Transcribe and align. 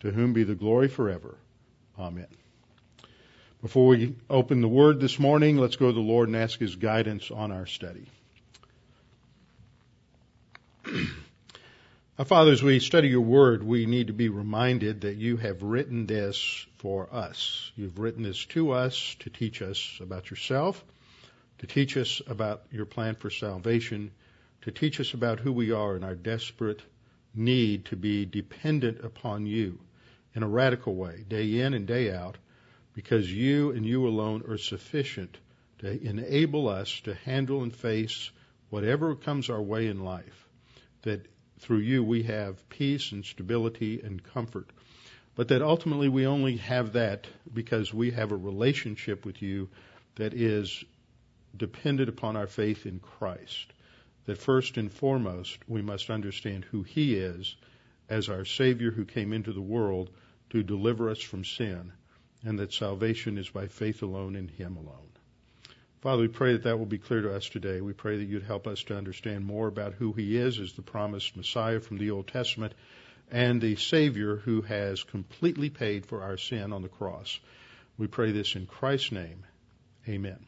to 0.00 0.10
whom 0.10 0.32
be 0.32 0.44
the 0.44 0.54
glory 0.54 0.88
forever. 0.88 1.36
Amen. 1.98 2.26
Before 3.62 3.86
we 3.86 4.14
open 4.28 4.60
the 4.60 4.68
Word 4.68 5.00
this 5.00 5.18
morning, 5.18 5.56
let's 5.56 5.76
go 5.76 5.86
to 5.86 5.92
the 5.92 6.00
Lord 6.00 6.28
and 6.28 6.36
ask 6.36 6.58
His 6.58 6.76
guidance 6.76 7.30
on 7.30 7.50
our 7.50 7.66
study. 7.66 8.06
Our 12.18 12.24
Father, 12.24 12.52
as 12.52 12.62
we 12.62 12.80
study 12.80 13.08
your 13.08 13.20
Word, 13.20 13.62
we 13.62 13.84
need 13.84 14.06
to 14.06 14.14
be 14.14 14.30
reminded 14.30 15.02
that 15.02 15.16
you 15.16 15.36
have 15.36 15.62
written 15.62 16.06
this 16.06 16.64
for 16.78 17.12
us. 17.12 17.70
You've 17.76 17.98
written 17.98 18.22
this 18.22 18.42
to 18.46 18.70
us 18.72 19.16
to 19.18 19.28
teach 19.28 19.60
us 19.60 19.98
about 20.00 20.30
yourself, 20.30 20.82
to 21.58 21.66
teach 21.66 21.94
us 21.98 22.22
about 22.26 22.62
your 22.70 22.86
plan 22.86 23.16
for 23.16 23.28
salvation, 23.28 24.12
to 24.62 24.70
teach 24.70 24.98
us 24.98 25.12
about 25.12 25.40
who 25.40 25.52
we 25.52 25.72
are 25.72 25.94
and 25.94 26.04
our 26.06 26.14
desperate 26.14 26.80
need 27.36 27.84
to 27.86 27.96
be 27.96 28.24
dependent 28.24 29.04
upon 29.04 29.46
you 29.46 29.78
in 30.34 30.42
a 30.42 30.48
radical 30.48 30.94
way, 30.94 31.24
day 31.28 31.60
in 31.60 31.74
and 31.74 31.86
day 31.86 32.12
out, 32.12 32.36
because 32.94 33.30
you 33.32 33.70
and 33.72 33.84
you 33.84 34.06
alone 34.06 34.42
are 34.48 34.58
sufficient 34.58 35.38
to 35.78 36.02
enable 36.02 36.68
us 36.68 37.00
to 37.00 37.14
handle 37.14 37.62
and 37.62 37.74
face 37.74 38.30
whatever 38.70 39.14
comes 39.14 39.50
our 39.50 39.62
way 39.62 39.86
in 39.86 40.02
life. 40.02 40.48
That 41.02 41.26
through 41.58 41.78
you 41.78 42.02
we 42.02 42.24
have 42.24 42.68
peace 42.68 43.12
and 43.12 43.24
stability 43.24 44.00
and 44.02 44.22
comfort. 44.22 44.70
But 45.34 45.48
that 45.48 45.62
ultimately 45.62 46.08
we 46.08 46.26
only 46.26 46.56
have 46.56 46.94
that 46.94 47.26
because 47.52 47.92
we 47.92 48.10
have 48.12 48.32
a 48.32 48.36
relationship 48.36 49.26
with 49.26 49.42
you 49.42 49.68
that 50.16 50.32
is 50.32 50.82
dependent 51.56 52.08
upon 52.08 52.36
our 52.36 52.46
faith 52.46 52.86
in 52.86 53.00
Christ. 53.00 53.72
That 54.26 54.38
first 54.38 54.76
and 54.76 54.92
foremost 54.92 55.58
we 55.68 55.82
must 55.82 56.10
understand 56.10 56.64
who 56.64 56.82
He 56.82 57.14
is 57.14 57.56
as 58.08 58.28
our 58.28 58.44
Savior 58.44 58.90
who 58.90 59.04
came 59.04 59.32
into 59.32 59.52
the 59.52 59.60
world 59.60 60.10
to 60.50 60.62
deliver 60.62 61.08
us 61.08 61.20
from 61.20 61.44
sin, 61.44 61.92
and 62.44 62.58
that 62.58 62.72
salvation 62.72 63.38
is 63.38 63.48
by 63.48 63.66
faith 63.68 64.02
alone 64.02 64.36
in 64.36 64.48
Him 64.48 64.76
alone. 64.76 65.10
Father, 66.00 66.22
we 66.22 66.28
pray 66.28 66.52
that 66.52 66.64
that 66.64 66.78
will 66.78 66.86
be 66.86 66.98
clear 66.98 67.22
to 67.22 67.34
us 67.34 67.48
today. 67.48 67.80
We 67.80 67.92
pray 67.92 68.18
that 68.18 68.28
you'd 68.28 68.42
help 68.42 68.66
us 68.66 68.84
to 68.84 68.96
understand 68.96 69.44
more 69.44 69.66
about 69.66 69.94
who 69.94 70.12
He 70.12 70.36
is 70.36 70.58
as 70.60 70.72
the 70.74 70.82
promised 70.82 71.36
Messiah 71.36 71.80
from 71.80 71.98
the 71.98 72.10
Old 72.10 72.28
Testament 72.28 72.74
and 73.30 73.60
the 73.60 73.76
Savior 73.76 74.36
who 74.36 74.62
has 74.62 75.02
completely 75.02 75.70
paid 75.70 76.06
for 76.06 76.22
our 76.22 76.36
sin 76.36 76.72
on 76.72 76.82
the 76.82 76.88
cross. 76.88 77.40
We 77.98 78.06
pray 78.06 78.30
this 78.32 78.54
in 78.54 78.66
Christ's 78.66 79.12
name. 79.12 79.44
Amen. 80.08 80.38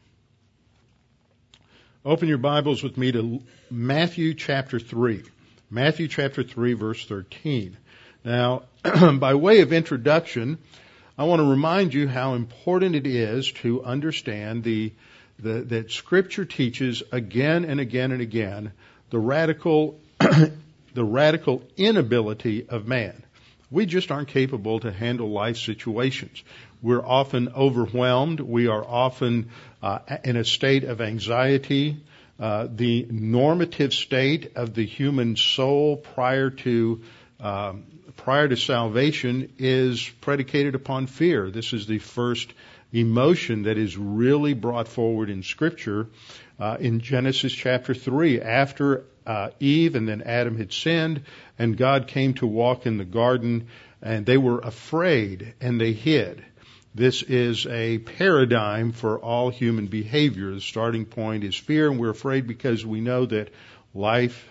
Open 2.05 2.29
your 2.29 2.37
Bibles 2.37 2.81
with 2.81 2.97
me 2.97 3.11
to 3.11 3.41
Matthew 3.69 4.33
chapter 4.33 4.79
3. 4.79 5.21
Matthew 5.69 6.07
chapter 6.07 6.43
3 6.43 6.71
verse 6.71 7.05
13. 7.05 7.75
Now, 8.23 8.63
by 9.19 9.33
way 9.33 9.59
of 9.59 9.73
introduction, 9.73 10.59
I 11.17 11.25
want 11.25 11.41
to 11.41 11.49
remind 11.49 11.93
you 11.93 12.07
how 12.07 12.35
important 12.35 12.95
it 12.95 13.05
is 13.05 13.51
to 13.63 13.83
understand 13.83 14.63
the, 14.63 14.93
the 15.39 15.59
that 15.59 15.91
Scripture 15.91 16.45
teaches 16.45 17.03
again 17.11 17.65
and 17.65 17.81
again 17.81 18.13
and 18.13 18.21
again 18.21 18.71
the 19.09 19.19
radical 19.19 19.99
the 20.19 21.03
radical 21.03 21.63
inability 21.75 22.65
of 22.69 22.87
man. 22.87 23.23
We 23.71 23.85
just 23.85 24.11
aren't 24.11 24.29
capable 24.29 24.79
to 24.79 24.91
handle 24.91 25.29
life 25.29 25.57
situations. 25.57 26.43
We're 26.81 27.05
often 27.05 27.49
overwhelmed. 27.49 28.39
We 28.39 28.67
are 28.67 28.83
often 28.83 29.49
uh, 29.83 29.99
in 30.23 30.37
a 30.37 30.43
state 30.43 30.83
of 30.83 31.01
anxiety. 31.01 31.97
Uh, 32.39 32.67
the 32.73 33.05
normative 33.09 33.93
state 33.93 34.53
of 34.55 34.73
the 34.73 34.85
human 34.85 35.35
soul 35.35 35.97
prior 35.97 36.49
to 36.49 37.01
um, 37.39 37.83
prior 38.15 38.47
to 38.47 38.57
salvation 38.57 39.53
is 39.57 40.09
predicated 40.21 40.75
upon 40.75 41.07
fear. 41.07 41.49
This 41.49 41.73
is 41.73 41.87
the 41.87 41.99
first 41.99 42.53
emotion 42.91 43.63
that 43.63 43.77
is 43.77 43.97
really 43.97 44.53
brought 44.53 44.87
forward 44.87 45.29
in 45.29 45.43
Scripture 45.43 46.07
uh, 46.59 46.77
in 46.79 46.99
Genesis 46.99 47.53
chapter 47.53 47.93
3. 47.93 48.41
After 48.41 49.05
uh, 49.29 49.51
Eve 49.59 49.93
and 49.93 50.09
then 50.09 50.23
Adam 50.23 50.57
had 50.57 50.73
sinned, 50.73 51.21
and 51.59 51.77
God 51.77 52.07
came 52.07 52.33
to 52.35 52.47
walk 52.47 52.87
in 52.87 52.97
the 52.97 53.05
garden, 53.05 53.67
and 54.01 54.25
they 54.25 54.37
were 54.37 54.57
afraid 54.57 55.53
and 55.61 55.79
they 55.79 55.93
hid. 55.93 56.43
This 56.95 57.21
is 57.21 57.67
a 57.67 57.99
paradigm 57.99 58.91
for 58.91 59.19
all 59.19 59.51
human 59.51 59.85
behavior. 59.85 60.51
The 60.51 60.61
starting 60.61 61.05
point 61.05 61.43
is 61.43 61.55
fear, 61.55 61.91
and 61.91 61.99
we're 61.99 62.09
afraid 62.09 62.47
because 62.47 62.83
we 62.83 63.01
know 63.01 63.27
that 63.27 63.49
life 63.93 64.49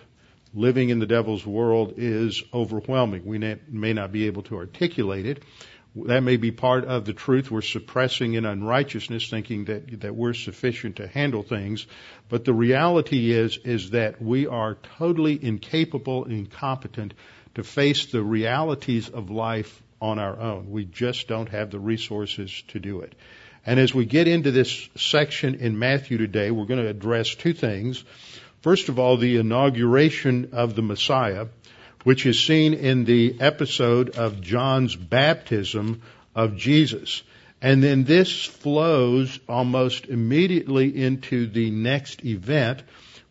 living 0.53 0.87
in 0.87 0.99
the 0.99 1.05
devil's 1.05 1.45
world 1.45 1.95
is 1.97 2.41
overwhelming. 2.53 3.25
We 3.25 3.37
may 3.67 3.91
not 3.91 4.13
be 4.13 4.27
able 4.27 4.43
to 4.43 4.55
articulate 4.55 5.25
it. 5.25 5.43
That 6.07 6.23
may 6.23 6.37
be 6.37 6.51
part 6.51 6.85
of 6.85 7.05
the 7.05 7.13
truth. 7.13 7.51
We're 7.51 7.61
suppressing 7.61 8.33
in 8.33 8.45
unrighteousness, 8.45 9.29
thinking 9.29 9.65
that, 9.65 10.01
that 10.01 10.15
we're 10.15 10.33
sufficient 10.33 10.97
to 10.97 11.07
handle 11.07 11.43
things. 11.43 11.87
But 12.29 12.45
the 12.45 12.53
reality 12.53 13.31
is, 13.31 13.57
is 13.57 13.91
that 13.91 14.21
we 14.21 14.47
are 14.47 14.77
totally 14.97 15.43
incapable 15.43 16.23
and 16.25 16.33
incompetent 16.33 17.13
to 17.55 17.63
face 17.63 18.07
the 18.07 18.23
realities 18.23 19.09
of 19.09 19.29
life 19.29 19.81
on 20.01 20.19
our 20.19 20.39
own. 20.39 20.71
We 20.71 20.85
just 20.85 21.27
don't 21.27 21.49
have 21.49 21.71
the 21.71 21.79
resources 21.79 22.63
to 22.69 22.79
do 22.79 23.01
it. 23.01 23.13
And 23.65 23.79
as 23.79 23.93
we 23.93 24.05
get 24.05 24.27
into 24.27 24.51
this 24.51 24.89
section 24.95 25.55
in 25.55 25.77
Matthew 25.77 26.17
today, 26.17 26.51
we're 26.51 26.65
going 26.65 26.81
to 26.81 26.89
address 26.89 27.35
two 27.35 27.53
things. 27.53 28.03
First 28.61 28.89
of 28.89 28.99
all, 28.99 29.17
the 29.17 29.37
inauguration 29.37 30.49
of 30.53 30.75
the 30.75 30.81
Messiah, 30.81 31.47
which 32.03 32.25
is 32.25 32.39
seen 32.41 32.73
in 32.73 33.05
the 33.05 33.35
episode 33.39 34.17
of 34.17 34.41
John's 34.41 34.95
baptism 34.95 36.01
of 36.35 36.55
Jesus. 36.55 37.23
And 37.61 37.83
then 37.83 38.05
this 38.05 38.45
flows 38.45 39.39
almost 39.49 40.05
immediately 40.05 40.95
into 40.95 41.47
the 41.47 41.71
next 41.71 42.23
event, 42.23 42.83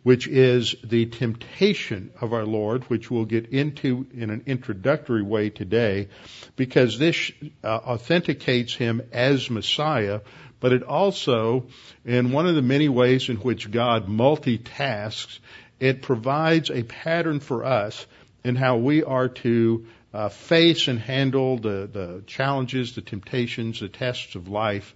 which 0.02 0.28
is 0.28 0.74
the 0.84 1.06
temptation 1.06 2.10
of 2.20 2.32
our 2.32 2.44
Lord, 2.44 2.84
which 2.84 3.10
we'll 3.10 3.24
get 3.24 3.46
into 3.46 4.06
in 4.14 4.30
an 4.30 4.42
introductory 4.46 5.22
way 5.22 5.48
today, 5.48 6.08
because 6.56 6.98
this 6.98 7.32
uh, 7.64 7.68
authenticates 7.68 8.74
him 8.74 9.02
as 9.12 9.50
Messiah, 9.50 10.20
but 10.60 10.72
it 10.72 10.82
also, 10.82 11.66
in 12.04 12.32
one 12.32 12.46
of 12.46 12.54
the 12.54 12.62
many 12.62 12.88
ways 12.88 13.28
in 13.28 13.36
which 13.36 13.70
God 13.70 14.08
multitasks, 14.08 15.38
it 15.80 16.02
provides 16.02 16.70
a 16.70 16.82
pattern 16.82 17.40
for 17.40 17.64
us 17.64 18.06
in 18.44 18.56
how 18.56 18.76
we 18.76 19.02
are 19.02 19.28
to 19.28 19.86
uh, 20.12 20.28
face 20.28 20.88
and 20.88 20.98
handle 20.98 21.58
the, 21.58 21.88
the 21.92 22.22
challenges, 22.26 22.94
the 22.94 23.02
temptations, 23.02 23.80
the 23.80 23.88
tests 23.88 24.34
of 24.34 24.48
life, 24.48 24.94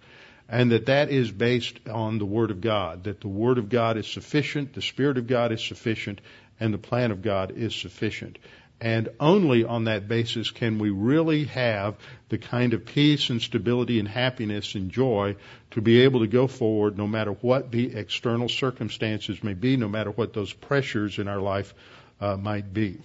and 0.48 0.72
that 0.72 0.86
that 0.86 1.10
is 1.10 1.30
based 1.30 1.78
on 1.88 2.18
the 2.18 2.26
Word 2.26 2.50
of 2.50 2.60
God, 2.60 3.04
that 3.04 3.20
the 3.20 3.28
Word 3.28 3.58
of 3.58 3.68
God 3.68 3.96
is 3.96 4.06
sufficient, 4.06 4.74
the 4.74 4.82
Spirit 4.82 5.18
of 5.18 5.26
God 5.26 5.52
is 5.52 5.62
sufficient, 5.62 6.20
and 6.60 6.72
the 6.72 6.78
plan 6.78 7.10
of 7.10 7.22
God 7.22 7.52
is 7.56 7.74
sufficient. 7.74 8.38
And 8.80 9.10
only 9.20 9.62
on 9.62 9.84
that 9.84 10.08
basis 10.08 10.50
can 10.50 10.80
we 10.80 10.90
really 10.90 11.44
have 11.44 11.96
the 12.30 12.38
kind 12.38 12.74
of 12.74 12.84
peace 12.84 13.30
and 13.30 13.40
stability 13.40 14.00
and 14.00 14.08
happiness 14.08 14.74
and 14.74 14.90
joy 14.90 15.36
to 15.70 15.80
be 15.80 16.00
able 16.00 16.20
to 16.20 16.26
go 16.26 16.48
forward 16.48 16.98
no 16.98 17.06
matter 17.06 17.30
what 17.30 17.70
the 17.70 17.94
external 17.94 18.48
circumstances 18.48 19.42
may 19.44 19.54
be, 19.54 19.76
no 19.76 19.88
matter 19.88 20.10
what 20.10 20.32
those 20.32 20.52
pressures 20.52 21.20
in 21.20 21.28
our 21.28 21.40
life 21.40 21.72
uh, 22.20 22.36
might 22.36 22.74
be. 22.74 22.98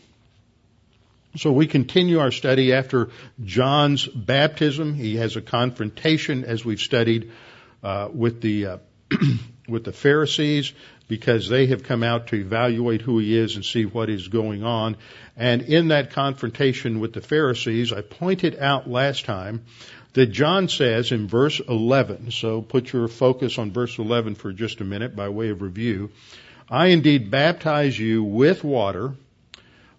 So 1.38 1.52
we 1.52 1.68
continue 1.68 2.20
our 2.20 2.32
study 2.32 2.74
after 2.74 3.10
John's 3.44 4.08
baptism. 4.08 4.96
He 4.96 5.18
has 5.18 5.36
a 5.36 5.42
confrontation, 5.42 6.44
as 6.44 6.66
we've 6.66 6.80
studied, 6.80 7.32
uh, 7.84 8.10
with 8.12 8.42
the 8.42 8.66
uh, 8.66 8.78
with 9.68 9.84
the 9.84 9.92
Pharisees 9.92 10.74
because 11.08 11.48
they 11.48 11.68
have 11.68 11.84
come 11.84 12.02
out 12.02 12.28
to 12.28 12.38
evaluate 12.38 13.02
who 13.02 13.20
he 13.20 13.38
is 13.38 13.56
and 13.56 13.64
see 13.64 13.86
what 13.86 14.10
is 14.10 14.28
going 14.30 14.64
on. 14.64 14.98
And 15.36 15.62
in 15.62 15.90
that 15.90 16.12
confrontation 16.12 17.00
with 17.00 17.14
the 17.14 17.22
Pharisees, 17.22 17.94
I 17.94 18.02
pointed 18.02 18.58
out 18.58 18.90
last 18.90 19.26
time 19.26 19.64
that 20.14 20.28
John 20.28 20.68
says 20.68 21.12
in 21.12 21.28
verse 21.28 21.60
11, 21.60 22.32
so 22.32 22.62
put 22.62 22.92
your 22.92 23.08
focus 23.08 23.60
on 23.60 23.72
verse 23.72 24.00
11 24.00 24.36
for 24.36 24.52
just 24.52 24.82
a 24.82 24.86
minute 24.86 25.16
by 25.16 25.30
way 25.30 25.50
of 25.50 25.62
review. 25.62 26.10
I 26.70 26.88
indeed 26.88 27.30
baptize 27.30 27.98
you 27.98 28.24
with 28.24 28.64
water 28.64 29.14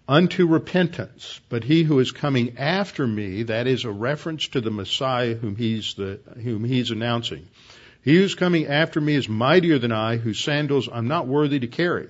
unto 0.09 0.47
repentance, 0.47 1.41
but 1.51 1.63
he 1.63 1.83
who 1.83 1.99
is 1.99 2.13
coming 2.13 2.57
after 2.59 3.07
me, 3.07 3.43
that 3.45 3.67
is 3.67 3.85
a 3.85 3.91
reference 3.91 4.49
to 4.49 4.61
the 4.61 4.71
Messiah 4.71 5.35
whom 5.35 5.55
he's 5.55 5.95
the, 5.95 6.19
whom 6.43 6.65
he's 6.65 6.91
announcing. 6.91 7.47
He 8.03 8.17
who's 8.17 8.35
coming 8.35 8.69
after 8.69 9.01
me 9.01 9.15
is 9.15 9.29
mightier 9.29 9.79
than 9.79 9.93
I, 9.93 10.17
whose 10.17 10.41
sandals 10.41 10.89
I'm 10.91 11.09
not 11.09 11.27
worthy 11.27 11.61
to 11.61 11.67
carry. 11.67 12.09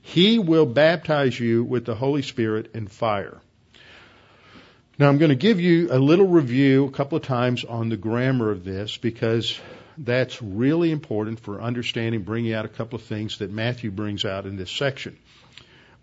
He 0.00 0.38
will 0.38 0.66
baptize 0.66 1.38
you 1.40 1.64
with 1.64 1.84
the 1.84 1.94
Holy 1.94 2.22
Spirit 2.22 2.70
and 2.74 2.90
fire. 2.90 3.40
Now 4.96 5.08
I'm 5.08 5.18
going 5.18 5.30
to 5.30 5.34
give 5.34 5.58
you 5.58 5.88
a 5.90 5.98
little 5.98 6.28
review 6.28 6.84
a 6.84 6.90
couple 6.90 7.16
of 7.16 7.24
times 7.24 7.64
on 7.64 7.88
the 7.88 7.96
grammar 7.96 8.52
of 8.52 8.64
this 8.64 8.96
because 8.96 9.58
that's 9.98 10.40
really 10.40 10.92
important 10.92 11.40
for 11.40 11.60
understanding, 11.60 12.22
bringing 12.22 12.52
out 12.52 12.64
a 12.64 12.68
couple 12.68 12.96
of 12.96 13.02
things 13.04 13.38
that 13.38 13.50
Matthew 13.50 13.90
brings 13.90 14.24
out 14.24 14.46
in 14.46 14.56
this 14.56 14.70
section. 14.70 15.18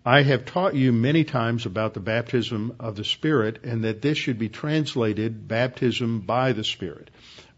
I 0.04 0.22
have 0.22 0.44
taught 0.44 0.74
you 0.74 0.92
many 0.92 1.22
times 1.22 1.64
about 1.64 1.94
the 1.94 2.00
baptism 2.00 2.74
of 2.80 2.96
the 2.96 3.04
Spirit 3.04 3.62
and 3.62 3.84
that 3.84 4.02
this 4.02 4.18
should 4.18 4.38
be 4.38 4.48
translated 4.48 5.46
baptism 5.46 6.20
by 6.20 6.52
the 6.52 6.64
Spirit 6.64 7.08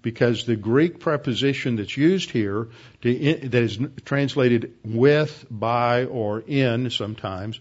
because 0.03 0.45
the 0.45 0.55
Greek 0.55 1.01
preposition 1.01 1.77
that's 1.77 1.97
used 1.97 2.31
here 2.31 2.69
that 3.01 3.55
is 3.55 3.79
translated 4.05 4.75
with, 4.85 5.47
by, 5.51 6.05
or 6.05 6.41
in 6.41 6.91
sometimes 6.91 7.59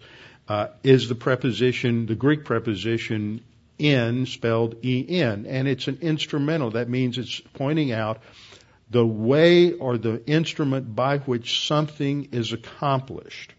uh, 0.49 0.67
is 0.83 1.07
the 1.07 1.15
preposition, 1.15 2.05
the 2.05 2.15
Greek 2.15 2.43
preposition 2.43 3.41
in, 3.79 4.25
spelled 4.25 4.75
en, 4.83 5.45
and 5.45 5.67
it's 5.69 5.87
an 5.87 5.99
instrumental. 6.01 6.71
That 6.71 6.89
means 6.89 7.17
it's 7.17 7.39
pointing 7.53 7.93
out 7.93 8.21
the 8.89 9.05
way 9.05 9.71
or 9.71 9.97
the 9.97 10.21
instrument 10.27 10.93
by 10.93 11.19
which 11.19 11.65
something 11.65 12.27
is 12.33 12.51
accomplished. 12.51 13.53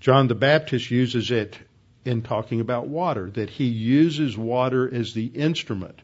John 0.00 0.28
the 0.28 0.34
Baptist 0.34 0.90
uses 0.90 1.30
it 1.30 1.58
in 2.04 2.22
talking 2.22 2.60
about 2.60 2.88
water, 2.88 3.30
that 3.30 3.50
he 3.50 3.66
uses 3.66 4.36
water 4.36 4.92
as 4.92 5.12
the 5.12 5.26
instrument 5.26 6.00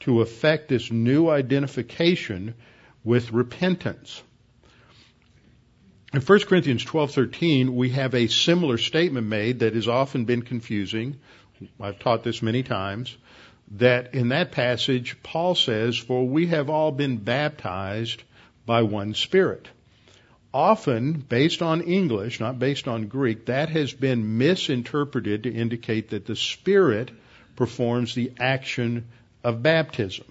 to 0.00 0.20
effect 0.20 0.68
this 0.68 0.92
new 0.92 1.28
identification 1.28 2.54
with 3.04 3.32
repentance. 3.32 4.22
In 6.12 6.20
1 6.20 6.40
Corinthians 6.40 6.84
12:13, 6.84 7.70
we 7.70 7.90
have 7.90 8.14
a 8.14 8.28
similar 8.28 8.78
statement 8.78 9.26
made 9.26 9.58
that 9.58 9.74
has 9.74 9.88
often 9.88 10.24
been 10.24 10.42
confusing. 10.42 11.16
I've 11.80 11.98
taught 11.98 12.22
this 12.22 12.42
many 12.42 12.62
times 12.62 13.16
that 13.72 14.14
in 14.14 14.28
that 14.28 14.52
passage 14.52 15.16
Paul 15.22 15.54
says, 15.54 15.96
"For 15.98 16.26
we 16.26 16.46
have 16.46 16.70
all 16.70 16.92
been 16.92 17.18
baptized 17.18 18.22
by 18.64 18.82
one 18.82 19.14
spirit." 19.14 19.68
Often, 20.58 21.24
based 21.28 21.62
on 21.62 21.82
English, 21.82 22.40
not 22.40 22.58
based 22.58 22.88
on 22.88 23.06
Greek, 23.06 23.46
that 23.46 23.68
has 23.68 23.92
been 23.92 24.38
misinterpreted 24.38 25.44
to 25.44 25.54
indicate 25.54 26.10
that 26.10 26.26
the 26.26 26.34
Spirit 26.34 27.12
performs 27.54 28.12
the 28.12 28.32
action 28.40 29.06
of 29.44 29.62
baptism. 29.62 30.24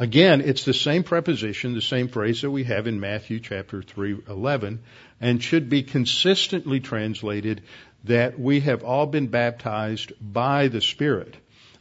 Again, 0.00 0.40
it's 0.40 0.64
the 0.64 0.74
same 0.74 1.04
preposition, 1.04 1.74
the 1.74 1.80
same 1.80 2.08
phrase 2.08 2.40
that 2.40 2.50
we 2.50 2.64
have 2.64 2.88
in 2.88 2.98
Matthew 2.98 3.38
chapter 3.38 3.82
3:11 3.82 4.80
and 5.20 5.40
should 5.40 5.68
be 5.70 5.84
consistently 5.84 6.80
translated 6.80 7.62
that 8.02 8.40
we 8.40 8.58
have 8.58 8.82
all 8.82 9.06
been 9.06 9.28
baptized 9.28 10.12
by 10.20 10.66
the 10.66 10.80
Spirit. 10.80 11.36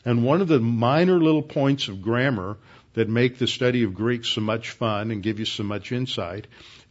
And 0.05 0.23
one 0.23 0.41
of 0.41 0.47
the 0.47 0.59
minor 0.59 1.19
little 1.19 1.41
points 1.41 1.87
of 1.87 2.03
grammar 2.03 2.57
that 2.93 3.09
make 3.09 3.39
the 3.39 3.47
study 3.47 3.81
of 3.81 3.95
Greek 3.95 4.23
so 4.23 4.41
much 4.41 4.69
fun 4.69 5.09
and 5.09 5.23
give 5.23 5.39
you 5.39 5.45
so 5.45 5.63
much 5.63 5.91
insight 5.91 6.45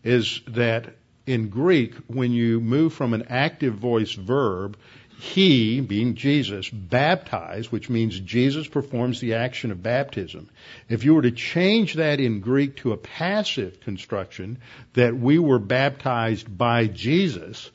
is 0.05 0.41
that 0.49 0.95
in 1.27 1.49
Greek, 1.49 1.95
when 2.07 2.33
you 2.33 2.61
move 2.61 2.93
from 2.93 3.15
an 3.15 3.27
active 3.31 3.75
voice 3.75 4.13
verb 4.13 4.77
he, 5.17 5.81
being 5.81 6.17
Jesus, 6.17 6.69
baptized, 6.69 7.71
which 7.71 7.89
means 7.89 8.19
Jesus 8.19 8.67
performs 8.67 9.21
the 9.21 9.35
action 9.35 9.71
of 9.71 9.83
baptism. 9.83 10.51
If 10.89 11.05
you 11.05 11.15
were 11.15 11.23
to 11.23 11.31
change 11.31 11.95
that 11.95 12.21
in 12.21 12.41
Greek 12.41 12.77
to 12.79 12.93
a 12.93 12.97
passive 12.97 13.81
construction, 13.81 14.59
that 14.95 15.17
we 15.17 15.39
were 15.39 15.59
baptized 15.59 16.57
by 16.57 16.89
Jesus, 16.89 17.71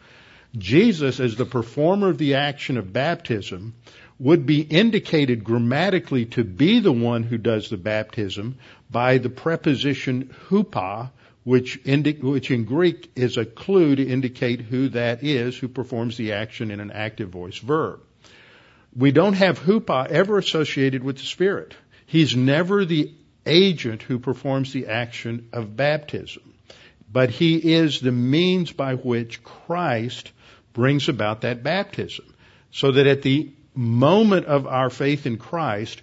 Jesus, 0.58 1.20
as 1.20 1.36
the 1.36 1.46
performer 1.46 2.10
of 2.10 2.18
the 2.18 2.36
action 2.36 2.78
of 2.78 2.94
baptism, 2.94 3.74
would 4.20 4.46
be 4.46 4.62
indicated 4.62 5.44
grammatically 5.44 6.26
to 6.26 6.44
be 6.44 6.82
the 6.82 6.92
one 6.92 7.24
who 7.24 7.38
does 7.38 7.70
the 7.70 7.78
baptism 7.78 8.58
by 8.92 9.18
the 9.18 9.30
preposition 9.30 10.36
hupo, 10.50 11.10
which, 11.50 11.80
indi- 11.84 12.20
which 12.22 12.52
in 12.52 12.64
Greek 12.64 13.12
is 13.16 13.36
a 13.36 13.44
clue 13.44 13.96
to 13.96 14.08
indicate 14.08 14.62
who 14.62 14.88
that 14.90 15.24
is 15.24 15.58
who 15.58 15.68
performs 15.68 16.16
the 16.16 16.34
action 16.34 16.70
in 16.70 16.80
an 16.80 16.92
active 16.92 17.30
voice 17.30 17.58
verb. 17.58 18.02
We 18.96 19.12
don't 19.12 19.34
have 19.34 19.58
hupo 19.58 20.06
ever 20.06 20.38
associated 20.38 21.04
with 21.04 21.18
the 21.18 21.24
Spirit. 21.24 21.74
He's 22.06 22.36
never 22.36 22.86
the 22.86 23.16
agent 23.48 24.04
who 24.04 24.20
performs 24.20 24.74
the 24.74 24.86
action 24.90 25.50
of 25.52 25.76
baptism. 25.76 26.54
But 27.12 27.32
he 27.32 27.56
is 27.56 28.00
the 28.00 28.12
means 28.12 28.72
by 28.72 28.94
which 28.94 29.44
Christ 29.44 30.32
brings 30.74 31.10
about 31.10 31.42
that 31.42 31.64
baptism. 31.64 32.26
So 32.70 32.92
that 32.92 33.08
at 33.08 33.24
the 33.24 33.52
moment 33.74 34.46
of 34.46 34.68
our 34.68 34.92
faith 34.92 35.26
in 35.26 35.40
Christ, 35.40 36.00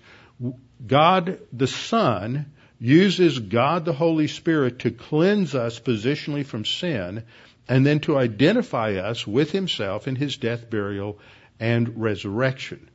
God 0.84 1.38
the 1.52 1.68
Son 1.68 2.46
uses 2.78 3.38
God 3.38 3.84
the 3.84 3.92
Holy 3.92 4.28
Spirit 4.28 4.80
to 4.80 4.90
cleanse 4.90 5.54
us 5.54 5.80
positionally 5.80 6.44
from 6.44 6.64
sin 6.64 7.24
and 7.68 7.84
then 7.84 8.00
to 8.00 8.16
identify 8.16 8.94
us 8.94 9.26
with 9.26 9.50
Himself 9.50 10.06
in 10.06 10.16
His 10.16 10.36
death, 10.36 10.68
burial, 10.70 11.18
and 11.58 12.00
resurrection. 12.00 12.90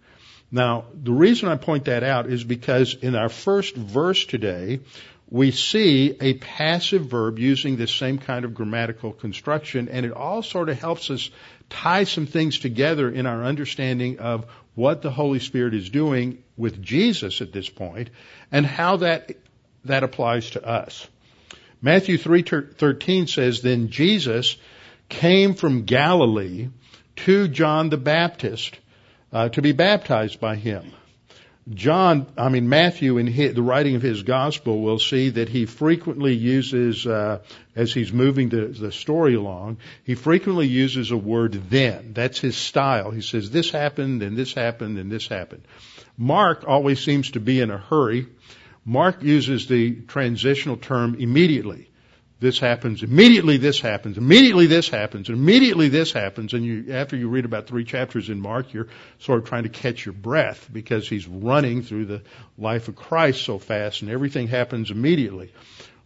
Now, 0.51 0.85
the 0.93 1.13
reason 1.13 1.49
I 1.49 1.55
point 1.55 1.85
that 1.85 2.03
out 2.03 2.27
is 2.27 2.43
because 2.43 2.93
in 2.93 3.15
our 3.15 3.29
first 3.29 3.75
verse 3.75 4.25
today, 4.25 4.81
we 5.29 5.51
see 5.51 6.17
a 6.19 6.33
passive 6.33 7.05
verb 7.05 7.39
using 7.39 7.77
the 7.77 7.87
same 7.87 8.17
kind 8.17 8.43
of 8.43 8.53
grammatical 8.53 9.13
construction, 9.13 9.87
and 9.87 10.05
it 10.05 10.11
all 10.11 10.43
sort 10.43 10.67
of 10.67 10.77
helps 10.77 11.09
us 11.09 11.31
tie 11.69 12.03
some 12.03 12.25
things 12.25 12.59
together 12.59 13.09
in 13.09 13.25
our 13.25 13.45
understanding 13.45 14.19
of 14.19 14.45
what 14.75 15.01
the 15.01 15.11
Holy 15.11 15.39
Spirit 15.39 15.73
is 15.73 15.89
doing 15.89 16.43
with 16.57 16.81
Jesus 16.81 17.39
at 17.41 17.53
this 17.53 17.69
point, 17.69 18.09
and 18.51 18.65
how 18.65 18.97
that 18.97 19.31
that 19.85 20.03
applies 20.03 20.51
to 20.51 20.65
us. 20.65 21.07
Matthew 21.81 22.17
3:13 22.17 23.27
says 23.27 23.61
then 23.61 23.89
Jesus 23.89 24.57
came 25.09 25.55
from 25.55 25.85
Galilee 25.85 26.69
to 27.17 27.47
John 27.47 27.89
the 27.89 27.97
Baptist 27.97 28.79
uh, 29.33 29.49
to 29.49 29.61
be 29.61 29.71
baptized 29.71 30.39
by 30.39 30.55
him. 30.55 30.91
John, 31.69 32.25
I 32.37 32.49
mean 32.49 32.69
Matthew, 32.69 33.17
in 33.17 33.27
his, 33.27 33.53
the 33.53 33.61
writing 33.61 33.95
of 33.95 34.01
his 34.01 34.23
gospel, 34.23 34.81
will 34.81 34.97
see 34.97 35.29
that 35.29 35.47
he 35.47 35.67
frequently 35.67 36.33
uses, 36.33 37.05
uh, 37.05 37.39
as 37.75 37.93
he's 37.93 38.11
moving 38.11 38.49
the, 38.49 38.65
the 38.67 38.91
story 38.91 39.35
along, 39.35 39.77
he 40.03 40.15
frequently 40.15 40.67
uses 40.67 41.11
a 41.11 41.17
word 41.17 41.69
"then." 41.69 42.13
That's 42.13 42.39
his 42.39 42.57
style. 42.57 43.11
He 43.11 43.21
says 43.21 43.51
this 43.51 43.69
happened, 43.69 44.23
and 44.23 44.35
this 44.35 44.53
happened, 44.53 44.97
and 44.97 45.11
this 45.11 45.27
happened. 45.27 45.63
Mark 46.17 46.63
always 46.67 46.99
seems 46.99 47.31
to 47.31 47.39
be 47.39 47.61
in 47.61 47.69
a 47.69 47.77
hurry 47.77 48.27
Mark 48.85 49.21
uses 49.21 49.67
the 49.67 49.95
transitional 50.01 50.77
term 50.77 51.15
immediately. 51.19 51.89
This 52.39 52.57
happens, 52.57 53.03
immediately 53.03 53.57
this 53.57 53.79
happens, 53.79 54.17
immediately 54.17 54.65
this 54.65 54.89
happens, 54.89 55.29
immediately 55.29 55.89
this 55.89 56.11
happens, 56.11 56.55
and 56.55 56.65
you, 56.65 56.91
after 56.91 57.15
you 57.15 57.29
read 57.29 57.45
about 57.45 57.67
three 57.67 57.83
chapters 57.83 58.29
in 58.31 58.41
Mark, 58.41 58.73
you're 58.73 58.87
sort 59.19 59.37
of 59.37 59.45
trying 59.45 59.63
to 59.63 59.69
catch 59.69 60.07
your 60.07 60.13
breath 60.13 60.67
because 60.73 61.07
he's 61.07 61.27
running 61.27 61.83
through 61.83 62.05
the 62.05 62.23
life 62.57 62.87
of 62.87 62.95
Christ 62.95 63.45
so 63.45 63.59
fast 63.59 64.01
and 64.01 64.09
everything 64.09 64.47
happens 64.47 64.89
immediately. 64.89 65.53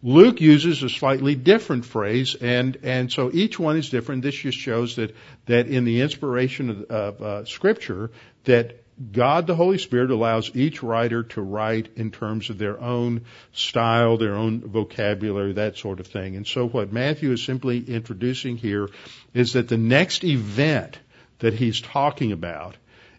Luke 0.04 0.42
uses 0.42 0.84
a 0.84 0.90
slightly 0.90 1.36
different 1.36 1.86
phrase, 1.86 2.36
and 2.36 2.78
and 2.84 3.12
so 3.12 3.32
each 3.34 3.58
one 3.58 3.78
is 3.78 3.90
different. 3.90 4.22
This 4.22 4.36
just 4.36 4.58
shows 4.58 4.98
that 4.98 5.16
that 5.48 5.68
in 5.68 5.86
the 5.86 6.02
inspiration 6.02 6.70
of, 6.70 6.84
of 6.92 7.22
uh, 7.22 7.46
Scripture, 7.46 8.12
that 8.44 8.84
God 9.12 9.46
the 9.46 9.56
Holy 9.56 9.78
Spirit 9.78 10.10
allows 10.10 10.56
each 10.56 10.82
writer 10.82 11.24
to 11.24 11.42
write 11.42 11.90
in 11.98 12.12
terms 12.12 12.50
of 12.50 12.58
their 12.58 12.80
own 12.80 13.26
style, 13.52 14.16
their 14.16 14.36
own 14.36 14.62
vocabulary, 14.62 15.54
that 15.54 15.78
sort 15.78 16.00
of 16.00 16.08
thing. 16.08 16.38
And 16.38 16.48
so 16.48 16.66
what 16.66 16.94
Matthew 16.94 17.32
is 17.32 17.44
simply 17.44 17.84
introducing 17.84 18.56
here 18.56 18.88
is 19.34 19.54
that 19.54 19.68
the 19.68 19.78
next 19.78 20.24
event 20.24 20.98
that 21.40 21.54
he's 21.54 21.82
talking 21.82 22.32
about 22.32 22.78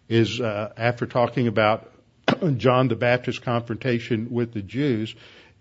is 0.09 0.41
uh, 0.41 0.73
after 0.79 1.07
talking 1.07 1.47
about 1.47 1.91
John 2.57 2.89
the 2.89 2.97
Baptist's 2.97 3.43
confrontation 3.43 4.31
with 4.31 4.55
the 4.55 4.63
Jews, 4.63 5.15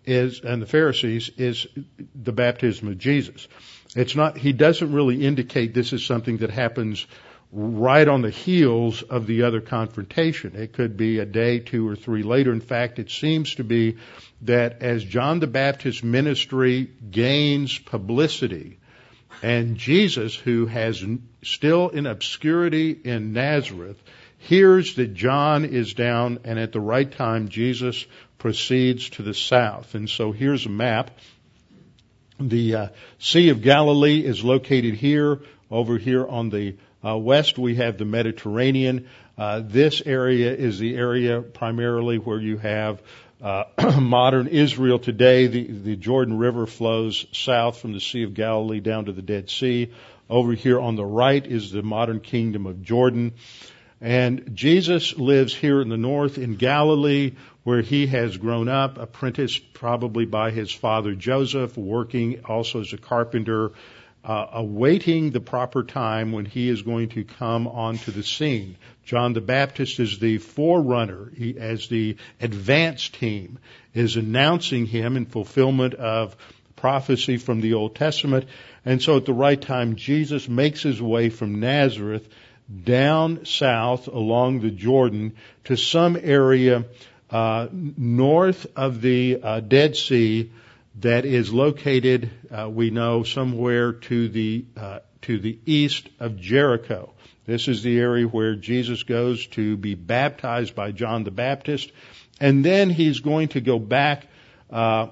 is, 0.05 0.39
and 0.41 0.61
the 0.61 0.67
Pharisees, 0.67 1.29
is 1.37 1.67
the 2.13 2.31
baptism 2.31 2.87
of 2.87 2.97
Jesus. 2.97 3.47
It's 3.95 4.15
not, 4.15 4.37
he 4.37 4.53
doesn't 4.53 4.93
really 4.93 5.25
indicate 5.25 5.73
this 5.73 5.93
is 5.93 6.05
something 6.05 6.37
that 6.37 6.51
happens 6.51 7.05
right 7.57 8.05
on 8.05 8.21
the 8.21 8.29
heels 8.29 9.01
of 9.01 9.27
the 9.27 9.43
other 9.43 9.61
confrontation. 9.61 10.55
It 10.55 10.73
could 10.73 10.97
be 10.97 11.19
a 11.19 11.25
day, 11.25 11.59
two 11.59 11.87
or 11.87 11.95
three 11.95 12.21
later. 12.21 12.51
In 12.51 12.59
fact, 12.59 12.99
it 12.99 13.09
seems 13.09 13.55
to 13.55 13.63
be 13.63 13.95
that 14.41 14.81
as 14.81 15.05
John 15.05 15.39
the 15.39 15.47
Baptist's 15.47 16.03
ministry 16.03 16.89
gains 17.09 17.79
publicity, 17.79 18.77
and 19.41 19.77
Jesus, 19.77 20.35
who 20.35 20.65
has 20.65 21.01
still 21.43 21.89
in 21.89 22.07
obscurity 22.07 22.91
in 22.91 23.31
Nazareth, 23.31 24.01
hears 24.37 24.95
that 24.95 25.13
John 25.13 25.63
is 25.63 25.93
down, 25.93 26.39
and 26.43 26.59
at 26.59 26.73
the 26.73 26.81
right 26.81 27.09
time, 27.09 27.47
Jesus 27.47 28.05
proceeds 28.37 29.09
to 29.11 29.23
the 29.23 29.33
south. 29.33 29.95
And 29.95 30.09
so 30.09 30.33
here's 30.33 30.65
a 30.65 30.69
map. 30.69 31.11
The 32.37 32.75
uh, 32.75 32.87
Sea 33.17 33.49
of 33.49 33.61
Galilee 33.61 34.19
is 34.19 34.43
located 34.43 34.95
here. 34.95 35.39
Over 35.71 35.97
here 35.97 36.27
on 36.27 36.49
the 36.49 36.75
uh, 37.05 37.17
west, 37.17 37.57
we 37.57 37.75
have 37.75 37.97
the 37.97 38.05
Mediterranean. 38.05 39.07
Uh, 39.37 39.61
this 39.63 40.01
area 40.05 40.53
is 40.53 40.79
the 40.79 40.95
area 40.95 41.41
primarily 41.41 42.17
where 42.17 42.39
you 42.39 42.57
have 42.57 43.01
uh, 43.41 43.65
modern 44.01 44.47
Israel 44.47 44.97
today. 44.97 45.47
The, 45.47 45.63
the 45.67 45.95
Jordan 45.95 46.37
River 46.37 46.65
flows 46.65 47.25
south 47.31 47.79
from 47.79 47.93
the 47.93 47.99
Sea 47.99 48.23
of 48.23 48.33
Galilee 48.33 48.79
down 48.79 49.05
to 49.05 49.11
the 49.11 49.21
Dead 49.21 49.49
Sea. 49.49 49.91
Over 50.29 50.53
here 50.53 50.79
on 50.79 50.95
the 50.95 51.05
right 51.05 51.45
is 51.45 51.71
the 51.71 51.83
modern 51.83 52.19
kingdom 52.19 52.65
of 52.65 52.81
Jordan. 52.81 53.33
And 54.01 54.51
Jesus 54.55 55.17
lives 55.17 55.53
here 55.53 55.81
in 55.81 55.89
the 55.89 55.97
north 55.97 56.37
in 56.37 56.55
Galilee, 56.55 57.33
where 57.63 57.81
he 57.81 58.07
has 58.07 58.37
grown 58.37 58.67
up, 58.67 58.97
apprenticed 58.97 59.73
probably 59.73 60.25
by 60.25 60.51
his 60.51 60.71
father 60.71 61.13
Joseph, 61.13 61.77
working 61.77 62.41
also 62.45 62.81
as 62.81 62.93
a 62.93 62.97
carpenter, 62.97 63.71
uh, 64.25 64.47
awaiting 64.53 65.29
the 65.29 65.39
proper 65.39 65.83
time 65.83 66.31
when 66.31 66.45
he 66.45 66.67
is 66.67 66.81
going 66.81 67.09
to 67.09 67.23
come 67.23 67.67
onto 67.67 68.11
the 68.11 68.23
scene. 68.23 68.75
John 69.05 69.33
the 69.33 69.41
Baptist 69.41 69.99
is 69.99 70.17
the 70.17 70.39
forerunner, 70.39 71.31
he, 71.37 71.57
as 71.59 71.87
the 71.87 72.17
advance 72.41 73.09
team 73.09 73.59
is 73.93 74.15
announcing 74.15 74.87
him 74.87 75.15
in 75.15 75.27
fulfillment 75.27 75.93
of 75.93 76.35
prophecy 76.75 77.37
from 77.37 77.61
the 77.61 77.75
Old 77.75 77.95
Testament. 77.95 78.45
And 78.83 79.01
so 79.01 79.17
at 79.17 79.25
the 79.25 79.33
right 79.33 79.61
time, 79.61 79.95
Jesus 79.95 80.49
makes 80.49 80.81
his 80.81 80.99
way 80.99 81.29
from 81.29 81.59
Nazareth 81.59 82.27
down 82.83 83.45
south 83.45 84.07
along 84.07 84.61
the 84.61 84.71
Jordan 84.71 85.35
to 85.65 85.77
some 85.77 86.17
area 86.19 86.85
uh, 87.29 87.67
north 87.71 88.65
of 88.75 89.01
the 89.01 89.39
uh, 89.41 89.59
Dead 89.59 89.95
Sea 89.95 90.49
that 90.99 91.25
is 91.25 91.53
located, 91.53 92.29
uh, 92.51 92.69
we 92.69 92.89
know, 92.89 93.23
somewhere 93.23 93.93
to 93.93 94.29
the 94.29 94.65
uh, 94.77 94.99
to 95.21 95.39
the 95.39 95.59
east 95.65 96.07
of 96.19 96.37
Jericho. 96.37 97.13
This 97.45 97.67
is 97.67 97.83
the 97.83 97.99
area 97.99 98.25
where 98.25 98.55
Jesus 98.55 99.03
goes 99.03 99.45
to 99.47 99.77
be 99.77 99.95
baptized 99.95 100.75
by 100.75 100.91
John 100.91 101.23
the 101.23 101.31
Baptist, 101.31 101.91
and 102.39 102.63
then 102.63 102.89
he's 102.89 103.19
going 103.19 103.49
to 103.49 103.61
go 103.61 103.77
back 103.77 104.27
uh, 104.69 105.07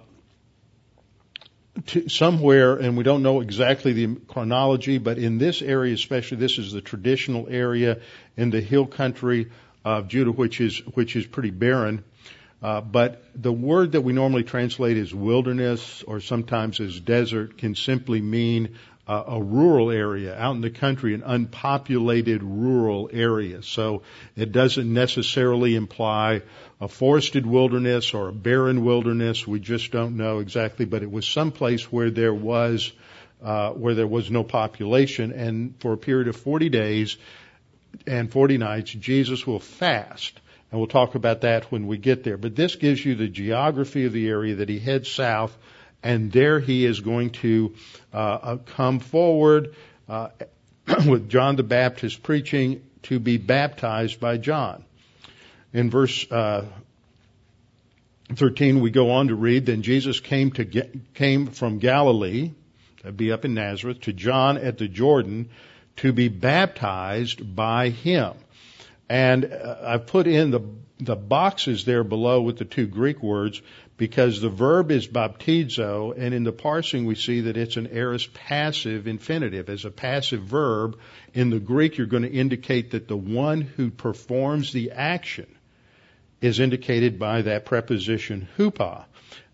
to 1.88 2.08
somewhere, 2.08 2.76
and 2.76 2.98
we 2.98 3.04
don't 3.04 3.24
know 3.24 3.42
exactly 3.42 3.94
the 3.94 4.16
chronology, 4.28 5.00
but 5.00 5.18
in 5.18 5.38
this 5.38 5.62
area, 5.62 5.94
especially, 5.94 6.38
this 6.38 6.58
is 6.58 6.72
the 6.72 6.82
traditional 6.82 7.48
area 7.50 8.00
in 8.38 8.52
the 8.52 8.62
hill 8.62 8.86
country 8.86 9.52
of 9.84 10.08
Judah, 10.08 10.32
which 10.32 10.62
is 10.62 10.80
which 10.94 11.16
is 11.16 11.26
pretty 11.26 11.52
barren. 11.52 12.04
Uh, 12.64 12.80
but 12.80 13.22
the 13.36 13.52
word 13.52 13.92
that 13.92 14.02
we 14.02 14.14
normally 14.14 14.44
translate 14.44 14.96
as 14.96 15.14
wilderness 15.14 16.02
or 16.04 16.22
sometimes 16.22 16.80
as 16.80 16.98
desert 16.98 17.58
can 17.58 17.76
simply 17.76 18.22
mean 18.22 18.78
uh, 19.06 19.24
a 19.28 19.44
rural 19.44 19.92
area 19.92 20.34
out 20.34 20.56
in 20.56 20.62
the 20.62 20.70
country, 20.70 21.14
an 21.14 21.24
unpopulated 21.24 22.42
rural 22.42 23.10
area. 23.12 23.62
So 23.62 24.04
it 24.38 24.54
doesn't 24.54 24.92
necessarily 24.92 25.76
imply 25.76 26.42
a 26.80 26.88
forested 26.88 27.46
wilderness 27.46 28.14
or 28.14 28.30
a 28.30 28.34
barren 28.34 28.86
wilderness. 28.86 29.46
We 29.46 29.60
just 29.60 29.92
don't 29.92 30.16
know 30.16 30.40
exactly, 30.40 30.86
but 30.86 31.04
it 31.04 31.12
was 31.12 31.28
some 31.28 31.52
place 31.52 31.92
where 31.92 32.12
there 32.12 32.34
was 32.34 32.94
uh, 33.44 33.72
where 33.72 33.94
there 33.94 34.08
was 34.08 34.32
no 34.32 34.42
population, 34.42 35.34
and 35.34 35.76
for 35.80 35.92
a 35.92 35.98
period 35.98 36.30
of 36.30 36.36
40 36.38 36.70
days 36.70 37.18
and 38.08 38.32
40 38.32 38.58
nights, 38.58 38.92
Jesus 38.92 39.46
will 39.46 39.60
fast. 39.60 40.40
And 40.74 40.82
we'll 40.82 40.88
talk 40.88 41.16
about 41.16 41.42
that 41.42 41.72
when 41.72 41.88
we 41.88 41.98
get 41.98 42.26
there. 42.26 42.36
But 42.36 42.56
this 42.56 42.76
gives 42.76 43.06
you 43.06 43.16
the 43.16 43.30
geography 43.30 44.06
of 44.06 44.12
the 44.12 44.28
area 44.28 44.56
that 44.56 44.68
he 44.68 44.80
heads 44.80 45.10
south, 45.10 45.56
and 46.02 46.34
there 46.34 46.60
he 46.60 46.86
is 46.86 47.00
going 47.00 47.30
to 47.30 47.76
uh, 48.14 48.18
uh 48.18 48.58
come 48.58 49.00
forward 49.00 49.76
uh, 50.10 50.30
with 51.08 51.30
John 51.30 51.56
the 51.56 51.64
Baptist 51.64 52.24
preaching 52.24 52.84
to 53.04 53.20
be 53.20 53.38
baptized 53.38 54.20
by 54.20 54.38
John 54.38 54.84
in 55.74 55.90
verse 55.90 56.32
uh, 56.32 56.66
13, 58.34 58.80
we 58.80 58.92
go 58.92 59.12
on 59.12 59.28
to 59.28 59.36
read, 59.36 59.66
then 59.66 59.82
Jesus 59.82 60.20
came 60.20 60.52
to 60.52 60.88
came 61.14 61.48
from 61.48 61.80
Galilee, 61.80 62.52
that'd 63.02 63.18
be 63.18 63.32
up 63.32 63.44
in 63.44 63.54
Nazareth, 63.54 64.02
to 64.02 64.14
John 64.14 64.58
at 64.58 64.78
the 64.78 64.88
Jordan 64.88 65.50
to 65.98 66.14
be 66.14 66.30
baptized 66.30 67.56
by 67.56 67.90
him. 67.90 68.34
And 69.10 69.46
uh, 69.46 69.78
I've 69.84 70.08
put 70.08 70.28
in 70.28 70.52
the 70.52 70.62
the 71.00 71.16
boxes 71.16 71.86
there 71.86 72.04
below 72.04 72.42
with 72.42 72.58
the 72.58 72.66
two 72.66 72.88
Greek 72.88 73.22
words 73.22 73.62
because 73.98 74.40
the 74.40 74.50
verb 74.50 74.90
is 74.92 75.08
baptizo, 75.08 76.14
and 76.18 76.34
in 76.34 76.44
the 76.44 76.52
parsing 76.52 77.06
we 77.06 77.16
see 77.16 77.42
that 77.42 77.58
it's 77.58 77.78
an 77.78 77.88
aorist 77.92 78.34
passive 78.34 79.08
infinitive. 79.08 79.70
As 79.70 79.86
a 79.86 79.92
passive 79.92 80.44
verb, 80.44 80.98
in 81.34 81.50
the 81.50 81.60
Greek 81.60 81.98
you're 81.98 82.08
going 82.08 82.24
to 82.24 82.32
indicate 82.32 82.92
that 82.92 83.08
the 83.08 83.18
one 83.18 83.62
who 83.62 83.90
performs 83.90 84.72
the 84.72 84.92
action 84.92 85.48
is 86.42 86.60
indicated 86.60 87.20
by 87.20 87.42
that 87.42 87.66
preposition 87.66 88.48
hupo. 88.58 89.04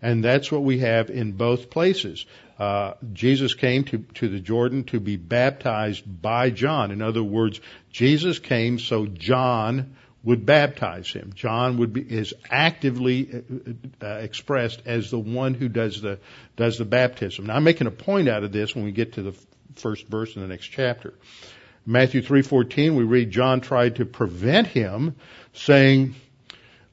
And 0.02 0.24
that's 0.24 0.50
what 0.50 0.62
we 0.62 0.78
have 0.80 1.10
in 1.10 1.32
both 1.32 1.70
places. 1.70 2.26
Uh, 2.60 2.92
Jesus 3.14 3.54
came 3.54 3.84
to, 3.84 3.98
to 4.16 4.28
the 4.28 4.38
Jordan 4.38 4.84
to 4.84 5.00
be 5.00 5.16
baptized 5.16 6.04
by 6.20 6.50
John. 6.50 6.90
In 6.90 7.00
other 7.00 7.22
words, 7.22 7.58
Jesus 7.90 8.38
came 8.38 8.78
so 8.78 9.06
John 9.06 9.96
would 10.22 10.44
baptize 10.44 11.08
him. 11.08 11.32
John 11.34 11.78
would 11.78 11.94
be 11.94 12.02
is 12.02 12.34
actively 12.50 13.30
uh, 13.32 14.04
uh, 14.04 14.08
expressed 14.18 14.82
as 14.84 15.10
the 15.10 15.18
one 15.18 15.54
who 15.54 15.70
does 15.70 16.02
the 16.02 16.18
does 16.56 16.76
the 16.76 16.84
baptism. 16.84 17.46
Now 17.46 17.56
I'm 17.56 17.64
making 17.64 17.86
a 17.86 17.90
point 17.90 18.28
out 18.28 18.44
of 18.44 18.52
this 18.52 18.74
when 18.74 18.84
we 18.84 18.92
get 18.92 19.14
to 19.14 19.22
the 19.22 19.34
first 19.76 20.06
verse 20.08 20.36
in 20.36 20.42
the 20.42 20.48
next 20.48 20.66
chapter. 20.66 21.14
Matthew 21.86 22.20
3:14 22.20 22.94
we 22.94 23.04
read 23.04 23.30
John 23.30 23.62
tried 23.62 23.96
to 23.96 24.04
prevent 24.04 24.66
him 24.66 25.16
saying 25.54 26.14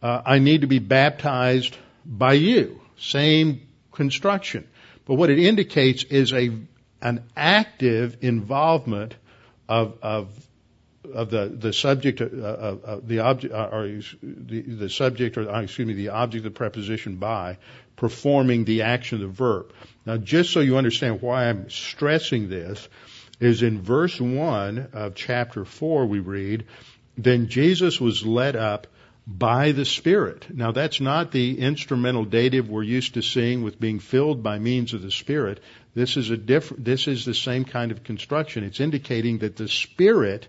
uh, 0.02 0.22
I 0.26 0.40
need 0.40 0.62
to 0.62 0.68
be 0.68 0.80
baptized 0.80 1.76
by 2.06 2.34
you. 2.34 2.80
Same 2.98 3.68
construction. 3.92 4.66
But 5.08 5.16
what 5.16 5.30
it 5.30 5.40
indicates 5.40 6.04
is 6.04 6.34
a, 6.34 6.52
an 7.02 7.24
active 7.36 8.18
involvement 8.22 9.16
of, 9.70 9.98
of, 10.02 10.48
of 11.14 11.30
the, 11.30 11.48
the 11.48 11.72
subject, 11.72 12.20
uh, 12.20 13.00
the 13.02 13.20
object, 13.20 13.54
uh, 13.54 13.70
or 13.72 13.88
the, 14.22 14.62
the 14.62 14.90
subject, 14.90 15.38
or 15.38 15.50
uh, 15.50 15.62
excuse 15.62 15.88
me, 15.88 15.94
the 15.94 16.10
object 16.10 16.46
of 16.46 16.54
the 16.54 16.58
preposition 16.58 17.16
by 17.16 17.58
performing 17.96 18.66
the 18.66 18.82
action 18.82 19.22
of 19.22 19.22
the 19.22 19.34
verb. 19.34 19.72
Now, 20.06 20.18
just 20.18 20.52
so 20.52 20.60
you 20.60 20.78
understand 20.78 21.22
why 21.22 21.46
I'm 21.46 21.70
stressing 21.70 22.50
this, 22.50 22.90
is 23.40 23.64
in 23.64 23.82
verse 23.82 24.20
1 24.20 24.90
of 24.94 25.16
chapter 25.16 25.64
4 25.64 26.06
we 26.06 26.20
read, 26.20 26.66
Then 27.18 27.48
Jesus 27.48 28.02
was 28.02 28.26
led 28.26 28.56
up 28.56 28.88
by 29.28 29.74
the 29.74 29.84
Spirit. 29.84 30.48
Now 30.56 30.72
that's 30.72 31.02
not 31.02 31.34
the 31.34 31.60
instrumental 31.60 32.24
dative 32.24 32.70
we're 32.70 32.84
used 32.84 33.16
to 33.16 33.22
seeing 33.22 33.62
with 33.62 33.80
being 33.80 34.00
filled 34.00 34.42
by 34.42 34.58
means 34.58 34.94
of 34.94 35.02
the 35.02 35.12
Spirit. 35.12 35.60
This 35.94 36.16
is 36.16 36.30
a 36.30 36.38
different, 36.38 36.86
this 36.86 37.10
is 37.10 37.26
the 37.26 37.34
same 37.34 37.66
kind 37.66 37.92
of 37.92 38.04
construction. 38.04 38.64
It's 38.64 38.80
indicating 38.80 39.40
that 39.40 39.58
the 39.58 39.68
Spirit, 39.68 40.48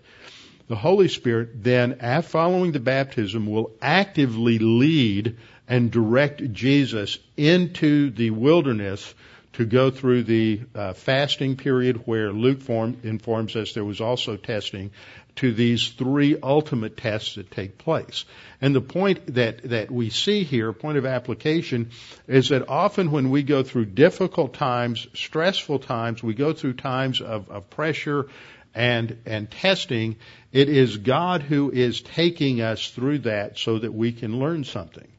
the 0.67 0.77
Holy 0.77 1.09
Spirit, 1.09 1.61
then, 1.61 1.99
following 2.21 2.71
the 2.71 2.79
baptism, 2.79 3.47
will 3.47 3.71
actively 3.81 4.59
lead 4.59 5.35
and 5.67 5.91
direct 5.91 6.53
Jesus 6.53 7.19
into 7.35 8.11
the 8.11 8.29
wilderness 8.29 9.13
to 9.59 9.65
go 9.65 9.91
through 9.91 10.23
the 10.23 10.61
uh, 10.73 10.93
fasting 10.93 11.57
period 11.57 12.07
where 12.07 12.31
Luke 12.31 12.61
form, 12.61 12.95
informs 13.03 13.57
us 13.57 13.73
there 13.73 13.83
was 13.83 13.99
also 13.99 14.37
testing 14.37 14.89
to 15.35 15.53
these 15.53 15.89
three 15.89 16.37
ultimate 16.41 16.95
tests 16.95 17.35
that 17.35 17.51
take 17.51 17.77
place. 17.77 18.23
And 18.61 18.73
the 18.73 18.79
point 18.79 19.35
that, 19.35 19.63
that 19.63 19.91
we 19.91 20.11
see 20.11 20.45
here, 20.45 20.71
point 20.71 20.97
of 20.97 21.05
application, 21.05 21.89
is 22.25 22.49
that 22.49 22.69
often 22.69 23.11
when 23.11 23.31
we 23.31 23.43
go 23.43 23.61
through 23.61 23.87
difficult 23.87 24.53
times, 24.53 25.07
stressful 25.13 25.79
times, 25.79 26.23
we 26.23 26.35
go 26.35 26.53
through 26.53 26.75
times 26.75 27.19
of, 27.19 27.49
of 27.49 27.69
pressure 27.69 28.27
and, 28.73 29.17
and 29.25 29.51
testing, 29.51 30.15
it 30.53 30.69
is 30.69 30.95
God 30.95 31.41
who 31.41 31.69
is 31.69 31.99
taking 31.99 32.61
us 32.61 32.91
through 32.91 33.19
that 33.19 33.59
so 33.59 33.77
that 33.77 33.93
we 33.93 34.13
can 34.13 34.39
learn 34.39 34.63
something. 34.63 35.09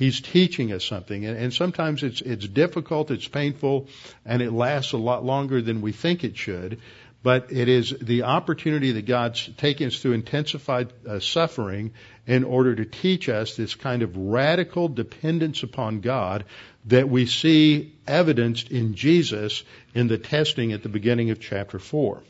He's 0.00 0.22
teaching 0.22 0.72
us 0.72 0.82
something, 0.82 1.26
and, 1.26 1.36
and 1.36 1.52
sometimes 1.52 2.02
it's 2.02 2.22
it's 2.22 2.48
difficult, 2.48 3.10
it's 3.10 3.28
painful, 3.28 3.86
and 4.24 4.40
it 4.40 4.50
lasts 4.50 4.92
a 4.92 4.96
lot 4.96 5.26
longer 5.26 5.60
than 5.60 5.82
we 5.82 5.92
think 5.92 6.24
it 6.24 6.38
should. 6.38 6.80
But 7.22 7.52
it 7.52 7.68
is 7.68 7.94
the 8.00 8.22
opportunity 8.22 8.92
that 8.92 9.04
God's 9.04 9.50
taking 9.58 9.88
us 9.88 10.00
through 10.00 10.12
intensified 10.12 10.90
uh, 11.06 11.20
suffering 11.20 11.92
in 12.26 12.44
order 12.44 12.74
to 12.74 12.86
teach 12.86 13.28
us 13.28 13.56
this 13.56 13.74
kind 13.74 14.00
of 14.00 14.16
radical 14.16 14.88
dependence 14.88 15.64
upon 15.64 16.00
God 16.00 16.46
that 16.86 17.10
we 17.10 17.26
see 17.26 17.92
evidenced 18.06 18.70
in 18.70 18.94
Jesus 18.94 19.62
in 19.94 20.08
the 20.08 20.16
testing 20.16 20.72
at 20.72 20.82
the 20.82 20.88
beginning 20.88 21.28
of 21.28 21.40
chapter 21.40 21.78
4. 21.78 22.22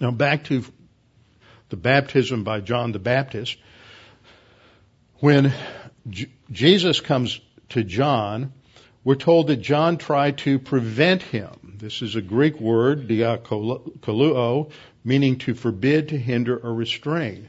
Now 0.00 0.12
back 0.12 0.44
to 0.44 0.64
the 1.68 1.76
baptism 1.76 2.42
by 2.42 2.60
John 2.60 2.92
the 2.92 2.98
Baptist. 2.98 3.58
When 5.20 5.52
Jesus 6.50 7.00
comes 7.00 7.40
to 7.70 7.84
John, 7.84 8.52
we're 9.04 9.14
told 9.14 9.48
that 9.48 9.56
John 9.56 9.98
tried 9.98 10.38
to 10.38 10.58
prevent 10.58 11.22
him. 11.22 11.76
This 11.78 12.02
is 12.02 12.16
a 12.16 12.22
Greek 12.22 12.58
word, 12.60 13.06
diakoluo, 13.08 14.70
meaning 15.04 15.38
to 15.38 15.54
forbid, 15.54 16.08
to 16.08 16.18
hinder, 16.18 16.56
or 16.56 16.74
restrain. 16.74 17.48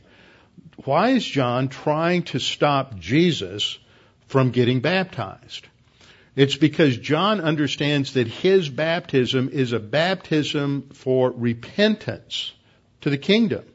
Why 0.85 1.09
is 1.09 1.25
John 1.25 1.67
trying 1.69 2.23
to 2.23 2.39
stop 2.39 2.97
Jesus 2.99 3.77
from 4.27 4.51
getting 4.51 4.79
baptized? 4.81 5.67
It's 6.35 6.55
because 6.55 6.97
John 6.97 7.41
understands 7.41 8.13
that 8.13 8.27
his 8.27 8.69
baptism 8.69 9.49
is 9.51 9.73
a 9.73 9.79
baptism 9.79 10.89
for 10.93 11.31
repentance 11.31 12.53
to 13.01 13.09
the 13.09 13.17
kingdom. 13.17 13.65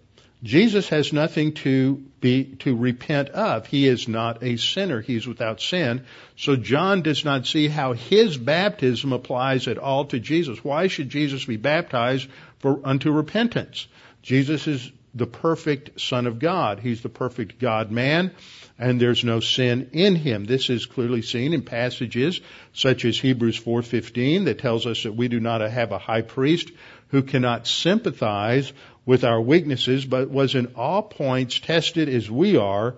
Jesus 0.44 0.90
has 0.90 1.10
nothing 1.10 1.54
to 1.54 2.04
be, 2.20 2.44
to 2.60 2.76
repent 2.76 3.30
of. 3.30 3.66
He 3.66 3.88
is 3.88 4.08
not 4.08 4.42
a 4.42 4.58
sinner. 4.58 5.00
He's 5.00 5.26
without 5.26 5.62
sin. 5.62 6.04
So 6.36 6.54
John 6.54 7.00
does 7.00 7.24
not 7.24 7.46
see 7.46 7.66
how 7.66 7.94
his 7.94 8.36
baptism 8.36 9.14
applies 9.14 9.68
at 9.68 9.78
all 9.78 10.04
to 10.06 10.20
Jesus. 10.20 10.62
Why 10.62 10.88
should 10.88 11.08
Jesus 11.08 11.46
be 11.46 11.56
baptized 11.56 12.28
for, 12.58 12.78
unto 12.84 13.10
repentance? 13.10 13.88
Jesus 14.22 14.66
is 14.66 14.92
the 15.14 15.26
perfect 15.26 15.98
Son 15.98 16.26
of 16.26 16.38
God. 16.38 16.80
He's 16.80 17.00
the 17.00 17.08
perfect 17.08 17.58
God 17.58 17.90
man, 17.90 18.32
and 18.78 19.00
there's 19.00 19.24
no 19.24 19.40
sin 19.40 19.90
in 19.92 20.16
him. 20.16 20.44
This 20.44 20.68
is 20.68 20.86
clearly 20.86 21.22
seen 21.22 21.54
in 21.54 21.62
passages 21.62 22.40
such 22.72 23.04
as 23.04 23.18
Hebrews 23.18 23.56
4:15 23.56 24.44
that 24.44 24.58
tells 24.58 24.86
us 24.86 25.04
that 25.04 25.14
we 25.14 25.28
do 25.28 25.40
not 25.40 25.60
have 25.60 25.92
a 25.92 25.98
high 25.98 26.22
priest 26.22 26.70
who 27.08 27.22
cannot 27.22 27.68
sympathize 27.68 28.72
with 29.06 29.24
our 29.24 29.40
weaknesses, 29.40 30.04
but 30.04 30.30
was 30.30 30.54
in 30.54 30.74
all 30.76 31.02
points 31.02 31.60
tested 31.60 32.08
as 32.08 32.30
we 32.30 32.56
are, 32.56 32.94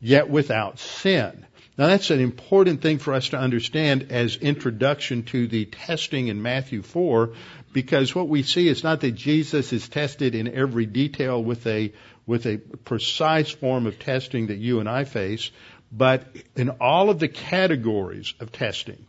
yet 0.00 0.28
without 0.28 0.78
sin. 0.78 1.46
Now 1.78 1.88
that's 1.88 2.10
an 2.10 2.20
important 2.20 2.80
thing 2.80 2.98
for 2.98 3.12
us 3.12 3.30
to 3.30 3.38
understand 3.38 4.10
as 4.10 4.36
introduction 4.36 5.24
to 5.24 5.46
the 5.46 5.66
testing 5.66 6.28
in 6.28 6.40
Matthew 6.40 6.82
4, 6.82 7.32
because 7.72 8.14
what 8.14 8.28
we 8.28 8.42
see 8.42 8.68
is 8.68 8.82
not 8.82 9.00
that 9.02 9.12
Jesus 9.12 9.72
is 9.72 9.88
tested 9.88 10.34
in 10.34 10.54
every 10.54 10.86
detail 10.86 11.42
with 11.42 11.66
a, 11.66 11.92
with 12.26 12.46
a 12.46 12.56
precise 12.56 13.50
form 13.50 13.86
of 13.86 13.98
testing 13.98 14.46
that 14.46 14.56
you 14.56 14.80
and 14.80 14.88
I 14.88 15.04
face, 15.04 15.50
but 15.92 16.26
in 16.56 16.70
all 16.80 17.10
of 17.10 17.18
the 17.18 17.28
categories 17.28 18.32
of 18.40 18.52
testing, 18.52 19.06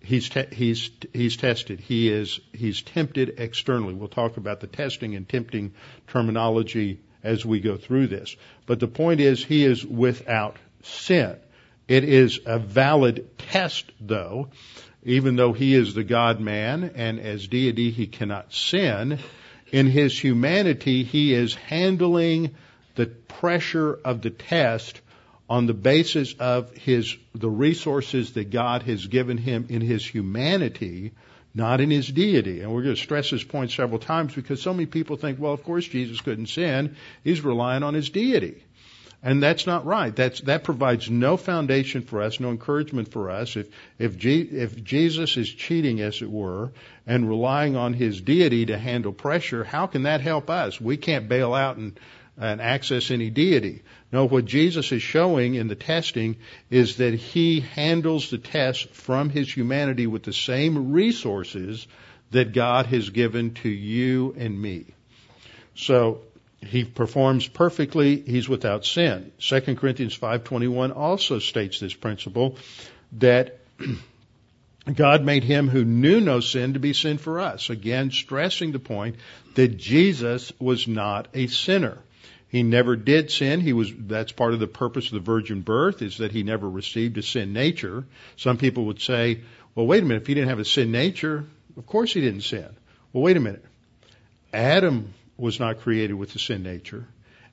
he's 0.00 0.28
te- 0.28 0.54
he's 0.54 0.90
he's 1.12 1.36
tested. 1.36 1.80
He 1.80 2.08
is 2.08 2.40
he's 2.52 2.82
tempted 2.82 3.38
externally. 3.38 3.94
We'll 3.94 4.08
talk 4.08 4.36
about 4.36 4.60
the 4.60 4.66
testing 4.66 5.14
and 5.14 5.28
tempting 5.28 5.74
terminology 6.06 7.00
as 7.22 7.44
we 7.44 7.60
go 7.60 7.76
through 7.76 8.06
this. 8.06 8.36
But 8.66 8.80
the 8.80 8.88
point 8.88 9.20
is 9.20 9.44
he 9.44 9.64
is 9.64 9.84
without 9.84 10.56
sin. 10.82 11.36
It 11.88 12.04
is 12.04 12.40
a 12.46 12.58
valid 12.58 13.38
test 13.38 13.92
though, 14.00 14.48
even 15.02 15.36
though 15.36 15.52
he 15.52 15.74
is 15.74 15.94
the 15.94 16.04
God 16.04 16.40
man 16.40 16.92
and 16.94 17.20
as 17.20 17.46
deity 17.48 17.90
he 17.90 18.06
cannot 18.06 18.52
sin. 18.52 19.18
In 19.72 19.86
his 19.88 20.18
humanity 20.18 21.02
he 21.02 21.34
is 21.34 21.54
handling 21.54 22.54
the 22.94 23.06
pressure 23.06 23.94
of 24.04 24.22
the 24.22 24.30
test 24.30 25.00
on 25.48 25.66
the 25.66 25.74
basis 25.74 26.34
of 26.34 26.72
his 26.76 27.16
the 27.34 27.48
resources 27.48 28.32
that 28.32 28.50
God 28.50 28.82
has 28.82 29.06
given 29.06 29.38
him 29.38 29.66
in 29.68 29.80
his 29.80 30.04
humanity, 30.04 31.12
not 31.54 31.80
in 31.80 31.90
his 31.90 32.08
deity. 32.08 32.60
And 32.60 32.72
we're 32.72 32.82
going 32.82 32.96
to 32.96 33.00
stress 33.00 33.30
this 33.30 33.44
point 33.44 33.70
several 33.70 33.98
times 33.98 34.34
because 34.34 34.60
so 34.60 34.72
many 34.72 34.86
people 34.86 35.16
think, 35.16 35.38
well, 35.38 35.52
of 35.52 35.62
course 35.62 35.86
Jesus 35.86 36.20
couldn't 36.20 36.46
sin. 36.46 36.96
He's 37.22 37.42
relying 37.42 37.82
on 37.82 37.94
his 37.94 38.10
deity. 38.10 38.62
And 39.22 39.42
that's 39.42 39.66
not 39.66 39.86
right. 39.86 40.14
That's, 40.14 40.42
that 40.42 40.62
provides 40.62 41.10
no 41.10 41.36
foundation 41.36 42.02
for 42.02 42.22
us, 42.22 42.38
no 42.38 42.50
encouragement 42.50 43.10
for 43.10 43.30
us. 43.30 43.56
If, 43.56 43.68
if, 43.98 44.16
G, 44.16 44.40
if 44.42 44.82
Jesus 44.84 45.36
is 45.36 45.48
cheating, 45.48 46.00
as 46.00 46.22
it 46.22 46.30
were, 46.30 46.70
and 47.06 47.28
relying 47.28 47.76
on 47.76 47.94
his 47.94 48.20
deity 48.20 48.66
to 48.66 48.78
handle 48.78 49.12
pressure, 49.12 49.64
how 49.64 49.86
can 49.86 50.02
that 50.02 50.20
help 50.20 50.50
us? 50.50 50.80
We 50.80 50.96
can't 50.96 51.28
bail 51.28 51.54
out 51.54 51.76
and 51.76 51.98
and 52.38 52.60
access 52.60 53.10
any 53.10 53.30
deity. 53.30 53.82
No, 54.12 54.26
what 54.26 54.44
Jesus 54.44 54.92
is 54.92 55.02
showing 55.02 55.54
in 55.54 55.68
the 55.68 55.74
testing 55.74 56.36
is 56.70 56.96
that 56.96 57.14
he 57.14 57.60
handles 57.60 58.30
the 58.30 58.38
test 58.38 58.90
from 58.90 59.30
his 59.30 59.52
humanity 59.52 60.06
with 60.06 60.22
the 60.22 60.32
same 60.32 60.92
resources 60.92 61.86
that 62.30 62.52
God 62.52 62.86
has 62.86 63.10
given 63.10 63.54
to 63.54 63.68
you 63.68 64.34
and 64.36 64.60
me. 64.60 64.86
So 65.74 66.22
he 66.60 66.84
performs 66.84 67.46
perfectly, 67.46 68.20
he's 68.20 68.48
without 68.48 68.84
sin. 68.84 69.32
2 69.38 69.76
Corinthians 69.76 70.16
5:21 70.16 70.94
also 70.94 71.38
states 71.38 71.80
this 71.80 71.94
principle 71.94 72.56
that 73.12 73.60
God 74.94 75.24
made 75.24 75.44
him 75.44 75.68
who 75.68 75.84
knew 75.84 76.20
no 76.20 76.40
sin 76.40 76.74
to 76.74 76.78
be 76.78 76.92
sin 76.92 77.18
for 77.18 77.40
us. 77.40 77.70
Again, 77.70 78.10
stressing 78.10 78.72
the 78.72 78.78
point 78.78 79.16
that 79.54 79.76
Jesus 79.76 80.52
was 80.58 80.86
not 80.86 81.28
a 81.34 81.46
sinner. 81.46 81.98
He 82.48 82.62
never 82.62 82.96
did 82.96 83.30
sin. 83.30 83.60
He 83.60 83.72
was, 83.72 83.92
that's 83.96 84.32
part 84.32 84.54
of 84.54 84.60
the 84.60 84.66
purpose 84.66 85.06
of 85.06 85.12
the 85.12 85.20
virgin 85.20 85.62
birth 85.62 86.00
is 86.02 86.18
that 86.18 86.32
he 86.32 86.42
never 86.42 86.68
received 86.68 87.18
a 87.18 87.22
sin 87.22 87.52
nature. 87.52 88.06
Some 88.36 88.56
people 88.56 88.86
would 88.86 89.00
say, 89.00 89.40
well, 89.74 89.86
wait 89.86 90.02
a 90.02 90.06
minute, 90.06 90.22
if 90.22 90.26
he 90.26 90.34
didn't 90.34 90.50
have 90.50 90.60
a 90.60 90.64
sin 90.64 90.92
nature, 90.92 91.44
of 91.76 91.86
course 91.86 92.12
he 92.12 92.20
didn't 92.20 92.42
sin. 92.42 92.68
Well, 93.12 93.22
wait 93.22 93.36
a 93.36 93.40
minute. 93.40 93.64
Adam 94.52 95.12
was 95.36 95.58
not 95.58 95.80
created 95.80 96.14
with 96.14 96.34
a 96.34 96.38
sin 96.38 96.62
nature, 96.62 97.06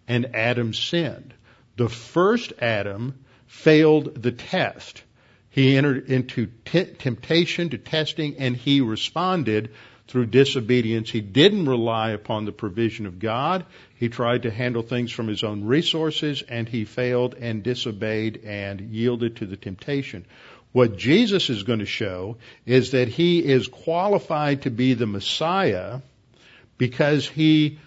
and 0.08 0.36
Adam 0.36 0.74
sinned. 0.74 1.34
The 1.76 1.90
first 1.90 2.54
Adam 2.60 3.26
failed 3.48 4.22
the 4.22 4.32
test. 4.32 5.04
He 5.50 5.76
entered 5.76 6.10
into 6.10 6.48
t- 6.66 6.86
temptation 6.86 7.70
to 7.70 7.78
testing 7.78 8.38
and 8.38 8.56
he 8.56 8.82
responded 8.82 9.72
through 10.14 10.28
disobedience. 10.28 11.10
He 11.10 11.22
didn't 11.22 11.66
rely 11.66 12.12
upon 12.12 12.46
the 12.46 12.52
provision 12.52 13.08
of 13.08 13.18
God. 13.18 13.66
He 13.96 14.10
tried 14.10 14.44
to 14.44 14.52
handle 14.52 14.84
things 14.84 15.12
from 15.12 15.28
his 15.28 15.44
own 15.44 15.64
resources 15.64 16.44
and 16.48 16.70
he 16.70 16.86
failed 16.86 17.34
and 17.34 17.64
disobeyed 17.64 18.42
and 18.46 18.80
yielded 18.80 19.38
to 19.38 19.48
the 19.48 19.58
temptation. 19.58 20.26
What 20.72 20.98
Jesus 20.98 21.50
is 21.50 21.64
going 21.64 21.80
to 21.80 21.88
show 21.88 22.38
is 22.64 22.92
that 22.92 23.08
he 23.08 23.44
is 23.44 23.68
qualified 23.68 24.62
to 24.62 24.70
be 24.70 24.94
the 24.94 25.08
Messiah 25.08 26.02
because 26.78 27.28
he 27.28 27.80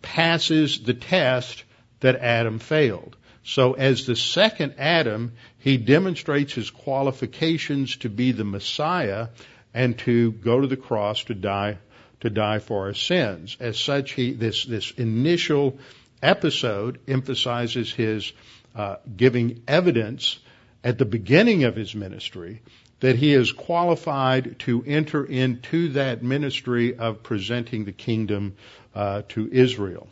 passes 0.00 0.84
the 0.84 0.94
test 0.94 1.64
that 2.00 2.16
Adam 2.16 2.60
failed. 2.60 3.14
So 3.42 3.74
as 3.74 4.06
the 4.06 4.16
second 4.16 4.76
Adam, 4.78 5.32
he 5.58 5.76
demonstrates 5.76 6.54
his 6.54 6.70
qualifications 6.70 7.96
to 7.98 8.08
be 8.08 8.32
the 8.32 8.44
Messiah 8.44 9.28
and 9.74 9.98
to 9.98 10.32
go 10.32 10.60
to 10.60 10.66
the 10.66 10.76
cross 10.76 11.24
to 11.24 11.34
die 11.34 11.78
to 12.20 12.30
die 12.30 12.58
for 12.58 12.86
our 12.86 12.94
sins. 12.94 13.56
As 13.60 13.78
such, 13.78 14.12
he 14.12 14.32
this 14.32 14.64
this 14.64 14.92
initial 14.92 15.78
episode 16.22 17.00
emphasizes 17.06 17.92
his 17.92 18.32
uh, 18.74 18.96
giving 19.16 19.62
evidence 19.68 20.38
at 20.82 20.98
the 20.98 21.04
beginning 21.04 21.64
of 21.64 21.76
his 21.76 21.94
ministry 21.94 22.62
that 23.00 23.16
he 23.16 23.34
is 23.34 23.52
qualified 23.52 24.58
to 24.60 24.82
enter 24.86 25.24
into 25.24 25.90
that 25.90 26.22
ministry 26.22 26.96
of 26.96 27.22
presenting 27.22 27.84
the 27.84 27.92
kingdom 27.92 28.56
uh, 28.94 29.22
to 29.28 29.46
Israel. 29.52 30.08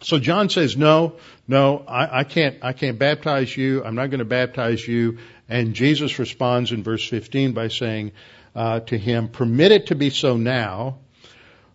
So 0.00 0.18
John 0.18 0.48
says, 0.48 0.76
no, 0.76 1.14
no, 1.46 1.84
I, 1.86 2.20
I, 2.20 2.24
can't, 2.24 2.58
I 2.62 2.72
can't 2.72 2.98
baptize 2.98 3.56
you. 3.56 3.84
I'm 3.84 3.94
not 3.94 4.08
going 4.08 4.18
to 4.18 4.24
baptize 4.24 4.86
you. 4.86 5.18
And 5.52 5.74
Jesus 5.74 6.18
responds 6.18 6.72
in 6.72 6.82
verse 6.82 7.06
15 7.06 7.52
by 7.52 7.68
saying 7.68 8.12
uh, 8.54 8.80
to 8.80 8.96
him, 8.96 9.28
permit 9.28 9.70
it 9.70 9.88
to 9.88 9.94
be 9.94 10.08
so 10.08 10.38
now, 10.38 10.96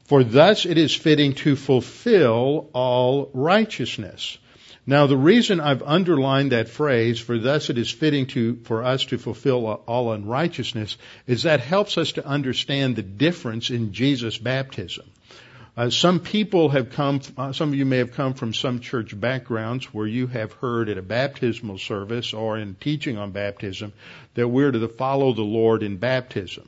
for 0.06 0.24
thus 0.24 0.66
it 0.66 0.80
is 0.80 0.96
fitting 0.96 1.36
to 1.36 1.56
fulfill 1.56 2.72
all 2.74 3.30
righteousness. 3.36 4.40
Now 4.88 5.06
the 5.06 5.16
reason 5.16 5.60
I've 5.60 5.84
underlined 5.84 6.54
that 6.54 6.70
phrase, 6.70 7.20
for 7.20 7.38
thus 7.38 7.70
it 7.70 7.78
is 7.78 7.92
fitting 7.92 8.26
to, 8.28 8.56
for 8.64 8.84
us 8.84 9.06
to 9.06 9.20
fulfill 9.20 9.68
all 9.68 10.12
unrighteousness, 10.12 10.98
is 11.28 11.44
that 11.44 11.60
helps 11.60 12.00
us 12.00 12.14
to 12.14 12.26
understand 12.26 12.96
the 12.96 13.04
difference 13.04 13.70
in 13.70 13.94
Jesus' 13.94 14.40
baptism. 14.40 15.06
Uh, 15.78 15.92
some 15.92 16.20
people 16.20 16.70
have 16.70 16.90
come, 16.90 17.22
uh, 17.38 17.54
some 17.54 17.70
of 17.70 17.76
you 17.76 17.86
may 17.86 18.00
have 18.00 18.14
come 18.14 18.34
from 18.34 18.52
some 18.52 18.80
church 18.80 19.18
backgrounds 19.18 19.86
where 19.94 20.08
you 20.08 20.26
have 20.26 20.52
heard 20.54 20.90
at 20.90 20.98
a 20.98 21.04
baptismal 21.04 21.78
service 21.78 22.34
or 22.34 22.58
in 22.58 22.74
teaching 22.74 23.16
on 23.16 23.32
baptism 23.32 23.94
that 24.34 24.48
we're 24.48 24.72
to 24.72 24.88
follow 24.88 25.34
the 25.34 25.44
Lord 25.44 25.84
in 25.84 25.98
baptism. 25.98 26.68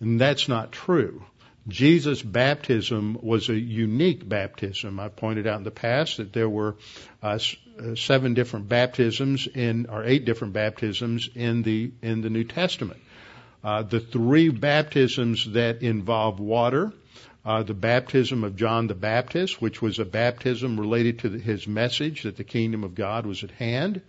And 0.00 0.20
that's 0.20 0.48
not 0.48 0.72
true. 0.72 1.24
Jesus' 1.68 2.20
baptism 2.20 3.16
was 3.22 3.48
a 3.48 3.54
unique 3.54 4.28
baptism. 4.28 4.98
I 4.98 5.08
pointed 5.08 5.46
out 5.46 5.58
in 5.58 5.64
the 5.64 5.70
past 5.70 6.16
that 6.16 6.32
there 6.32 6.48
were 6.48 6.74
uh, 7.22 7.38
uh, 7.78 7.94
seven 7.94 8.34
different 8.34 8.68
baptisms 8.68 9.46
in, 9.46 9.86
or 9.88 10.02
eight 10.02 10.24
different 10.24 10.54
baptisms 10.54 11.30
in 11.36 11.62
the 11.62 11.92
in 12.02 12.20
the 12.20 12.30
New 12.30 12.42
Testament. 12.42 13.00
Uh, 13.62 13.82
the 13.82 14.00
three 14.00 14.48
baptisms 14.48 15.52
that 15.52 15.82
involve 15.82 16.40
water, 16.40 16.92
uh, 17.44 17.62
the 17.62 17.74
baptism 17.74 18.44
of 18.44 18.56
John 18.56 18.86
the 18.86 18.94
Baptist, 18.94 19.60
which 19.60 19.82
was 19.82 19.98
a 19.98 20.04
baptism 20.04 20.78
related 20.78 21.20
to 21.20 21.28
the, 21.28 21.38
his 21.38 21.66
message 21.66 22.22
that 22.22 22.36
the 22.36 22.44
kingdom 22.44 22.84
of 22.84 22.94
God 22.94 23.26
was 23.26 23.42
at 23.42 23.50
hand. 23.52 24.00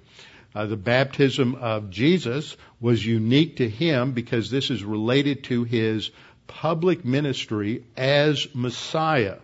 Uh, 0.56 0.68
the 0.68 0.78
baptism 0.78 1.56
of 1.56 1.90
Jesus 1.90 2.56
was 2.80 3.04
unique 3.04 3.58
to 3.58 3.68
him 3.68 4.12
because 4.12 4.52
this 4.52 4.70
is 4.70 4.84
related 4.84 5.46
to 5.46 5.64
his 5.64 6.12
public 6.46 7.04
ministry 7.04 7.84
as 7.98 8.48
Messiah. 8.54 9.38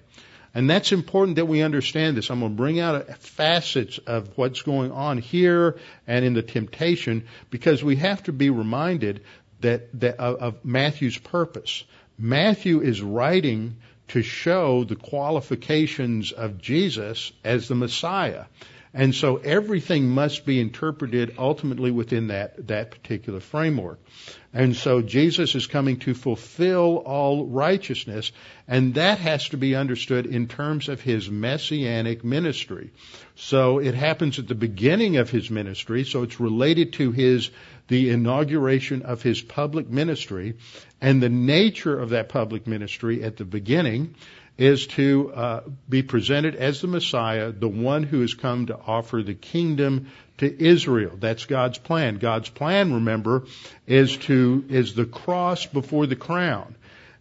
And 0.53 0.69
that's 0.69 0.91
important 0.91 1.37
that 1.37 1.47
we 1.47 1.61
understand 1.61 2.17
this. 2.17 2.29
I'm 2.29 2.39
going 2.39 2.51
to 2.51 2.57
bring 2.57 2.79
out 2.79 3.17
facets 3.19 3.97
of 3.99 4.37
what's 4.37 4.61
going 4.61 4.91
on 4.91 5.19
here 5.19 5.77
and 6.07 6.25
in 6.25 6.33
the 6.33 6.41
temptation 6.41 7.27
because 7.49 7.83
we 7.83 7.95
have 7.97 8.23
to 8.23 8.33
be 8.33 8.49
reminded 8.49 9.21
that, 9.61 9.99
that 9.99 10.19
of, 10.19 10.35
of 10.37 10.65
Matthew's 10.65 11.17
purpose. 11.17 11.83
Matthew 12.19 12.81
is 12.81 13.01
writing 13.01 13.77
to 14.09 14.21
show 14.21 14.83
the 14.83 14.97
qualifications 14.97 16.33
of 16.33 16.57
Jesus 16.59 17.31
as 17.43 17.67
the 17.67 17.75
Messiah. 17.75 18.45
And 18.93 19.13
so 19.13 19.37
everything 19.37 20.09
must 20.09 20.45
be 20.45 20.59
interpreted 20.59 21.35
ultimately 21.37 21.91
within 21.91 22.27
that, 22.27 22.67
that 22.67 22.89
particular 22.91 23.39
framework. 23.39 23.99
And 24.51 24.75
so 24.75 25.01
Jesus 25.01 25.53
is 25.53 25.67
coming 25.67 25.99
to 25.99 26.15
fulfill 26.15 26.97
all 26.97 27.45
righteousness, 27.45 28.31
and 28.67 28.95
that 28.95 29.19
has 29.19 29.49
to 29.49 29.57
be 29.57 29.75
understood 29.75 30.25
in 30.25 30.47
terms 30.47 30.89
of 30.89 31.01
his 31.01 31.29
messianic 31.29 32.23
ministry. 32.23 32.89
So 33.41 33.79
it 33.79 33.95
happens 33.95 34.37
at 34.37 34.49
the 34.49 34.55
beginning 34.55 35.15
of 35.15 35.29
his 35.29 35.49
ministry, 35.49 36.03
so 36.03 36.23
it's 36.23 36.41
related 36.41 36.93
to 36.93 37.11
his 37.11 37.49
the 37.87 38.09
inauguration 38.09 39.03
of 39.03 39.21
his 39.23 39.41
public 39.41 39.89
ministry, 39.89 40.55
and 40.99 41.23
the 41.23 41.29
nature 41.29 41.97
of 41.97 42.09
that 42.09 42.27
public 42.27 42.67
ministry 42.67 43.23
at 43.23 43.37
the 43.37 43.45
beginning 43.45 44.15
is 44.57 44.87
to 44.87 45.31
uh, 45.33 45.61
be 45.87 46.03
presented 46.03 46.55
as 46.55 46.81
the 46.81 46.87
Messiah, 46.87 47.53
the 47.53 47.69
one 47.69 48.03
who 48.03 48.19
has 48.19 48.33
come 48.33 48.65
to 48.65 48.77
offer 48.77 49.23
the 49.23 49.33
kingdom 49.33 50.11
to 50.39 50.63
Israel. 50.63 51.15
That's 51.17 51.45
God's 51.45 51.77
plan. 51.77 52.17
God's 52.17 52.49
plan, 52.49 52.93
remember, 52.93 53.45
is 53.87 54.17
to 54.17 54.65
is 54.67 54.95
the 54.95 55.05
cross 55.05 55.65
before 55.65 56.07
the 56.07 56.17
crown. 56.17 56.75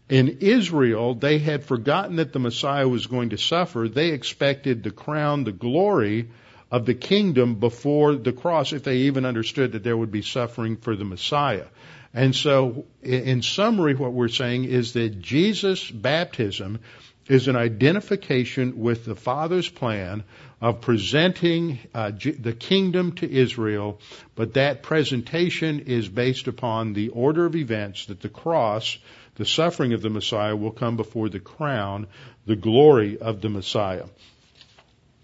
In 0.08 0.38
Israel, 0.40 1.14
they 1.14 1.38
had 1.38 1.64
forgotten 1.64 2.16
that 2.16 2.32
the 2.32 2.38
Messiah 2.38 2.88
was 2.88 3.06
going 3.06 3.30
to 3.30 3.38
suffer. 3.38 3.88
They 3.88 4.08
expected 4.08 4.82
the 4.82 4.90
crown, 4.90 5.44
the 5.44 5.52
glory 5.52 6.30
of 6.70 6.86
the 6.86 6.94
kingdom 6.94 7.56
before 7.56 8.14
the 8.14 8.32
cross, 8.32 8.72
if 8.72 8.84
they 8.84 8.96
even 9.08 9.26
understood 9.26 9.72
that 9.72 9.84
there 9.84 9.96
would 9.96 10.10
be 10.10 10.22
suffering 10.22 10.76
for 10.76 10.96
the 10.96 11.04
Messiah. 11.04 11.66
And 12.14 12.34
so, 12.34 12.86
in 13.02 13.42
summary, 13.42 13.94
what 13.94 14.12
we're 14.12 14.28
saying 14.28 14.64
is 14.64 14.94
that 14.94 15.20
Jesus' 15.20 15.90
baptism 15.90 16.80
is 17.28 17.46
an 17.46 17.56
identification 17.56 18.78
with 18.78 19.04
the 19.04 19.14
Father's 19.14 19.68
plan 19.68 20.24
of 20.60 20.80
presenting 20.80 21.78
uh, 21.94 22.10
the 22.10 22.54
kingdom 22.58 23.12
to 23.12 23.30
Israel, 23.30 24.00
but 24.34 24.54
that 24.54 24.82
presentation 24.82 25.80
is 25.80 26.08
based 26.08 26.48
upon 26.48 26.94
the 26.94 27.10
order 27.10 27.44
of 27.44 27.54
events 27.54 28.06
that 28.06 28.20
the 28.20 28.28
cross, 28.28 28.98
the 29.38 29.46
suffering 29.46 29.94
of 29.94 30.02
the 30.02 30.10
Messiah, 30.10 30.54
will 30.54 30.72
come 30.72 30.96
before 30.96 31.28
the 31.28 31.40
crown, 31.40 32.08
the 32.44 32.56
glory 32.56 33.18
of 33.18 33.40
the 33.40 33.48
Messiah. 33.48 34.04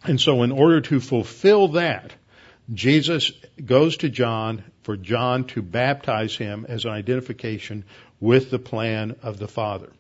And 0.05 0.20
so, 0.20 0.42
in 0.42 0.53
order 0.53 0.81
to 0.83 1.00
fulfill 1.00 1.68
that, 1.68 2.12
Jesus 2.72 3.33
goes 3.62 3.98
to 3.98 4.09
John 4.09 4.64
for 4.83 4.96
John 4.96 5.44
to 5.48 5.62
baptize 5.62 6.37
him 6.37 6.64
as 6.68 6.85
an 6.85 6.92
identification 6.92 7.85
with 8.20 8.50
the 8.50 8.59
plan 8.59 9.16
of 9.22 9.38
the 9.38 9.48
Father. 9.48 9.90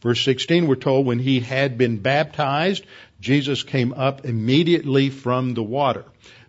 Verse 0.00 0.22
16, 0.24 0.66
we're 0.66 0.76
told 0.76 1.06
when 1.06 1.18
he 1.18 1.40
had 1.40 1.76
been 1.76 1.98
baptized, 1.98 2.86
Jesus 3.20 3.64
came 3.64 3.92
up 3.92 4.24
immediately 4.24 5.10
from 5.10 5.54
the 5.54 5.62
water. 5.62 6.04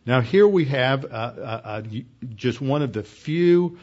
Now 0.05 0.21
here 0.21 0.47
we 0.47 0.65
have 0.65 1.05
uh, 1.05 1.07
uh, 1.07 1.61
uh, 1.63 1.81
just 2.35 2.61
one 2.61 2.81
of 2.81 2.93
the 2.93 3.03
few 3.03 3.79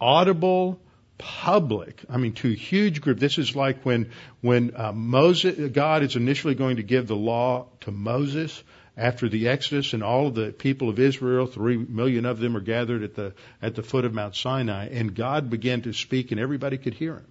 audible 0.00 0.80
public, 1.18 2.04
I 2.08 2.16
mean, 2.16 2.32
to 2.34 2.50
a 2.50 2.54
huge 2.54 3.00
group. 3.00 3.18
This 3.18 3.38
is 3.38 3.54
like 3.54 3.84
when 3.84 4.10
when 4.40 4.72
uh, 4.76 4.92
Moses, 4.92 5.70
God 5.72 6.02
is 6.02 6.16
initially 6.16 6.54
going 6.54 6.76
to 6.76 6.82
give 6.82 7.06
the 7.06 7.16
law 7.16 7.66
to 7.80 7.92
Moses 7.92 8.62
after 8.96 9.28
the 9.28 9.48
Exodus, 9.48 9.92
and 9.92 10.02
all 10.02 10.28
of 10.28 10.34
the 10.34 10.52
people 10.52 10.88
of 10.88 10.98
Israel, 10.98 11.46
three 11.46 11.76
million 11.76 12.26
of 12.26 12.38
them, 12.38 12.56
are 12.56 12.60
gathered 12.60 13.02
at 13.02 13.14
the 13.14 13.34
at 13.60 13.74
the 13.74 13.82
foot 13.82 14.04
of 14.04 14.14
Mount 14.14 14.36
Sinai, 14.36 14.88
and 14.88 15.14
God 15.14 15.50
began 15.50 15.82
to 15.82 15.92
speak, 15.92 16.30
and 16.30 16.40
everybody 16.40 16.78
could 16.78 16.94
hear 16.94 17.14
him. 17.14 17.26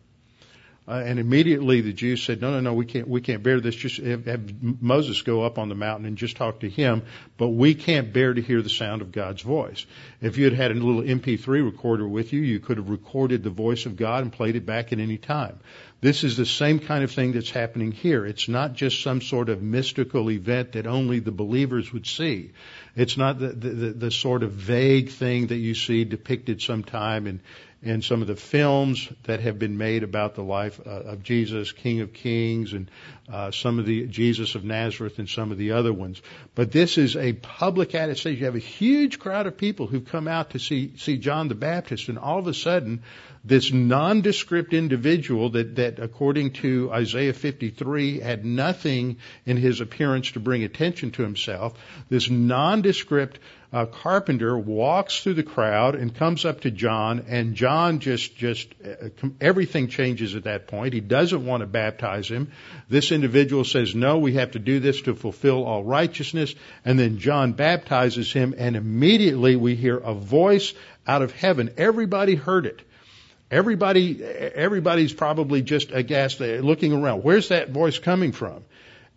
Uh, 0.85 1.01
and 1.05 1.17
immediately 1.17 1.79
the 1.79 1.93
Jews 1.93 2.21
said, 2.21 2.41
"No, 2.41 2.51
no, 2.51 2.59
no, 2.59 2.73
we 2.73 2.85
can't, 2.85 3.07
we 3.07 3.21
can't 3.21 3.41
bear 3.41 3.61
this. 3.61 3.75
Just 3.75 3.97
have, 3.97 4.25
have 4.25 4.81
Moses 4.81 5.21
go 5.21 5.43
up 5.43 5.57
on 5.57 5.69
the 5.69 5.75
mountain 5.75 6.05
and 6.05 6.17
just 6.17 6.35
talk 6.35 6.59
to 6.59 6.69
him. 6.69 7.03
But 7.37 7.49
we 7.49 7.73
can't 7.73 8.11
bear 8.11 8.33
to 8.33 8.41
hear 8.41 8.61
the 8.61 8.69
sound 8.69 9.01
of 9.01 9.13
God's 9.13 9.41
voice. 9.41 9.85
If 10.21 10.37
you 10.37 10.43
had 10.43 10.53
had 10.53 10.71
a 10.71 10.73
little 10.73 11.01
MP3 11.01 11.47
recorder 11.63 12.05
with 12.05 12.33
you, 12.33 12.41
you 12.41 12.59
could 12.59 12.77
have 12.77 12.89
recorded 12.89 13.43
the 13.43 13.49
voice 13.49 13.85
of 13.85 13.95
God 13.95 14.23
and 14.23 14.33
played 14.33 14.57
it 14.57 14.65
back 14.65 14.91
at 14.91 14.99
any 14.99 15.17
time. 15.17 15.59
This 16.01 16.25
is 16.25 16.35
the 16.35 16.45
same 16.45 16.79
kind 16.79 17.01
of 17.05 17.11
thing 17.11 17.31
that's 17.31 17.49
happening 17.49 17.93
here. 17.93 18.25
It's 18.25 18.49
not 18.49 18.73
just 18.73 19.01
some 19.01 19.21
sort 19.21 19.47
of 19.47 19.61
mystical 19.61 20.29
event 20.29 20.73
that 20.73 20.85
only 20.85 21.19
the 21.19 21.31
believers 21.31 21.93
would 21.93 22.05
see. 22.05 22.51
It's 22.93 23.15
not 23.15 23.39
the, 23.39 23.47
the, 23.47 23.69
the, 23.69 23.89
the 23.91 24.11
sort 24.11 24.43
of 24.43 24.51
vague 24.51 25.11
thing 25.11 25.47
that 25.47 25.55
you 25.55 25.73
see 25.75 26.03
depicted 26.03 26.61
sometime 26.61 27.25
in, 27.25 27.39
in 27.83 28.01
some 28.01 28.21
of 28.21 28.27
the 28.27 28.35
films 28.35 29.09
that 29.23 29.41
have 29.41 29.59
been 29.59 29.77
made 29.77 30.03
about 30.03 30.35
the 30.35 30.43
life 30.43 30.79
uh, 30.85 30.89
of 30.89 31.21
Jesus, 31.21 31.71
King 31.73 31.99
of 31.99 32.13
Kings, 32.13 32.71
and 32.71 32.89
uh, 33.31 33.51
some 33.51 33.77
of 33.77 33.85
the 33.85 34.07
Jesus 34.07 34.55
of 34.55 34.63
Nazareth, 34.63 35.19
and 35.19 35.27
some 35.27 35.51
of 35.51 35.57
the 35.57 35.71
other 35.71 35.91
ones. 35.91 36.21
But 36.55 36.71
this 36.71 36.97
is 36.97 37.17
a 37.17 37.33
public 37.33 37.93
attestation. 37.93 38.39
You 38.39 38.45
have 38.45 38.55
a 38.55 38.59
huge 38.59 39.19
crowd 39.19 39.47
of 39.47 39.57
people 39.57 39.87
who've 39.87 40.05
come 40.05 40.29
out 40.29 40.51
to 40.51 40.59
see 40.59 40.93
see 40.97 41.17
John 41.17 41.49
the 41.49 41.55
Baptist, 41.55 42.07
and 42.07 42.17
all 42.17 42.39
of 42.39 42.47
a 42.47 42.53
sudden, 42.53 43.03
this 43.43 43.73
nondescript 43.73 44.73
individual 44.73 45.49
that 45.51 45.75
that 45.75 45.99
according 45.99 46.53
to 46.53 46.89
Isaiah 46.91 47.33
53 47.33 48.19
had 48.19 48.45
nothing 48.45 49.17
in 49.45 49.57
his 49.57 49.81
appearance 49.81 50.31
to 50.31 50.39
bring 50.39 50.63
attention 50.63 51.11
to 51.11 51.23
himself. 51.23 51.73
This 52.09 52.29
nondescript 52.29 53.39
uh, 53.73 53.88
carpenter 53.88 54.55
walks 54.55 55.23
through 55.23 55.33
the 55.33 55.43
crowd 55.43 55.95
and 55.95 56.15
comes 56.15 56.45
up 56.45 56.62
to 56.62 56.69
John, 56.69 57.25
and 57.27 57.55
John 57.55 57.99
just 57.99 58.38
just 58.38 58.67
uh, 58.86 59.09
everything 59.41 59.88
changes 59.88 60.36
at 60.36 60.43
that 60.43 60.67
point. 60.67 60.93
He 60.93 60.99
doesn't 60.99 61.43
want 61.43 61.62
to 61.62 61.67
baptize 61.67 62.27
him. 62.27 62.51
This 62.88 63.12
individual 63.12 63.63
says, 63.63 63.95
"No, 63.95 64.19
we 64.19 64.33
have 64.33 64.51
to 64.51 64.59
do 64.59 64.79
this 64.79 65.01
to 65.01 65.15
fulfill 65.15 65.63
all 65.63 65.83
righteousness." 65.83 66.53
And 66.86 66.99
then 66.99 67.17
John 67.17 67.53
baptizes 67.53 68.31
him, 68.31 68.53
and 68.55 68.75
immediately 68.75 69.55
we 69.55 69.75
hear 69.75 69.97
a 69.97 70.13
voice 70.13 70.75
out 71.07 71.23
of 71.23 71.31
heaven. 71.31 71.71
Everybody 71.75 72.36
heard 72.36 72.67
it. 72.67 72.79
Everybody, 73.49 74.23
everybody's 74.23 75.13
probably 75.13 75.62
just 75.62 75.91
aghast, 75.91 76.39
looking 76.39 76.93
around. 76.93 77.23
Where's 77.23 77.49
that 77.49 77.69
voice 77.69 77.99
coming 77.99 78.31
from? 78.31 78.63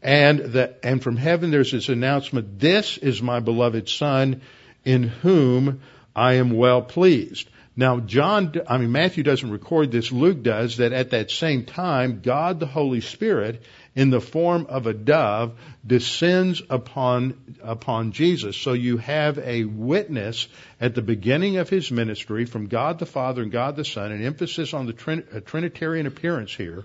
And 0.06 0.38
that, 0.52 0.78
and 0.84 1.02
from 1.02 1.16
heaven 1.16 1.50
there's 1.50 1.72
this 1.72 1.88
announcement, 1.88 2.60
this 2.60 2.96
is 2.96 3.20
my 3.20 3.40
beloved 3.40 3.88
son 3.88 4.40
in 4.84 5.02
whom 5.02 5.80
I 6.14 6.34
am 6.34 6.50
well 6.52 6.80
pleased. 6.80 7.50
Now 7.74 7.98
John, 7.98 8.54
I 8.68 8.78
mean 8.78 8.92
Matthew 8.92 9.24
doesn't 9.24 9.50
record 9.50 9.90
this, 9.90 10.12
Luke 10.12 10.44
does, 10.44 10.76
that 10.76 10.92
at 10.92 11.10
that 11.10 11.32
same 11.32 11.64
time, 11.64 12.20
God 12.22 12.60
the 12.60 12.66
Holy 12.66 13.00
Spirit, 13.00 13.64
in 13.96 14.10
the 14.10 14.20
form 14.20 14.66
of 14.68 14.86
a 14.86 14.94
dove, 14.94 15.58
descends 15.84 16.62
upon, 16.70 17.56
upon 17.60 18.12
Jesus. 18.12 18.56
So 18.56 18.74
you 18.74 18.98
have 18.98 19.38
a 19.40 19.64
witness 19.64 20.46
at 20.80 20.94
the 20.94 21.02
beginning 21.02 21.56
of 21.56 21.68
his 21.68 21.90
ministry 21.90 22.44
from 22.44 22.68
God 22.68 23.00
the 23.00 23.06
Father 23.06 23.42
and 23.42 23.50
God 23.50 23.74
the 23.74 23.84
Son, 23.84 24.12
an 24.12 24.24
emphasis 24.24 24.72
on 24.72 24.86
the 24.86 25.24
uh, 25.34 25.40
Trinitarian 25.40 26.06
appearance 26.06 26.54
here 26.54 26.84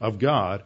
of 0.00 0.20
God, 0.20 0.62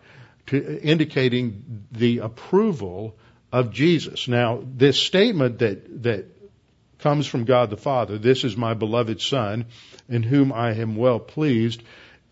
indicating 0.52 1.86
the 1.92 2.18
approval 2.18 3.16
of 3.52 3.72
Jesus. 3.72 4.28
Now, 4.28 4.62
this 4.64 4.98
statement 4.98 5.60
that, 5.60 6.02
that 6.02 6.26
comes 6.98 7.26
from 7.26 7.44
God 7.44 7.70
the 7.70 7.76
Father, 7.76 8.18
this 8.18 8.44
is 8.44 8.56
my 8.56 8.74
beloved 8.74 9.20
Son, 9.20 9.66
in 10.08 10.22
whom 10.22 10.52
I 10.52 10.72
am 10.72 10.96
well 10.96 11.18
pleased, 11.18 11.82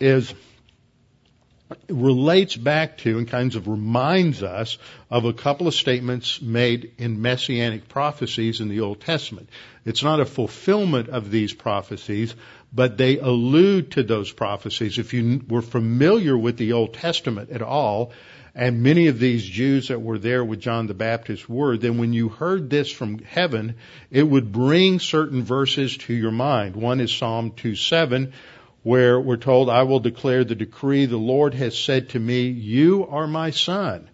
is 0.01 0.35
relates 1.89 2.57
back 2.57 2.99
to 2.99 3.19
and 3.19 3.29
kinds 3.29 3.57
of 3.57 3.69
reminds 3.69 4.43
us 4.43 4.79
of 5.11 5.25
a 5.25 5.33
couple 5.33 5.67
of 5.67 5.75
statements 5.75 6.41
made 6.43 6.93
in 6.99 7.23
messianic 7.23 7.89
prophecies 7.89 8.61
in 8.61 8.69
the 8.69 8.81
Old 8.81 9.01
Testament. 9.01 9.49
It's 9.85 10.03
not 10.03 10.21
a 10.21 10.27
fulfillment 10.27 11.09
of 11.09 11.31
these 11.31 11.53
prophecies, 11.53 12.35
but 12.73 12.97
they 12.97 13.19
allude 13.19 13.93
to 13.93 14.03
those 14.03 14.33
prophecies. 14.33 14.99
If 14.99 15.13
you 15.13 15.43
were 15.49 15.63
familiar 15.63 16.37
with 16.37 16.57
the 16.57 16.73
Old 16.73 16.95
Testament 16.95 17.51
at 17.51 17.63
all, 17.63 18.13
and 18.55 18.83
many 18.83 19.09
of 19.09 19.19
these 19.19 19.45
Jews 19.45 19.89
that 19.89 20.03
were 20.03 20.19
there 20.19 20.45
with 20.45 20.61
John 20.61 20.87
the 20.87 20.95
Baptist 20.95 21.49
were, 21.49 21.77
then 21.77 21.99
when 21.99 22.13
you 22.13 22.29
heard 22.29 22.69
this 22.69 22.91
from 22.91 23.19
heaven, 23.21 23.77
it 24.11 24.25
would 24.25 24.53
bring 24.53 24.99
certain 25.01 25.43
verses 25.43 25.97
to 25.99 26.15
your 26.15 26.31
mind. 26.31 26.77
One 26.77 27.01
is 27.01 27.13
Psalm 27.13 27.53
2 27.53 27.77
7, 27.77 28.33
where 28.83 29.19
we're 29.19 29.37
told, 29.37 29.71
I 29.71 29.85
will 29.85 30.01
declare 30.01 30.45
the 30.45 30.55
decree, 30.55 31.07
the 31.07 31.17
Lord 31.17 31.55
has 31.55 31.79
said 31.79 32.11
to 32.11 32.19
me, 32.19 32.49
you 32.49 33.07
are 33.07 33.27
my 33.27 33.51
son. 33.51 34.11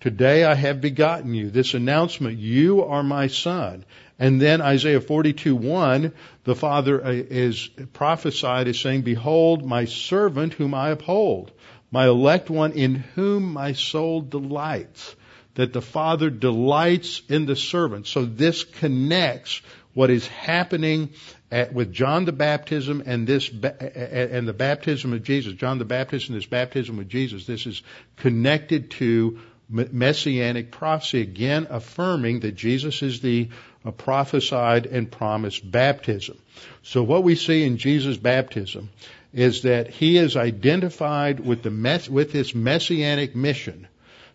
Today 0.00 0.44
I 0.44 0.54
have 0.54 0.80
begotten 0.80 1.34
you. 1.34 1.50
This 1.50 1.74
announcement, 1.74 2.38
you 2.38 2.84
are 2.84 3.02
my 3.02 3.26
son. 3.26 3.84
And 4.22 4.40
then 4.40 4.60
Isaiah 4.60 5.00
42, 5.00 5.56
1, 5.56 6.12
the 6.44 6.54
Father 6.54 7.04
uh, 7.04 7.10
is 7.10 7.68
prophesied 7.92 8.68
as 8.68 8.78
saying, 8.78 9.02
Behold, 9.02 9.66
my 9.66 9.86
servant 9.86 10.54
whom 10.54 10.74
I 10.74 10.90
uphold, 10.90 11.50
my 11.90 12.06
elect 12.06 12.48
one 12.48 12.70
in 12.70 12.94
whom 12.94 13.52
my 13.52 13.72
soul 13.72 14.20
delights. 14.20 15.16
That 15.54 15.72
the 15.72 15.82
Father 15.82 16.30
delights 16.30 17.20
in 17.28 17.46
the 17.46 17.56
servant. 17.56 18.06
So 18.06 18.24
this 18.24 18.62
connects 18.62 19.60
what 19.92 20.08
is 20.08 20.28
happening 20.28 21.10
at, 21.50 21.74
with 21.74 21.92
John 21.92 22.24
the 22.24 22.32
baptism 22.32 23.02
and 23.04 23.26
this 23.26 23.48
and 23.48 24.46
the 24.46 24.54
baptism 24.56 25.12
of 25.14 25.24
Jesus. 25.24 25.54
John 25.54 25.78
the 25.78 25.84
Baptist 25.84 26.28
and 26.28 26.36
this 26.36 26.46
baptism 26.46 26.96
with 26.96 27.08
Jesus. 27.08 27.44
This 27.44 27.66
is 27.66 27.82
connected 28.18 28.92
to 28.92 29.40
messianic 29.72 30.70
prophecy 30.70 31.22
again 31.22 31.66
affirming 31.70 32.40
that 32.40 32.54
Jesus 32.54 33.02
is 33.02 33.20
the 33.20 33.48
prophesied 33.96 34.86
and 34.86 35.10
promised 35.10 35.68
baptism. 35.68 36.38
So 36.82 37.02
what 37.02 37.24
we 37.24 37.34
see 37.34 37.64
in 37.64 37.78
Jesus' 37.78 38.16
baptism 38.16 38.90
is 39.32 39.62
that 39.62 39.88
he 39.88 40.18
is 40.18 40.36
identified 40.36 41.40
with 41.40 41.62
the 41.62 41.70
mess, 41.70 42.08
with 42.08 42.32
his 42.32 42.54
messianic 42.54 43.34
mission 43.34 43.88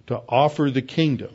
to 0.08 0.21
offer 0.28 0.71
the 0.71 0.82
kingdom 0.82 1.34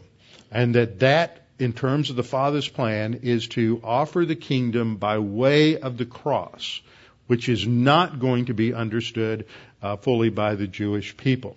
and 0.50 0.74
that 0.74 0.98
that 0.98 1.42
in 1.62 1.72
terms 1.72 2.10
of 2.10 2.16
the 2.16 2.24
Father's 2.24 2.68
plan, 2.68 3.20
is 3.22 3.46
to 3.48 3.80
offer 3.84 4.24
the 4.26 4.34
kingdom 4.34 4.96
by 4.96 5.18
way 5.18 5.78
of 5.78 5.96
the 5.96 6.04
cross, 6.04 6.80
which 7.28 7.48
is 7.48 7.66
not 7.66 8.18
going 8.18 8.46
to 8.46 8.54
be 8.54 8.74
understood 8.74 9.46
uh, 9.80 9.96
fully 9.96 10.28
by 10.28 10.56
the 10.56 10.66
Jewish 10.66 11.16
people. 11.16 11.56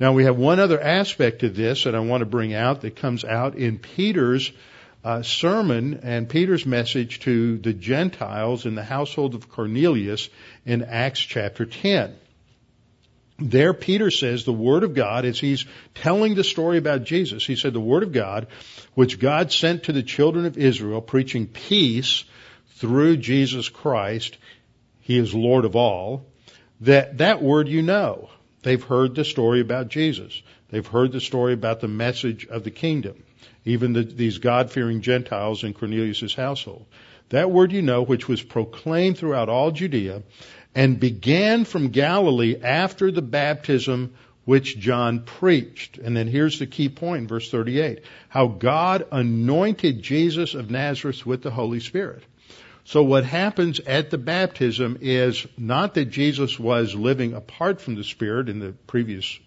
Now 0.00 0.14
we 0.14 0.24
have 0.24 0.36
one 0.36 0.58
other 0.58 0.80
aspect 0.80 1.44
of 1.44 1.54
this 1.54 1.84
that 1.84 1.94
I 1.94 2.00
want 2.00 2.22
to 2.22 2.26
bring 2.26 2.54
out 2.54 2.80
that 2.80 2.96
comes 2.96 3.24
out 3.24 3.54
in 3.54 3.78
Peter's 3.78 4.50
uh, 5.04 5.22
sermon 5.22 6.00
and 6.02 6.28
Peter's 6.28 6.66
message 6.66 7.20
to 7.20 7.58
the 7.58 7.72
Gentiles 7.72 8.66
in 8.66 8.74
the 8.74 8.82
household 8.82 9.34
of 9.34 9.48
Cornelius 9.48 10.28
in 10.66 10.82
Acts 10.82 11.20
chapter 11.20 11.66
10 11.66 12.16
there 13.40 13.72
Peter 13.72 14.10
says 14.10 14.44
the 14.44 14.52
Word 14.52 14.84
of 14.84 14.94
God, 14.94 15.24
as 15.24 15.40
he's 15.40 15.64
telling 15.94 16.34
the 16.34 16.44
story 16.44 16.78
about 16.78 17.04
Jesus, 17.04 17.46
he 17.46 17.56
said 17.56 17.72
the 17.72 17.80
Word 17.80 18.02
of 18.02 18.12
God, 18.12 18.46
which 18.94 19.18
God 19.18 19.50
sent 19.50 19.84
to 19.84 19.92
the 19.92 20.02
children 20.02 20.44
of 20.44 20.58
Israel, 20.58 21.00
preaching 21.00 21.46
peace 21.46 22.24
through 22.76 23.16
Jesus 23.16 23.68
Christ, 23.68 24.36
he 25.00 25.18
is 25.18 25.34
Lord 25.34 25.64
of 25.64 25.74
all, 25.74 26.26
that 26.82 27.18
that 27.18 27.42
word 27.42 27.68
you 27.68 27.82
know. 27.82 28.30
They've 28.62 28.82
heard 28.82 29.14
the 29.14 29.24
story 29.24 29.60
about 29.60 29.88
Jesus. 29.88 30.42
They've 30.68 30.86
heard 30.86 31.12
the 31.12 31.20
story 31.20 31.52
about 31.52 31.80
the 31.80 31.88
message 31.88 32.46
of 32.46 32.64
the 32.64 32.70
kingdom. 32.70 33.22
Even 33.64 33.92
the, 33.92 34.02
these 34.02 34.38
God-fearing 34.38 35.02
Gentiles 35.02 35.64
in 35.64 35.74
Cornelius' 35.74 36.34
household. 36.34 36.86
That 37.30 37.50
word 37.50 37.72
you 37.72 37.82
know, 37.82 38.02
which 38.02 38.28
was 38.28 38.42
proclaimed 38.42 39.18
throughout 39.18 39.48
all 39.48 39.70
Judea, 39.70 40.22
and 40.74 41.00
began 41.00 41.64
from 41.64 41.88
Galilee 41.88 42.56
after 42.62 43.10
the 43.10 43.22
baptism 43.22 44.14
which 44.44 44.78
John 44.78 45.22
preached. 45.22 45.98
And 45.98 46.16
then 46.16 46.26
here's 46.26 46.58
the 46.58 46.66
key 46.66 46.88
point, 46.88 47.28
verse 47.28 47.50
38. 47.50 48.02
How 48.28 48.46
God 48.48 49.06
anointed 49.12 50.02
Jesus 50.02 50.54
of 50.54 50.70
Nazareth 50.70 51.24
with 51.24 51.42
the 51.42 51.50
Holy 51.50 51.80
Spirit. 51.80 52.24
So 52.90 53.04
what 53.04 53.24
happens 53.24 53.78
at 53.78 54.10
the 54.10 54.18
baptism 54.18 54.98
is 55.00 55.46
not 55.56 55.94
that 55.94 56.06
Jesus 56.06 56.58
was 56.58 56.92
living 56.92 57.34
apart 57.34 57.80
from 57.80 57.94
the 57.94 58.02
Spirit 58.02 58.48
in 58.48 58.58
the 58.58 58.72
previous 58.88 59.38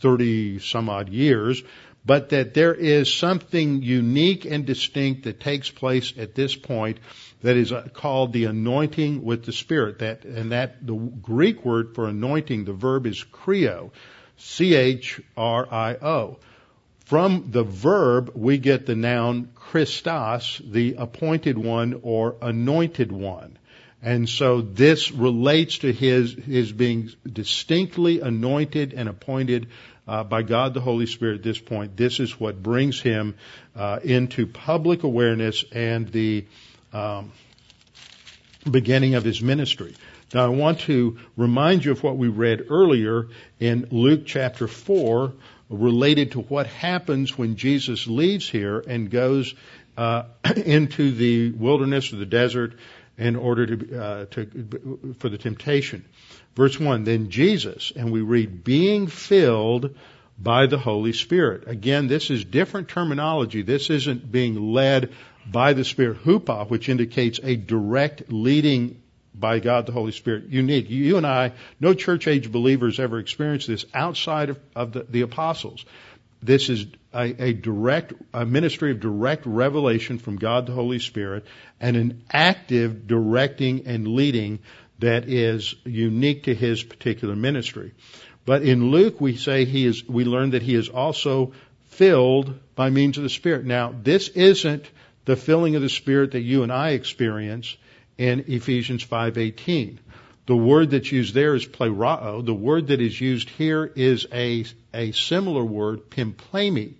30 0.00 0.60
some 0.60 0.88
odd 0.88 1.10
years, 1.10 1.62
but 2.06 2.30
that 2.30 2.54
there 2.54 2.72
is 2.72 3.12
something 3.12 3.82
unique 3.82 4.46
and 4.46 4.64
distinct 4.64 5.24
that 5.24 5.40
takes 5.40 5.70
place 5.70 6.14
at 6.16 6.34
this 6.34 6.56
point 6.56 6.98
that 7.42 7.58
is 7.58 7.70
uh, 7.70 7.86
called 7.92 8.32
the 8.32 8.46
anointing 8.46 9.22
with 9.22 9.44
the 9.44 9.52
Spirit. 9.52 9.98
That 9.98 10.24
and 10.24 10.52
that 10.52 10.86
the 10.86 10.94
Greek 10.94 11.66
word 11.66 11.94
for 11.94 12.08
anointing, 12.08 12.64
the 12.64 12.72
verb 12.72 13.04
is 13.04 13.22
chrio, 13.30 13.90
C 14.38 14.74
H 14.74 15.20
R 15.36 15.70
I 15.70 15.96
O. 15.96 16.38
From 17.06 17.52
the 17.52 17.62
verb, 17.62 18.32
we 18.34 18.58
get 18.58 18.84
the 18.84 18.96
noun 18.96 19.50
Christos, 19.54 20.60
the 20.64 20.96
appointed 20.98 21.56
one 21.56 22.00
or 22.02 22.34
anointed 22.42 23.12
one. 23.12 23.58
And 24.02 24.28
so 24.28 24.60
this 24.60 25.12
relates 25.12 25.78
to 25.78 25.92
his, 25.92 26.32
his 26.32 26.72
being 26.72 27.10
distinctly 27.24 28.20
anointed 28.22 28.92
and 28.92 29.08
appointed 29.08 29.68
uh, 30.08 30.24
by 30.24 30.42
God 30.42 30.74
the 30.74 30.80
Holy 30.80 31.06
Spirit 31.06 31.36
at 31.36 31.42
this 31.44 31.60
point. 31.60 31.96
This 31.96 32.18
is 32.18 32.40
what 32.40 32.60
brings 32.60 33.00
him 33.00 33.36
uh, 33.76 34.00
into 34.02 34.48
public 34.48 35.04
awareness 35.04 35.64
and 35.70 36.08
the 36.08 36.44
um, 36.92 37.30
beginning 38.68 39.14
of 39.14 39.22
his 39.22 39.40
ministry. 39.40 39.94
Now 40.34 40.44
I 40.44 40.48
want 40.48 40.80
to 40.80 41.18
remind 41.36 41.84
you 41.84 41.92
of 41.92 42.02
what 42.02 42.16
we 42.16 42.26
read 42.26 42.66
earlier 42.68 43.28
in 43.60 43.86
Luke 43.92 44.22
chapter 44.26 44.66
4 44.66 45.32
related 45.68 46.32
to 46.32 46.40
what 46.40 46.66
happens 46.66 47.36
when 47.36 47.56
Jesus 47.56 48.06
leaves 48.06 48.48
here 48.48 48.78
and 48.86 49.10
goes 49.10 49.54
uh, 49.96 50.24
into 50.64 51.12
the 51.12 51.50
wilderness 51.50 52.12
or 52.12 52.16
the 52.16 52.26
desert 52.26 52.74
in 53.18 53.36
order 53.36 53.76
to, 53.76 53.98
uh, 53.98 54.24
to 54.26 55.14
for 55.18 55.28
the 55.28 55.38
temptation. 55.38 56.04
Verse 56.54 56.78
1, 56.78 57.04
then 57.04 57.30
Jesus, 57.30 57.92
and 57.94 58.12
we 58.12 58.20
read, 58.20 58.64
being 58.64 59.06
filled 59.06 59.94
by 60.38 60.66
the 60.66 60.78
Holy 60.78 61.12
Spirit. 61.12 61.66
Again, 61.66 62.08
this 62.08 62.30
is 62.30 62.44
different 62.44 62.88
terminology. 62.88 63.62
This 63.62 63.90
isn't 63.90 64.30
being 64.30 64.72
led 64.72 65.12
by 65.46 65.72
the 65.72 65.84
Spirit, 65.84 66.24
hupo, 66.24 66.68
which 66.68 66.88
indicates 66.88 67.40
a 67.42 67.56
direct 67.56 68.30
leading 68.30 69.00
by 69.38 69.58
God 69.58 69.86
the 69.86 69.92
Holy 69.92 70.12
Spirit. 70.12 70.48
Unique. 70.48 70.88
You 70.88 71.16
and 71.16 71.26
I, 71.26 71.52
no 71.80 71.94
church 71.94 72.26
age 72.26 72.50
believers 72.50 72.98
ever 72.98 73.18
experienced 73.18 73.66
this 73.66 73.84
outside 73.94 74.50
of, 74.50 74.58
of 74.74 74.92
the, 74.92 75.06
the, 75.08 75.20
apostles. 75.22 75.84
This 76.42 76.68
is 76.68 76.86
a, 77.12 77.48
a 77.48 77.52
direct, 77.52 78.14
a 78.32 78.46
ministry 78.46 78.92
of 78.92 79.00
direct 79.00 79.46
revelation 79.46 80.18
from 80.18 80.36
God 80.36 80.66
the 80.66 80.72
Holy 80.72 80.98
Spirit 80.98 81.44
and 81.80 81.96
an 81.96 82.24
active 82.32 83.06
directing 83.06 83.86
and 83.86 84.08
leading 84.08 84.60
that 84.98 85.28
is 85.28 85.74
unique 85.84 86.44
to 86.44 86.54
his 86.54 86.82
particular 86.82 87.36
ministry. 87.36 87.92
But 88.46 88.62
in 88.62 88.90
Luke, 88.90 89.20
we 89.20 89.36
say 89.36 89.64
he 89.64 89.84
is, 89.84 90.08
we 90.08 90.24
learn 90.24 90.50
that 90.50 90.62
he 90.62 90.74
is 90.74 90.88
also 90.88 91.52
filled 91.88 92.58
by 92.74 92.90
means 92.90 93.16
of 93.16 93.24
the 93.24 93.28
Spirit. 93.30 93.64
Now, 93.66 93.94
this 94.02 94.28
isn't 94.28 94.88
the 95.24 95.36
filling 95.36 95.74
of 95.74 95.82
the 95.82 95.88
Spirit 95.88 96.32
that 96.32 96.40
you 96.40 96.62
and 96.62 96.72
I 96.72 96.90
experience 96.90 97.76
in 98.18 98.44
Ephesians 98.48 99.04
5:18. 99.04 99.98
The 100.46 100.56
word 100.56 100.90
that's 100.90 101.10
used 101.10 101.34
there 101.34 101.54
is 101.54 101.66
plerao. 101.66 102.44
The 102.44 102.54
word 102.54 102.88
that 102.88 103.00
is 103.00 103.20
used 103.20 103.50
here 103.50 103.84
is 103.96 104.26
a, 104.32 104.64
a 104.94 105.12
similar 105.12 105.64
word, 105.64 106.08
pimplemi. 106.08 106.94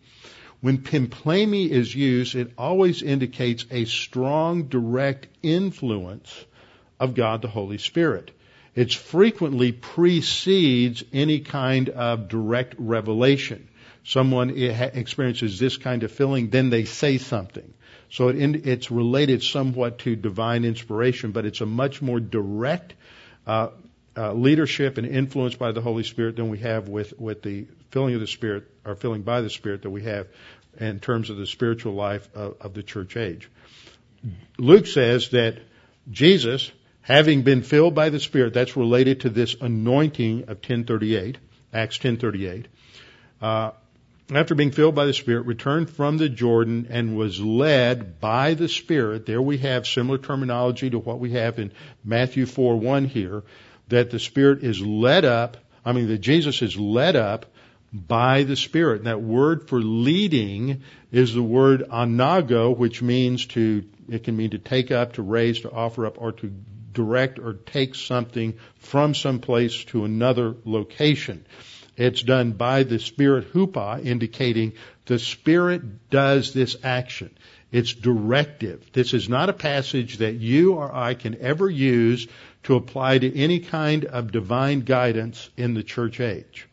When 0.61 0.79
pimplemi 0.79 1.70
is 1.70 1.94
used, 1.94 2.35
it 2.35 2.52
always 2.59 3.02
indicates 3.02 3.64
a 3.70 3.85
strong 3.85 4.64
direct 4.64 5.29
influence 5.42 6.44
of 6.98 7.14
God 7.14 7.42
the 7.42 7.48
Holy 7.48 7.79
Spirit. 7.79 8.33
It 8.74 8.92
frequently 8.92 9.72
precedes 9.72 11.05
any 11.12 11.40
kind 11.40 11.88
of 11.88 12.29
direct 12.29 12.74
revelation. 12.79 13.68
Someone 14.05 14.50
experiences 14.50 15.59
this 15.59 15.76
kind 15.76 16.02
of 16.02 16.12
filling, 16.12 16.50
then 16.50 16.70
they 16.70 16.85
say 16.85 17.18
something. 17.18 17.72
So 18.11 18.29
it, 18.29 18.66
it's 18.66 18.90
related 18.90 19.42
somewhat 19.42 19.99
to 20.01 20.16
divine 20.16 20.64
inspiration, 20.64 21.33
but 21.33 21.45
it's 21.45 21.61
a 21.61 21.66
much 21.66 22.01
more 22.01 22.21
direct 22.21 22.95
uh, 23.47 23.69
uh, 24.16 24.33
leadership 24.33 24.99
and 24.99 25.07
influence 25.07 25.55
by 25.55 25.73
the 25.73 25.81
Holy 25.81 26.05
Spirit 26.05 26.37
than 26.37 26.49
we 26.49 26.59
have 26.59 26.88
with, 26.88 27.19
with 27.19 27.42
the 27.42 27.66
filling 27.90 28.14
of 28.14 28.21
the 28.21 28.27
Spirit 28.27 28.64
or 28.85 28.95
filling 28.95 29.23
by 29.23 29.40
the 29.40 29.51
Spirit 29.51 29.83
that 29.83 29.90
we 29.90 30.03
have 30.05 30.29
in 30.79 31.01
terms 31.01 31.31
of 31.31 31.37
the 31.37 31.47
spiritual 31.47 31.95
life 31.95 32.29
of, 32.35 32.57
of 32.61 32.75
the 32.75 32.83
church 32.83 33.16
age. 33.16 33.49
Luke 34.59 34.87
says 34.87 35.31
that 35.31 35.59
Jesus, 36.11 36.71
having 37.03 37.42
been 37.42 37.62
filled 37.62 37.95
by 37.95 38.11
the 38.11 38.21
Spirit, 38.21 38.55
that's 38.55 38.77
related 38.77 39.21
to 39.21 39.31
this 39.31 39.55
anointing 39.61 40.42
of 40.42 40.59
1038, 40.59 41.38
Acts 41.73 41.99
10:38. 41.99 42.66
Uh, 43.40 43.73
after 44.33 44.55
being 44.55 44.73
filled 44.73 44.95
by 44.95 45.07
the 45.07 45.12
Spirit, 45.12 45.47
returned 45.47 45.89
from 45.89 46.19
the 46.19 46.29
Jordan 46.29 46.89
and 46.91 47.17
was 47.17 47.41
led 47.41 48.21
by 48.21 48.55
the 48.55 48.69
Spirit. 48.69 49.25
There 49.25 49.43
we 49.43 49.59
have 49.59 49.87
similar 49.87 50.19
terminology 50.19 50.91
to 50.91 50.99
what 50.99 51.21
we 51.21 51.33
have 51.33 51.59
in 51.59 51.73
Matthew 52.05 52.47
4 52.47 52.77
1 52.77 53.05
here, 53.05 53.45
that 53.89 54.11
the 54.11 54.19
Spirit 54.19 54.65
is 54.65 54.81
led 54.81 55.25
up, 55.25 55.57
I 55.85 55.93
mean, 55.93 56.09
that 56.09 56.19
Jesus 56.19 56.61
is 56.61 56.77
led 56.77 57.15
up 57.15 57.47
by 57.93 58.43
the 58.43 58.57
Spirit. 58.57 58.99
And 58.99 59.07
that 59.07 59.23
word 59.23 59.69
for 59.69 59.81
leading 59.81 60.83
is 61.12 61.33
the 61.33 61.43
word 61.43 61.85
anago, 61.89 62.77
which 62.77 63.03
means 63.03 63.47
to, 63.47 63.85
it 64.09 64.25
can 64.25 64.37
mean 64.37 64.51
to 64.51 64.59
take 64.59 64.91
up, 64.91 65.15
to 65.15 65.23
raise, 65.23 65.61
to 65.61 65.71
offer 65.71 66.05
up, 66.05 66.21
or 66.21 66.33
to 66.33 66.53
direct 66.93 67.39
or 67.39 67.53
take 67.53 67.95
something 67.95 68.55
from 68.79 69.15
some 69.15 69.39
place 69.39 69.85
to 69.85 70.05
another 70.05 70.57
location. 70.65 71.47
It's 71.96 72.22
done 72.22 72.52
by 72.52 72.82
the 72.82 72.98
Spirit 72.98 73.52
hupo, 73.52 74.04
indicating 74.04 74.74
the 75.06 75.18
Spirit 75.18 76.11
does 76.11 76.52
this 76.52 76.76
action. 76.82 77.30
It's 77.72 77.92
directive. 77.92 78.90
This 78.92 79.14
is 79.14 79.28
not 79.28 79.48
a 79.48 79.54
passage 79.54 80.18
that 80.18 80.35
you 80.35 80.74
or 80.74 80.94
I 80.94 81.14
can 81.14 81.40
ever 81.40 81.68
use 81.68 82.28
to 82.64 82.76
apply 82.76 83.18
to 83.18 83.38
any 83.38 83.61
kind 83.61 84.04
of 84.04 84.32
divine 84.32 84.80
guidance 84.80 85.48
in 85.56 85.74
the 85.74 85.82
church 85.82 86.20
age. 86.20 86.68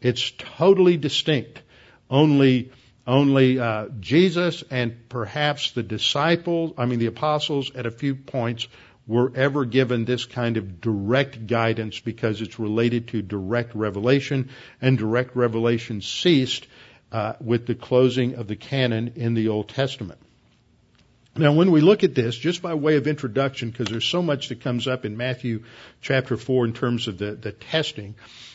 It's 0.00 0.32
totally 0.38 0.96
distinct. 0.96 1.62
Only, 2.10 2.70
only 3.06 3.58
uh, 3.58 3.88
Jesus 4.00 4.62
and 4.70 5.08
perhaps 5.08 5.72
the 5.72 5.82
disciples, 5.82 6.74
I 6.76 6.86
mean 6.86 6.98
the 6.98 7.06
apostles, 7.06 7.74
at 7.74 7.86
a 7.86 7.90
few 7.90 8.14
points 8.14 8.68
were 9.06 9.32
ever 9.36 9.64
given 9.64 10.04
this 10.04 10.24
kind 10.24 10.56
of 10.56 10.80
direct 10.80 11.46
guidance 11.46 12.00
because 12.00 12.40
it's 12.40 12.58
related 12.58 13.08
to 13.08 13.22
direct 13.22 13.74
revelation, 13.74 14.50
and 14.80 14.98
direct 14.98 15.36
revelation 15.36 16.00
ceased 16.00 16.66
uh, 17.12 17.34
with 17.40 17.66
the 17.66 17.74
closing 17.74 18.34
of 18.34 18.48
the 18.48 18.56
canon 18.56 19.12
in 19.16 19.34
the 19.34 19.48
Old 19.48 19.68
Testament. 19.68 20.18
Now, 21.38 21.52
when 21.52 21.70
we 21.70 21.82
look 21.82 22.02
at 22.02 22.14
this, 22.14 22.34
just 22.34 22.62
by 22.62 22.74
way 22.74 22.96
of 22.96 23.06
introduction, 23.06 23.70
because 23.70 23.88
there's 23.88 24.06
so 24.06 24.22
much 24.22 24.48
that 24.48 24.62
comes 24.62 24.88
up 24.88 25.04
in 25.04 25.16
Matthew 25.16 25.64
chapter 26.00 26.36
4 26.36 26.64
in 26.64 26.72
terms 26.72 27.08
of 27.08 27.18
the, 27.18 27.32
the 27.32 27.52
testing, 27.52 28.14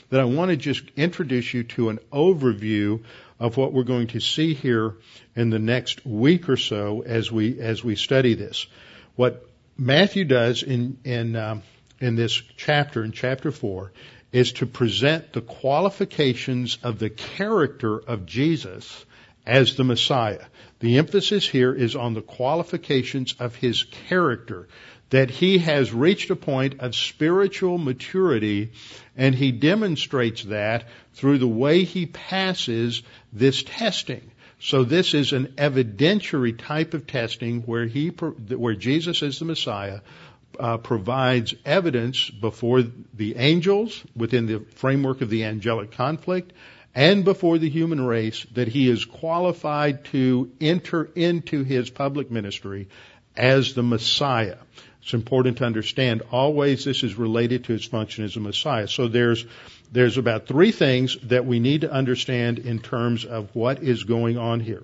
that 0.09 0.19
I 0.19 0.25
want 0.25 0.49
to 0.49 0.57
just 0.57 0.83
introduce 0.97 1.53
you 1.53 1.63
to 1.63 1.89
an 1.89 1.99
overview 2.11 3.03
of 3.39 3.55
what 3.55 3.71
we're 3.71 3.83
going 3.83 4.07
to 4.07 4.19
see 4.19 4.53
here 4.53 4.95
in 5.35 5.51
the 5.51 5.59
next 5.59 6.05
week 6.05 6.49
or 6.49 6.57
so 6.57 7.01
as 7.01 7.31
we, 7.31 7.59
as 7.59 7.83
we 7.83 7.95
study 7.95 8.33
this. 8.33 8.67
What 9.15 9.47
Matthew 9.77 10.25
does 10.25 10.63
in, 10.63 10.97
in, 11.03 11.35
um, 11.35 11.63
in 11.99 12.15
this 12.15 12.41
chapter, 12.57 13.03
in 13.03 13.11
chapter 13.11 13.51
4, 13.51 13.91
is 14.31 14.53
to 14.53 14.65
present 14.65 15.33
the 15.33 15.41
qualifications 15.41 16.77
of 16.83 16.99
the 16.99 17.09
character 17.09 17.97
of 17.97 18.25
Jesus 18.25 19.05
as 19.45 19.75
the 19.75 19.83
Messiah. 19.83 20.45
The 20.79 20.97
emphasis 20.97 21.47
here 21.47 21.73
is 21.73 21.95
on 21.95 22.13
the 22.13 22.21
qualifications 22.21 23.35
of 23.39 23.55
his 23.55 23.83
character, 23.83 24.67
that 25.09 25.29
he 25.29 25.57
has 25.57 25.93
reached 25.93 26.29
a 26.29 26.35
point 26.35 26.79
of 26.79 26.95
spiritual 26.95 27.77
maturity, 27.77 28.71
and 29.17 29.35
he 29.35 29.51
demonstrates 29.51 30.43
that 30.43 30.87
through 31.13 31.37
the 31.37 31.47
way 31.47 31.83
he 31.83 32.05
passes 32.05 33.03
this 33.33 33.63
testing. 33.63 34.31
So 34.63 34.83
this 34.83 35.15
is 35.15 35.33
an 35.33 35.53
evidentiary 35.57 36.55
type 36.55 36.93
of 36.93 37.07
testing 37.07 37.61
where 37.61 37.87
he, 37.87 38.09
where 38.09 38.75
Jesus 38.75 39.23
is 39.23 39.39
the 39.39 39.45
Messiah, 39.45 40.01
uh, 40.59 40.77
provides 40.77 41.55
evidence 41.65 42.29
before 42.29 42.83
the 42.83 43.37
angels 43.37 44.03
within 44.15 44.45
the 44.45 44.59
framework 44.75 45.21
of 45.21 45.31
the 45.31 45.45
angelic 45.45 45.91
conflict 45.93 46.53
and 46.93 47.25
before 47.25 47.57
the 47.57 47.69
human 47.69 48.05
race 48.05 48.45
that 48.53 48.67
he 48.67 48.87
is 48.87 49.03
qualified 49.03 50.05
to 50.05 50.51
enter 50.61 51.09
into 51.15 51.63
his 51.63 51.89
public 51.89 52.29
ministry 52.29 52.87
as 53.35 53.73
the 53.73 53.81
Messiah. 53.83 54.57
It's 55.01 55.15
important 55.15 55.57
to 55.57 55.65
understand 55.65 56.21
always 56.31 56.85
this 56.85 57.01
is 57.01 57.15
related 57.15 57.63
to 57.63 57.73
his 57.73 57.85
function 57.85 58.25
as 58.25 58.35
a 58.35 58.39
Messiah. 58.39 58.87
So 58.87 59.07
there's 59.07 59.43
there's 59.91 60.17
about 60.17 60.47
three 60.47 60.71
things 60.71 61.17
that 61.23 61.45
we 61.45 61.59
need 61.59 61.81
to 61.81 61.91
understand 61.91 62.59
in 62.59 62.79
terms 62.79 63.25
of 63.25 63.53
what 63.53 63.83
is 63.83 64.03
going 64.03 64.37
on 64.37 64.59
here. 64.59 64.83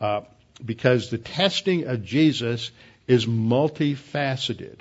Uh, 0.00 0.22
because 0.64 1.10
the 1.10 1.18
testing 1.18 1.86
of 1.86 2.04
Jesus 2.04 2.70
is 3.06 3.26
multifaceted. 3.26 4.76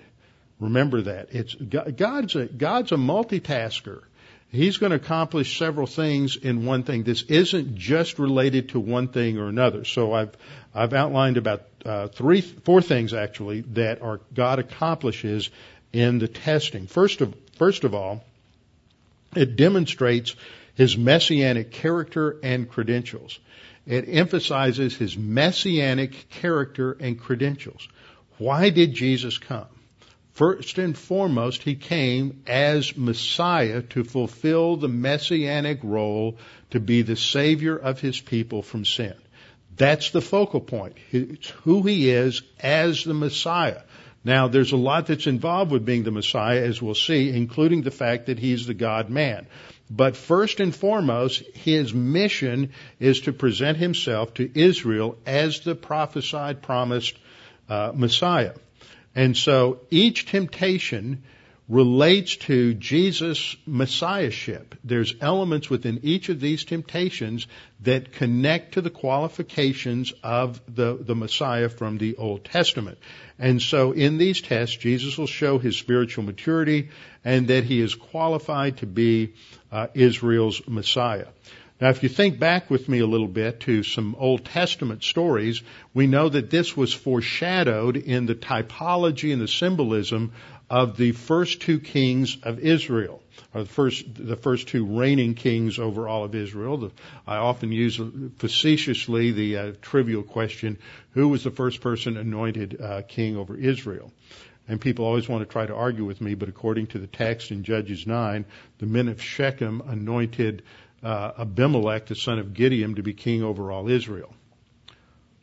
Remember 0.59 1.01
that. 1.03 1.29
It's 1.31 1.55
God's 1.55 2.35
a, 2.35 2.45
God's 2.45 2.91
a 2.91 2.95
multitasker. 2.95 4.03
He's 4.49 4.77
going 4.77 4.91
to 4.91 4.97
accomplish 4.97 5.57
several 5.57 5.87
things 5.87 6.35
in 6.35 6.65
one 6.65 6.83
thing. 6.83 7.03
This 7.03 7.23
isn't 7.23 7.75
just 7.75 8.19
related 8.19 8.69
to 8.69 8.79
one 8.79 9.07
thing 9.07 9.39
or 9.39 9.47
another. 9.47 9.83
So 9.83 10.13
I've 10.13 10.37
I've 10.75 10.93
outlined 10.93 11.37
about 11.37 11.63
uh, 11.83 12.07
three, 12.07 12.41
four 12.41 12.81
things 12.81 13.13
actually 13.13 13.61
that 13.73 14.01
are 14.01 14.21
God 14.33 14.59
accomplishes 14.59 15.49
in 15.91 16.19
the 16.19 16.27
testing. 16.27 16.85
First 16.85 17.21
of 17.21 17.33
first 17.57 17.83
of 17.83 17.95
all, 17.95 18.23
it 19.35 19.55
demonstrates 19.55 20.35
his 20.75 20.97
messianic 20.97 21.71
character 21.71 22.39
and 22.43 22.69
credentials. 22.69 23.39
It 23.85 24.05
emphasizes 24.07 24.95
his 24.95 25.17
messianic 25.17 26.29
character 26.29 26.95
and 26.99 27.19
credentials. 27.19 27.87
Why 28.37 28.69
did 28.69 28.93
Jesus 28.93 29.37
come? 29.37 29.67
First 30.33 30.79
and 30.79 30.97
foremost, 30.97 31.61
he 31.61 31.75
came 31.75 32.41
as 32.47 32.97
Messiah 32.97 33.83
to 33.91 34.03
fulfill 34.03 34.77
the 34.77 34.89
messianic 34.89 35.79
role 35.83 36.39
to 36.71 36.79
be 36.79 37.03
the 37.03 37.15
Savior 37.15 37.77
of 37.77 38.01
his 38.01 38.19
people 38.19 38.63
from 38.63 38.83
sin. 38.83 39.13
That's 39.75 40.09
the 40.09 40.21
focal 40.21 40.61
point. 40.61 40.95
It's 41.11 41.49
who 41.49 41.83
he 41.83 42.09
is 42.09 42.41
as 42.59 43.03
the 43.03 43.13
Messiah. 43.13 43.81
Now, 44.23 44.47
there's 44.47 44.71
a 44.71 44.77
lot 44.77 45.07
that's 45.07 45.27
involved 45.27 45.71
with 45.71 45.85
being 45.85 46.03
the 46.03 46.11
Messiah, 46.11 46.61
as 46.63 46.81
we'll 46.81 46.95
see, 46.95 47.29
including 47.29 47.81
the 47.81 47.91
fact 47.91 48.27
that 48.27 48.39
he's 48.39 48.65
the 48.65 48.73
God 48.73 49.09
man. 49.09 49.47
But 49.89 50.15
first 50.15 50.59
and 50.59 50.73
foremost, 50.73 51.43
his 51.53 51.93
mission 51.93 52.71
is 52.99 53.21
to 53.21 53.33
present 53.33 53.77
himself 53.77 54.33
to 54.35 54.49
Israel 54.57 55.17
as 55.25 55.59
the 55.59 55.75
prophesied, 55.75 56.61
promised 56.61 57.17
uh, 57.67 57.91
Messiah. 57.93 58.53
And 59.13 59.35
so 59.35 59.81
each 59.91 60.25
temptation 60.25 61.23
relates 61.73 62.35
to 62.35 62.75
Jesus' 62.75 63.55
messiahship. 63.65 64.75
There's 64.83 65.15
elements 65.19 65.71
within 65.71 66.01
each 66.03 66.29
of 66.29 66.39
these 66.39 66.65
temptations 66.65 67.47
that 67.81 68.11
connect 68.11 68.75
to 68.75 68.81
the 68.81 68.91
qualifications 68.91 70.13
of 70.21 70.61
the, 70.67 70.95
the 71.01 71.15
Messiah 71.15 71.69
from 71.69 71.97
the 71.97 72.15
Old 72.17 72.45
Testament. 72.45 72.99
And 73.39 73.59
so 73.59 73.91
in 73.91 74.19
these 74.19 74.39
tests, 74.39 74.75
Jesus 74.75 75.17
will 75.17 75.25
show 75.25 75.57
his 75.57 75.75
spiritual 75.75 76.23
maturity 76.25 76.89
and 77.25 77.47
that 77.47 77.63
he 77.63 77.81
is 77.81 77.95
qualified 77.95 78.77
to 78.77 78.85
be 78.85 79.33
uh, 79.71 79.87
Israel's 79.95 80.61
Messiah. 80.67 81.29
Now, 81.83 81.89
if 81.89 82.01
you 82.01 82.07
think 82.07 82.39
back 82.39 82.69
with 82.69 82.87
me 82.87 82.99
a 82.99 83.05
little 83.05 83.27
bit 83.27 83.59
to 83.61 83.83
some 83.83 84.15
Old 84.17 84.45
Testament 84.45 85.03
stories, 85.03 85.61
we 85.93 86.07
know 86.07 86.29
that 86.29 86.49
this 86.49 86.77
was 86.77 86.93
foreshadowed 86.93 87.97
in 87.97 88.25
the 88.25 88.35
typology 88.35 89.33
and 89.33 89.41
the 89.41 89.49
symbolism 89.49 90.31
of 90.69 90.95
the 90.95 91.11
first 91.11 91.59
two 91.59 91.81
kings 91.81 92.37
of 92.41 92.59
Israel, 92.59 93.21
or 93.53 93.63
the 93.63 93.69
first, 93.69 94.05
the 94.15 94.37
first 94.37 94.69
two 94.69 94.85
reigning 94.97 95.33
kings 95.33 95.77
over 95.77 96.07
all 96.07 96.23
of 96.23 96.35
Israel. 96.35 96.89
I 97.27 97.35
often 97.35 97.73
use 97.73 97.99
facetiously 98.37 99.33
the 99.33 99.57
uh, 99.57 99.71
trivial 99.81 100.23
question, 100.23 100.77
who 101.11 101.27
was 101.27 101.43
the 101.43 101.51
first 101.51 101.81
person 101.81 102.15
anointed 102.15 102.79
uh, 102.79 103.01
king 103.01 103.35
over 103.35 103.57
Israel? 103.57 104.13
And 104.69 104.79
people 104.79 105.03
always 105.03 105.27
want 105.27 105.45
to 105.45 105.51
try 105.51 105.65
to 105.65 105.75
argue 105.75 106.05
with 106.05 106.21
me, 106.21 106.35
but 106.35 106.47
according 106.47 106.87
to 106.87 106.99
the 106.99 107.07
text 107.07 107.51
in 107.51 107.65
Judges 107.65 108.07
9, 108.07 108.45
the 108.77 108.85
men 108.85 109.09
of 109.09 109.21
Shechem 109.21 109.81
anointed 109.85 110.63
uh, 111.03 111.31
Abimelech, 111.39 112.07
the 112.07 112.15
son 112.15 112.39
of 112.39 112.53
Gideon, 112.53 112.95
to 112.95 113.03
be 113.03 113.13
king 113.13 113.43
over 113.43 113.71
all 113.71 113.89
Israel. 113.89 114.33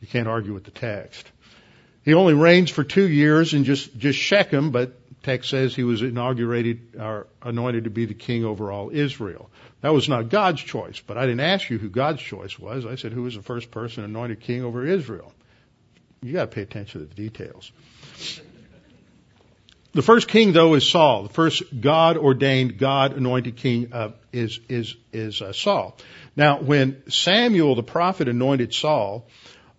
You 0.01 0.07
can't 0.07 0.27
argue 0.27 0.53
with 0.53 0.63
the 0.63 0.71
text. 0.71 1.31
He 2.03 2.15
only 2.15 2.33
reigns 2.33 2.71
for 2.71 2.83
two 2.83 3.07
years 3.07 3.53
in 3.53 3.63
just, 3.63 3.95
just 3.95 4.17
Shechem, 4.17 4.71
but 4.71 4.97
text 5.21 5.51
says 5.51 5.75
he 5.75 5.83
was 5.83 6.01
inaugurated 6.01 6.95
or 6.99 7.27
anointed 7.43 7.83
to 7.83 7.91
be 7.91 8.05
the 8.05 8.15
king 8.15 8.43
over 8.43 8.71
all 8.71 8.89
Israel. 8.91 9.51
That 9.81 9.93
was 9.93 10.09
not 10.09 10.29
God's 10.29 10.61
choice, 10.61 10.99
but 10.99 11.17
I 11.17 11.21
didn't 11.27 11.41
ask 11.41 11.69
you 11.69 11.77
who 11.77 11.89
God's 11.89 12.21
choice 12.21 12.57
was. 12.57 12.85
I 12.85 12.95
said, 12.95 13.13
who 13.13 13.23
was 13.23 13.35
the 13.35 13.43
first 13.43 13.69
person 13.69 14.03
anointed 14.03 14.39
king 14.39 14.63
over 14.63 14.85
Israel? 14.85 15.31
You 16.23 16.33
gotta 16.33 16.47
pay 16.47 16.61
attention 16.61 17.01
to 17.01 17.07
the 17.07 17.15
details. 17.15 17.71
The 19.93 20.01
first 20.01 20.29
king, 20.29 20.53
though, 20.53 20.73
is 20.75 20.87
Saul. 20.87 21.23
The 21.23 21.33
first 21.33 21.63
God 21.81 22.17
ordained, 22.17 22.77
God 22.77 23.13
anointed 23.13 23.57
king 23.57 23.91
uh, 23.91 24.11
is 24.31 24.59
is 24.69 24.95
is 25.11 25.41
uh, 25.41 25.51
Saul. 25.51 25.97
Now, 26.35 26.61
when 26.61 27.03
Samuel 27.09 27.75
the 27.75 27.83
prophet 27.83 28.29
anointed 28.29 28.73
Saul, 28.73 29.27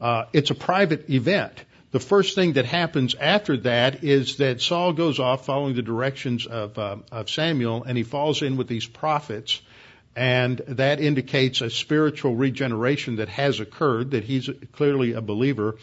uh, 0.01 0.27
it's 0.35 0.51
a 0.51 0.55
private 0.55 1.09
event. 1.09 1.65
The 1.93 2.01
first 2.01 2.35
thing 2.35 2.55
that 2.55 2.67
happens 2.67 3.15
after 3.15 3.57
that 3.59 4.05
is 4.05 4.37
that 4.37 4.61
Saul 4.61 4.93
goes 4.93 5.19
off 5.19 5.47
following 5.47 5.75
the 5.75 5.83
directions 5.83 6.47
of 6.47 6.79
uh, 6.79 6.97
of 7.11 7.31
Samuel, 7.31 7.85
and 7.85 7.97
he 7.97 8.05
falls 8.05 8.43
in 8.43 8.59
with 8.59 8.69
these 8.69 8.87
prophets 8.87 9.63
and 10.15 10.59
that 10.69 11.01
indicates 11.01 11.63
a 11.63 11.71
spiritual 11.71 12.35
regeneration 12.37 13.17
that 13.17 13.29
has 13.31 13.61
occurred, 13.61 14.11
that 14.11 14.25
he's 14.25 14.51
clearly 14.73 15.15
a 15.15 15.23
believer. 15.23 15.77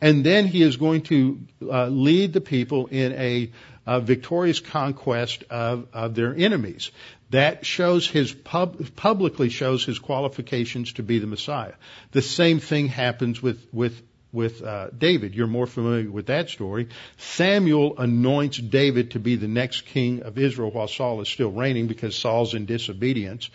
And 0.00 0.24
then 0.24 0.46
he 0.46 0.62
is 0.62 0.76
going 0.76 1.02
to 1.02 1.40
uh, 1.62 1.88
lead 1.88 2.32
the 2.32 2.40
people 2.40 2.86
in 2.86 3.12
a, 3.12 3.50
a 3.86 4.00
victorious 4.00 4.60
conquest 4.60 5.44
of, 5.50 5.88
of, 5.92 6.14
their 6.14 6.34
enemies. 6.34 6.90
That 7.30 7.66
shows 7.66 8.08
his 8.08 8.32
pub, 8.32 8.94
publicly 8.96 9.48
shows 9.48 9.84
his 9.84 9.98
qualifications 9.98 10.94
to 10.94 11.02
be 11.02 11.18
the 11.18 11.26
Messiah. 11.26 11.74
The 12.12 12.22
same 12.22 12.60
thing 12.60 12.88
happens 12.88 13.42
with 13.42 13.66
with 13.72 14.00
with 14.34 14.62
uh, 14.62 14.88
David. 14.96 15.34
You're 15.34 15.46
more 15.46 15.66
familiar 15.66 16.10
with 16.10 16.26
that 16.26 16.50
story. 16.50 16.88
Samuel 17.16 17.94
anoints 17.98 18.58
David 18.58 19.12
to 19.12 19.20
be 19.20 19.36
the 19.36 19.48
next 19.48 19.82
king 19.86 20.22
of 20.22 20.36
Israel 20.36 20.72
while 20.72 20.88
Saul 20.88 21.20
is 21.20 21.28
still 21.28 21.52
reigning 21.52 21.86
because 21.86 22.16
Saul's 22.16 22.52
in 22.52 22.66
disobedience. 22.66 23.48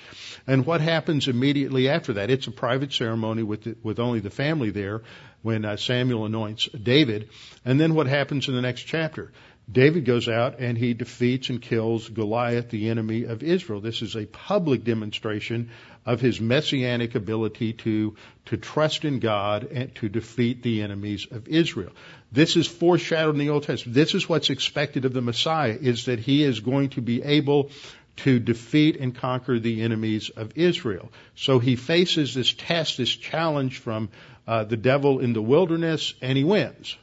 And 0.47 0.65
what 0.65 0.79
happens 0.79 1.27
immediately 1.27 1.89
after 1.89 2.13
that? 2.13 2.31
It's 2.31 2.47
a 2.47 2.51
private 2.51 2.93
ceremony 2.93 3.43
with 3.43 3.63
the, 3.63 3.75
with 3.83 3.99
only 3.99 4.21
the 4.21 4.29
family 4.29 4.69
there 4.71 5.01
when 5.41 5.65
uh, 5.65 5.75
Samuel 5.75 6.25
anoints 6.25 6.69
David. 6.69 7.29
And 7.65 7.79
then 7.79 7.93
what 7.93 8.07
happens 8.07 8.47
in 8.47 8.55
the 8.55 8.61
next 8.61 8.83
chapter? 8.83 9.33
David 9.71 10.05
goes 10.05 10.27
out 10.27 10.59
and 10.59 10.77
he 10.77 10.93
defeats 10.93 11.49
and 11.49 11.61
kills 11.61 12.09
Goliath, 12.09 12.69
the 12.69 12.89
enemy 12.89 13.25
of 13.25 13.43
Israel. 13.43 13.81
This 13.81 14.01
is 14.01 14.15
a 14.15 14.25
public 14.25 14.83
demonstration 14.83 15.69
of 16.05 16.21
his 16.21 16.41
messianic 16.41 17.13
ability 17.13 17.73
to, 17.73 18.15
to 18.47 18.57
trust 18.57 19.05
in 19.05 19.19
God 19.19 19.65
and 19.71 19.93
to 19.95 20.09
defeat 20.09 20.63
the 20.63 20.81
enemies 20.81 21.27
of 21.29 21.47
Israel. 21.47 21.91
This 22.31 22.55
is 22.55 22.67
foreshadowed 22.67 23.35
in 23.35 23.39
the 23.39 23.49
Old 23.49 23.63
Testament. 23.63 23.93
This 23.93 24.15
is 24.15 24.27
what's 24.27 24.49
expected 24.49 25.05
of 25.05 25.13
the 25.13 25.21
Messiah, 25.21 25.77
is 25.79 26.05
that 26.05 26.19
he 26.19 26.43
is 26.43 26.61
going 26.61 26.89
to 26.89 27.01
be 27.01 27.21
able 27.21 27.69
to 28.17 28.39
defeat 28.39 28.97
and 28.97 29.15
conquer 29.15 29.59
the 29.59 29.81
enemies 29.83 30.29
of 30.35 30.57
Israel. 30.57 31.11
So 31.35 31.59
he 31.59 31.75
faces 31.75 32.33
this 32.33 32.53
test, 32.53 32.97
this 32.97 33.15
challenge 33.15 33.77
from 33.77 34.09
uh, 34.47 34.63
the 34.63 34.77
devil 34.77 35.19
in 35.19 35.33
the 35.33 35.41
wilderness, 35.41 36.15
and 36.21 36.37
he 36.37 36.43
wins. 36.43 36.97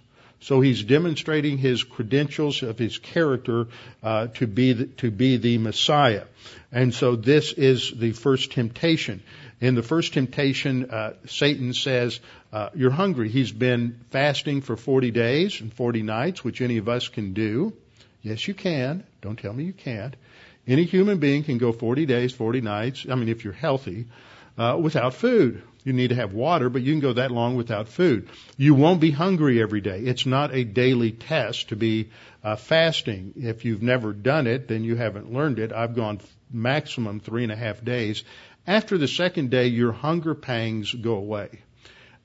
So 0.47 0.61
he's 0.61 0.84
demonstrating 0.84 1.59
his 1.59 1.82
credentials 1.82 2.62
of 2.62 2.78
his 2.78 2.99
character 2.99 3.66
uh, 4.01 4.28
to 4.34 4.47
be 4.47 4.74
the, 4.74 4.86
to 5.03 5.11
be 5.11 5.38
the 5.38 5.59
Messiah, 5.59 6.22
and 6.70 6.94
so 6.94 7.16
this 7.16 7.53
is 7.53 7.90
the 7.90 8.12
first 8.12 8.53
temptation. 8.53 9.24
In 9.61 9.74
the 9.74 9.82
first 9.82 10.12
temptation, 10.12 10.88
uh, 10.88 11.14
Satan 11.26 11.74
says, 11.74 12.20
uh, 12.53 12.68
"You're 12.76 12.92
hungry." 12.92 13.28
He's 13.28 13.51
been 13.51 13.99
fasting 14.11 14.61
for 14.61 14.76
40 14.76 15.11
days 15.11 15.61
and 15.61 15.72
40 15.72 16.03
nights, 16.03 16.44
which 16.44 16.61
any 16.61 16.76
of 16.76 16.88
us 16.88 17.09
can 17.09 17.32
do. 17.32 17.72
Yes, 18.22 18.47
you 18.47 18.55
can. 18.55 19.03
Don't 19.22 19.36
tell 19.36 19.53
me 19.53 19.64
you 19.64 19.72
can't. 19.72 20.14
Any 20.64 20.84
human 20.84 21.18
being 21.18 21.42
can 21.42 21.59
go 21.59 21.72
40 21.72 22.07
days, 22.07 22.32
40 22.32 22.61
nights. 22.61 23.05
I 23.11 23.16
mean, 23.16 23.28
if 23.28 23.42
you're 23.42 23.53
healthy, 23.53 24.07
uh, 24.57 24.78
without 24.80 25.14
food. 25.14 25.64
You 25.87 25.93
need 25.93 26.09
to 26.09 26.16
have 26.16 26.32
water, 26.32 26.68
but 26.68 26.82
you 26.82 26.93
can 26.93 26.99
go 26.99 27.12
that 27.12 27.30
long 27.30 27.55
without 27.55 27.87
food. 27.87 28.28
You 28.57 28.74
won't 28.74 29.01
be 29.01 29.12
hungry 29.12 29.62
every 29.62 29.80
day. 29.80 30.01
It's 30.01 30.26
not 30.26 30.53
a 30.53 30.64
daily 30.64 31.12
test 31.12 31.68
to 31.68 31.76
be 31.76 32.11
uh, 32.43 32.57
fasting. 32.57 33.34
If 33.37 33.64
you've 33.64 33.84
never 33.84 34.12
done 34.12 34.49
it, 34.49 34.66
then 34.66 34.82
you 34.82 34.97
haven't 34.97 35.32
learned 35.32 35.61
it. 35.61 35.72
I've 35.72 35.95
gone 35.95 36.18
maximum 36.53 37.20
three 37.20 37.45
and 37.45 37.53
a 37.53 37.57
half 37.57 37.84
days. 37.84 38.24
After 38.66 38.99
the 38.99 39.07
second 39.07 39.51
day, 39.51 39.68
your 39.68 39.93
hunger 39.93 40.34
pangs 40.34 40.93
go 40.93 41.14
away. 41.14 41.61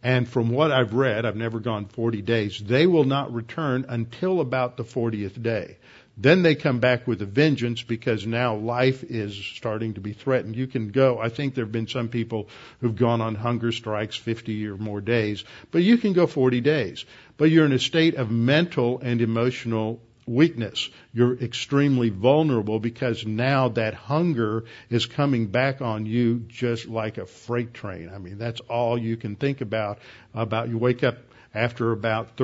And 0.01 0.27
from 0.27 0.49
what 0.49 0.71
I've 0.71 0.95
read, 0.95 1.23
I've 1.23 1.35
never 1.35 1.59
gone 1.59 1.85
40 1.85 2.23
days, 2.23 2.59
they 2.65 2.87
will 2.87 3.03
not 3.03 3.31
return 3.31 3.85
until 3.87 4.41
about 4.41 4.75
the 4.75 4.83
40th 4.83 5.39
day. 5.39 5.77
Then 6.21 6.43
they 6.43 6.53
come 6.53 6.79
back 6.79 7.07
with 7.07 7.23
a 7.23 7.25
vengeance 7.25 7.81
because 7.81 8.27
now 8.27 8.55
life 8.55 9.03
is 9.03 9.35
starting 9.35 9.95
to 9.95 10.01
be 10.01 10.13
threatened. 10.13 10.55
You 10.55 10.67
can 10.67 10.89
go, 10.89 11.17
I 11.17 11.29
think 11.29 11.55
there 11.55 11.65
have 11.65 11.71
been 11.71 11.87
some 11.87 12.09
people 12.09 12.47
who've 12.79 12.95
gone 12.95 13.21
on 13.21 13.33
hunger 13.33 13.71
strikes 13.71 14.15
50 14.15 14.67
or 14.67 14.77
more 14.77 15.01
days, 15.01 15.43
but 15.71 15.81
you 15.81 15.97
can 15.97 16.13
go 16.13 16.27
40 16.27 16.61
days. 16.61 17.05
But 17.37 17.49
you're 17.49 17.65
in 17.65 17.71
a 17.71 17.79
state 17.79 18.15
of 18.15 18.29
mental 18.29 18.99
and 18.99 19.19
emotional 19.19 19.99
weakness. 20.27 20.91
You're 21.11 21.35
extremely 21.37 22.09
vulnerable 22.09 22.79
because 22.79 23.25
now 23.25 23.69
that 23.69 23.95
hunger 23.95 24.65
is 24.91 25.07
coming 25.07 25.47
back 25.47 25.81
on 25.81 26.05
you 26.05 26.45
just 26.47 26.87
like 26.87 27.17
a 27.17 27.25
freight 27.25 27.73
train. 27.73 28.11
I 28.13 28.19
mean, 28.19 28.37
that's 28.37 28.61
all 28.61 28.95
you 28.95 29.17
can 29.17 29.35
think 29.35 29.61
about. 29.61 29.97
About 30.35 30.69
you 30.69 30.77
wake 30.77 31.03
up 31.03 31.17
after 31.53 31.91
about 31.91 32.37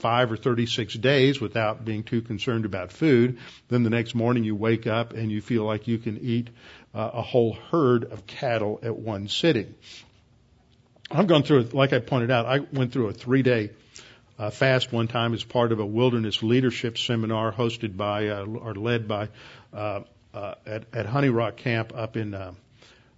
35 0.00 0.32
or 0.32 0.36
36 0.36 0.94
days 0.94 1.40
without 1.40 1.84
being 1.84 2.02
too 2.02 2.22
concerned 2.22 2.64
about 2.64 2.90
food. 2.90 3.38
Then 3.68 3.82
the 3.82 3.90
next 3.90 4.14
morning 4.14 4.44
you 4.44 4.56
wake 4.56 4.86
up 4.86 5.12
and 5.12 5.30
you 5.30 5.42
feel 5.42 5.64
like 5.64 5.88
you 5.88 5.98
can 5.98 6.18
eat 6.18 6.48
uh, 6.94 7.10
a 7.14 7.22
whole 7.22 7.52
herd 7.70 8.04
of 8.04 8.26
cattle 8.26 8.80
at 8.82 8.96
one 8.96 9.28
sitting. 9.28 9.74
I've 11.10 11.26
gone 11.26 11.42
through, 11.42 11.64
like 11.72 11.92
I 11.92 11.98
pointed 11.98 12.30
out, 12.30 12.46
I 12.46 12.60
went 12.72 12.92
through 12.92 13.08
a 13.08 13.12
three 13.12 13.42
day 13.42 13.70
uh, 14.38 14.50
fast 14.50 14.90
one 14.90 15.06
time 15.06 15.34
as 15.34 15.44
part 15.44 15.70
of 15.70 15.80
a 15.80 15.86
wilderness 15.86 16.42
leadership 16.42 16.96
seminar 16.96 17.52
hosted 17.52 17.96
by 17.96 18.28
uh, 18.28 18.46
or 18.46 18.74
led 18.74 19.06
by 19.06 19.28
uh, 19.74 20.00
uh, 20.32 20.54
at, 20.64 20.84
at 20.94 21.06
Honey 21.06 21.28
Rock 21.28 21.56
Camp 21.56 21.92
up 21.94 22.16
in 22.16 22.32
uh, 22.32 22.52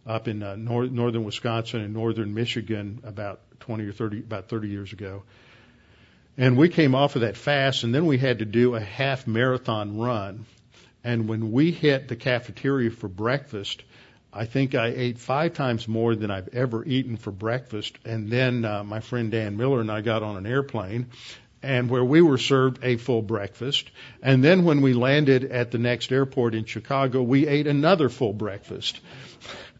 up 0.05 0.27
in 0.27 0.43
uh, 0.43 0.57
nor- 0.57 0.89
northern 0.89 1.23
Wisconsin 1.23 1.83
and 1.83 1.95
northern 1.95 2.35
Michigan 2.35 3.01
about 3.05 3.41
20 3.61 3.85
or 3.85 3.93
30, 3.93 4.19
about 4.19 4.49
30 4.49 4.69
years 4.69 4.93
ago. 4.93 5.23
And 6.39 6.57
we 6.57 6.69
came 6.69 6.95
off 6.95 7.15
of 7.15 7.23
that 7.23 7.37
fast, 7.37 7.85
and 7.85 7.95
then 7.95 8.07
we 8.07 8.17
had 8.17 8.39
to 8.39 8.45
do 8.45 8.75
a 8.75 8.81
half 8.81 9.27
marathon 9.27 9.99
run. 9.99 10.47
And 11.05 11.29
when 11.29 11.53
we 11.53 11.73
hit 11.73 12.09
the 12.09 12.17
cafeteria 12.17 12.91
for 12.91 13.09
breakfast, 13.09 13.83
I 14.33 14.47
think 14.47 14.75
I 14.75 14.87
ate 14.87 15.19
five 15.19 15.53
times 15.53 15.87
more 15.87 16.15
than 16.15 16.31
I've 16.31 16.49
ever 16.55 16.85
eaten 16.87 17.19
for 17.19 17.31
breakfast. 17.31 17.99
And 18.07 18.31
then 18.31 18.65
uh, 18.65 18.83
my 18.83 19.01
friend 19.01 19.31
Dan 19.31 19.59
Miller 19.59 19.81
and 19.81 19.91
I 19.91 20.01
got 20.01 20.23
on 20.23 20.39
an 20.39 20.47
airplane, 20.47 21.09
and 21.63 21.91
where 21.91 22.05
we 22.05 22.23
were 22.23 22.39
served 22.39 22.83
a 22.83 22.97
full 22.97 23.21
breakfast. 23.21 23.91
And 24.23 24.43
then 24.43 24.65
when 24.65 24.81
we 24.81 24.95
landed 24.95 25.45
at 25.45 25.71
the 25.71 25.79
next 25.79 26.11
airport 26.11 26.55
in 26.55 26.65
Chicago, 26.65 27.23
we 27.23 27.47
ate 27.47 27.67
another 27.67 28.09
full 28.09 28.33
breakfast. 28.33 29.01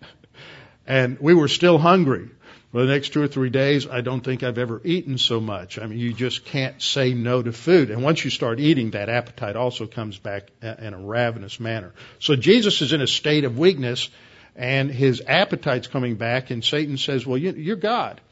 and 0.87 1.19
we 1.19 1.33
were 1.33 1.49
still 1.49 1.79
hungry. 1.79 2.29
For 2.73 2.81
the 2.81 2.87
next 2.87 3.11
two 3.13 3.21
or 3.21 3.29
three 3.29 3.51
days, 3.51 3.87
I 3.87 4.01
don't 4.01 4.23
think 4.23 4.43
I've 4.43 4.57
ever 4.57 4.81
eaten 4.83 5.19
so 5.19 5.41
much. 5.41 5.79
I 5.79 5.87
mean, 5.87 5.99
you 5.99 6.15
just 6.15 6.47
can't 6.47 6.81
say 6.81 7.13
no 7.13 7.43
to 7.43 7.53
food. 7.53 7.91
And 7.91 8.03
once 8.03 8.25
you 8.25 8.31
start 8.31 8.61
eating, 8.61 8.93
that 8.93 9.11
appetite 9.11 9.57
also 9.57 9.87
comes 9.87 10.19
back 10.19 10.49
in 10.63 10.95
a 10.95 10.99
ravenous 10.99 11.61
manner. 11.61 11.93
So 12.19 12.35
Jesus 12.35 12.81
is 12.81 12.95
in 12.95 13.03
a 13.03 13.07
state 13.07 13.45
of 13.45 13.59
weakness, 13.59 14.09
and 14.57 14.91
his 14.91 15.23
appetite's 15.27 15.87
coming 15.87 16.15
back, 16.17 16.51
and 16.51 16.65
Satan 16.65 16.97
says, 16.97 17.27
well, 17.27 17.37
you're 17.37 17.77
God. 17.77 18.23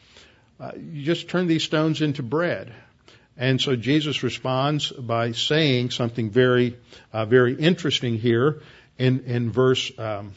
Uh, 0.58 0.72
you 0.74 1.04
just 1.04 1.28
turn 1.28 1.46
these 1.46 1.64
stones 1.64 2.00
into 2.00 2.22
bread. 2.22 2.72
And 3.36 3.60
so 3.60 3.76
Jesus 3.76 4.22
responds 4.22 4.90
by 4.90 5.32
saying 5.32 5.90
something 5.90 6.30
very, 6.30 6.78
uh, 7.12 7.26
very 7.26 7.54
interesting 7.54 8.18
here 8.18 8.62
in, 8.98 9.20
in 9.24 9.50
verse 9.50 9.92
um, 9.98 10.32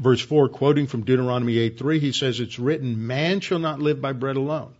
verse 0.00 0.20
4, 0.20 0.48
quoting 0.48 0.86
from 0.86 1.04
Deuteronomy 1.04 1.54
8:3, 1.54 2.00
he 2.00 2.12
says, 2.12 2.40
It's 2.40 2.58
written, 2.58 3.06
Man 3.06 3.40
shall 3.40 3.58
not 3.58 3.80
live 3.80 4.00
by 4.00 4.12
bread 4.12 4.36
alone. 4.36 4.74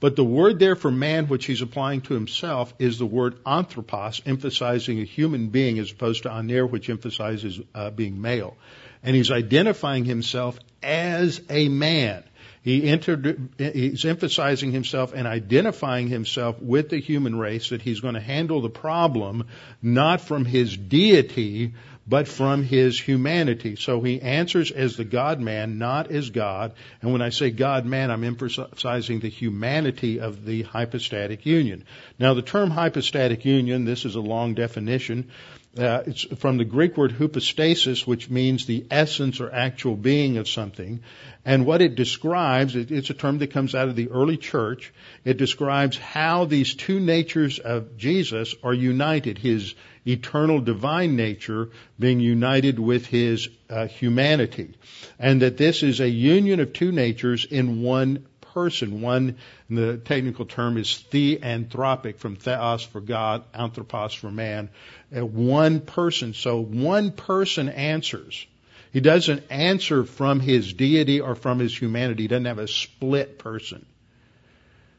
But 0.00 0.16
the 0.16 0.24
word 0.24 0.58
there 0.58 0.76
for 0.76 0.90
man, 0.90 1.28
which 1.28 1.44
he's 1.44 1.60
applying 1.60 2.00
to 2.02 2.14
himself, 2.14 2.72
is 2.78 2.98
the 2.98 3.06
word 3.06 3.36
anthropos, 3.44 4.22
emphasizing 4.24 4.98
a 4.98 5.04
human 5.04 5.48
being 5.48 5.78
as 5.78 5.92
opposed 5.92 6.22
to 6.22 6.34
aner, 6.34 6.66
which 6.66 6.88
emphasizes 6.88 7.60
uh, 7.74 7.90
being 7.90 8.20
male. 8.20 8.56
And 9.02 9.14
he's 9.14 9.30
identifying 9.30 10.06
himself 10.06 10.58
as 10.82 11.42
a 11.50 11.68
man. 11.68 12.24
He 12.62 12.88
entered, 12.88 13.54
he's 13.58 14.04
emphasizing 14.04 14.72
himself 14.72 15.14
and 15.14 15.26
identifying 15.26 16.08
himself 16.08 16.60
with 16.60 16.90
the 16.90 17.00
human 17.00 17.38
race 17.38 17.70
that 17.70 17.80
he's 17.80 18.00
going 18.00 18.14
to 18.14 18.20
handle 18.20 18.60
the 18.60 18.68
problem 18.68 19.46
not 19.82 20.20
from 20.20 20.44
his 20.44 20.76
deity, 20.76 21.72
but 22.10 22.26
from 22.26 22.64
his 22.64 23.00
humanity. 23.00 23.76
So 23.76 24.02
he 24.02 24.20
answers 24.20 24.72
as 24.72 24.96
the 24.96 25.04
God 25.04 25.40
man, 25.40 25.78
not 25.78 26.10
as 26.10 26.30
God. 26.30 26.72
And 27.00 27.12
when 27.12 27.22
I 27.22 27.28
say 27.28 27.50
God 27.50 27.86
man, 27.86 28.10
I'm 28.10 28.24
emphasizing 28.24 29.20
the 29.20 29.28
humanity 29.28 30.18
of 30.18 30.44
the 30.44 30.62
hypostatic 30.62 31.46
union. 31.46 31.84
Now 32.18 32.34
the 32.34 32.42
term 32.42 32.70
hypostatic 32.70 33.44
union, 33.44 33.84
this 33.84 34.04
is 34.04 34.16
a 34.16 34.20
long 34.20 34.54
definition. 34.54 35.30
Uh, 35.78 36.02
it's 36.04 36.24
from 36.38 36.56
the 36.56 36.64
Greek 36.64 36.96
word 36.96 37.12
hypostasis, 37.12 38.04
which 38.04 38.28
means 38.28 38.66
the 38.66 38.84
essence 38.90 39.40
or 39.40 39.52
actual 39.52 39.94
being 39.94 40.36
of 40.36 40.48
something. 40.48 41.00
And 41.44 41.64
what 41.64 41.80
it 41.80 41.94
describes, 41.94 42.74
it, 42.74 42.90
it's 42.90 43.10
a 43.10 43.14
term 43.14 43.38
that 43.38 43.52
comes 43.52 43.74
out 43.76 43.88
of 43.88 43.94
the 43.94 44.08
early 44.08 44.36
church. 44.36 44.92
It 45.24 45.36
describes 45.36 45.96
how 45.96 46.44
these 46.44 46.74
two 46.74 46.98
natures 46.98 47.60
of 47.60 47.96
Jesus 47.96 48.56
are 48.64 48.74
united. 48.74 49.38
His 49.38 49.74
eternal 50.04 50.60
divine 50.60 51.14
nature 51.14 51.70
being 52.00 52.18
united 52.18 52.80
with 52.80 53.06
his 53.06 53.48
uh, 53.68 53.86
humanity. 53.86 54.74
And 55.20 55.42
that 55.42 55.56
this 55.56 55.84
is 55.84 56.00
a 56.00 56.08
union 56.08 56.58
of 56.58 56.72
two 56.72 56.90
natures 56.90 57.44
in 57.44 57.82
one 57.82 58.26
person. 58.54 59.00
One, 59.00 59.36
the 59.68 59.96
technical 59.96 60.44
term 60.44 60.76
is 60.76 61.04
theanthropic, 61.10 62.18
from 62.18 62.36
theos 62.36 62.82
for 62.82 63.00
God, 63.00 63.44
anthropos 63.54 64.14
for 64.14 64.30
man. 64.30 64.70
Uh, 65.16 65.24
one 65.24 65.80
person. 65.80 66.34
So 66.34 66.60
one 66.60 67.12
person 67.12 67.68
answers. 67.68 68.46
He 68.92 69.00
doesn't 69.00 69.44
answer 69.50 70.04
from 70.04 70.40
his 70.40 70.72
deity 70.72 71.20
or 71.20 71.34
from 71.34 71.58
his 71.58 71.76
humanity. 71.76 72.24
He 72.24 72.28
doesn't 72.28 72.46
have 72.46 72.58
a 72.58 72.68
split 72.68 73.38
person. 73.38 73.86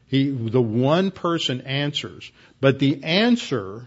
He, 0.06 0.30
the 0.30 0.62
one 0.62 1.10
person 1.10 1.62
answers. 1.62 2.30
But 2.60 2.78
the 2.78 3.04
answer 3.04 3.86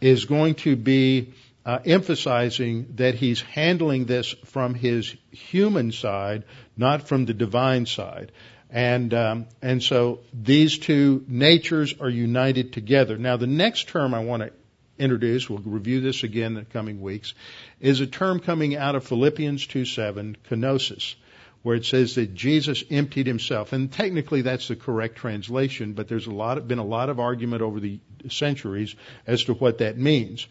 is 0.00 0.24
going 0.24 0.54
to 0.56 0.76
be 0.76 1.34
uh, 1.64 1.78
emphasizing 1.84 2.94
that 2.96 3.14
he's 3.14 3.40
handling 3.42 4.06
this 4.06 4.34
from 4.46 4.74
his 4.74 5.14
human 5.30 5.92
side, 5.92 6.44
not 6.76 7.08
from 7.08 7.26
the 7.26 7.34
divine 7.34 7.86
side. 7.86 8.32
And 8.70 9.14
um, 9.14 9.46
and 9.62 9.82
so 9.82 10.20
these 10.32 10.78
two 10.78 11.24
natures 11.26 11.94
are 12.00 12.10
united 12.10 12.72
together. 12.72 13.16
Now 13.16 13.36
the 13.36 13.46
next 13.46 13.88
term 13.88 14.12
I 14.12 14.24
want 14.24 14.42
to 14.42 14.52
introduce, 14.98 15.48
we'll 15.48 15.60
review 15.60 16.00
this 16.00 16.22
again 16.22 16.52
in 16.52 16.54
the 16.54 16.64
coming 16.64 17.00
weeks, 17.00 17.34
is 17.80 18.00
a 18.00 18.06
term 18.06 18.40
coming 18.40 18.76
out 18.76 18.94
of 18.94 19.04
Philippians 19.04 19.66
2:7, 19.66 20.36
kenosis, 20.50 21.14
where 21.62 21.76
it 21.76 21.86
says 21.86 22.16
that 22.16 22.34
Jesus 22.34 22.84
emptied 22.90 23.26
himself. 23.26 23.72
And 23.72 23.90
technically 23.90 24.42
that's 24.42 24.68
the 24.68 24.76
correct 24.76 25.16
translation, 25.16 25.94
but 25.94 26.08
there's 26.08 26.26
a 26.26 26.32
lot 26.32 26.58
of, 26.58 26.68
been 26.68 26.78
a 26.78 26.84
lot 26.84 27.08
of 27.08 27.20
argument 27.20 27.62
over 27.62 27.80
the 27.80 28.00
centuries 28.28 28.94
as 29.26 29.44
to 29.44 29.54
what 29.54 29.78
that 29.78 29.96
means. 29.96 30.46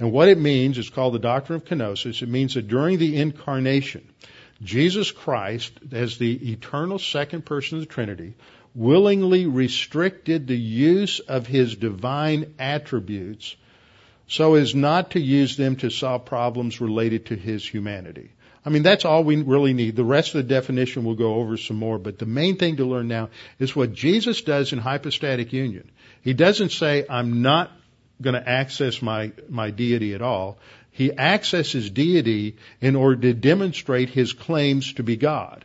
And 0.00 0.12
what 0.12 0.28
it 0.28 0.38
means 0.38 0.78
is 0.78 0.90
called 0.90 1.14
the 1.14 1.18
doctrine 1.18 1.56
of 1.56 1.64
kenosis. 1.64 2.22
It 2.22 2.28
means 2.28 2.54
that 2.54 2.68
during 2.68 2.98
the 2.98 3.16
incarnation, 3.16 4.08
Jesus 4.62 5.10
Christ, 5.10 5.72
as 5.90 6.18
the 6.18 6.52
eternal 6.52 6.98
second 6.98 7.44
person 7.44 7.78
of 7.78 7.84
the 7.84 7.92
Trinity, 7.92 8.34
willingly 8.74 9.46
restricted 9.46 10.46
the 10.46 10.58
use 10.58 11.18
of 11.20 11.46
his 11.46 11.76
divine 11.76 12.54
attributes 12.58 13.56
so 14.28 14.54
as 14.54 14.74
not 14.74 15.10
to 15.10 15.20
use 15.20 15.56
them 15.56 15.76
to 15.76 15.90
solve 15.90 16.24
problems 16.24 16.80
related 16.80 17.26
to 17.26 17.36
his 17.36 17.66
humanity. 17.66 18.30
I 18.64 18.70
mean, 18.70 18.82
that's 18.82 19.04
all 19.04 19.24
we 19.24 19.42
really 19.42 19.74
need. 19.74 19.96
The 19.96 20.04
rest 20.04 20.34
of 20.34 20.46
the 20.46 20.54
definition 20.54 21.04
we'll 21.04 21.16
go 21.16 21.34
over 21.34 21.56
some 21.56 21.76
more, 21.76 21.98
but 21.98 22.18
the 22.18 22.26
main 22.26 22.56
thing 22.56 22.76
to 22.76 22.84
learn 22.84 23.08
now 23.08 23.30
is 23.58 23.74
what 23.74 23.92
Jesus 23.92 24.40
does 24.42 24.72
in 24.72 24.78
hypostatic 24.78 25.52
union. 25.52 25.90
He 26.22 26.32
doesn't 26.32 26.70
say, 26.70 27.04
I'm 27.10 27.42
not 27.42 27.72
going 28.22 28.34
to 28.34 28.48
access 28.48 29.02
my, 29.02 29.32
my 29.48 29.70
deity 29.70 30.14
at 30.14 30.22
all. 30.22 30.58
He 30.92 31.10
accesses 31.10 31.90
deity 31.90 32.56
in 32.80 32.96
order 32.96 33.20
to 33.22 33.34
demonstrate 33.34 34.10
his 34.10 34.34
claims 34.34 34.92
to 34.94 35.02
be 35.02 35.16
God. 35.16 35.64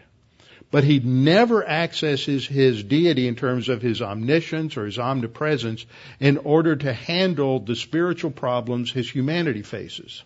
But 0.71 0.83
he 0.83 0.99
never 0.99 1.67
accesses 1.67 2.45
his 2.45 2.83
deity 2.83 3.27
in 3.27 3.35
terms 3.35 3.69
of 3.69 3.81
his 3.81 4.01
omniscience 4.01 4.75
or 4.75 4.85
his 4.85 4.97
omnipresence 4.97 5.85
in 6.19 6.37
order 6.37 6.75
to 6.75 6.91
handle 6.91 7.59
the 7.59 7.75
spiritual 7.75 8.31
problems 8.31 8.91
his 8.91 9.09
humanity 9.09 9.61
faces. 9.61 10.23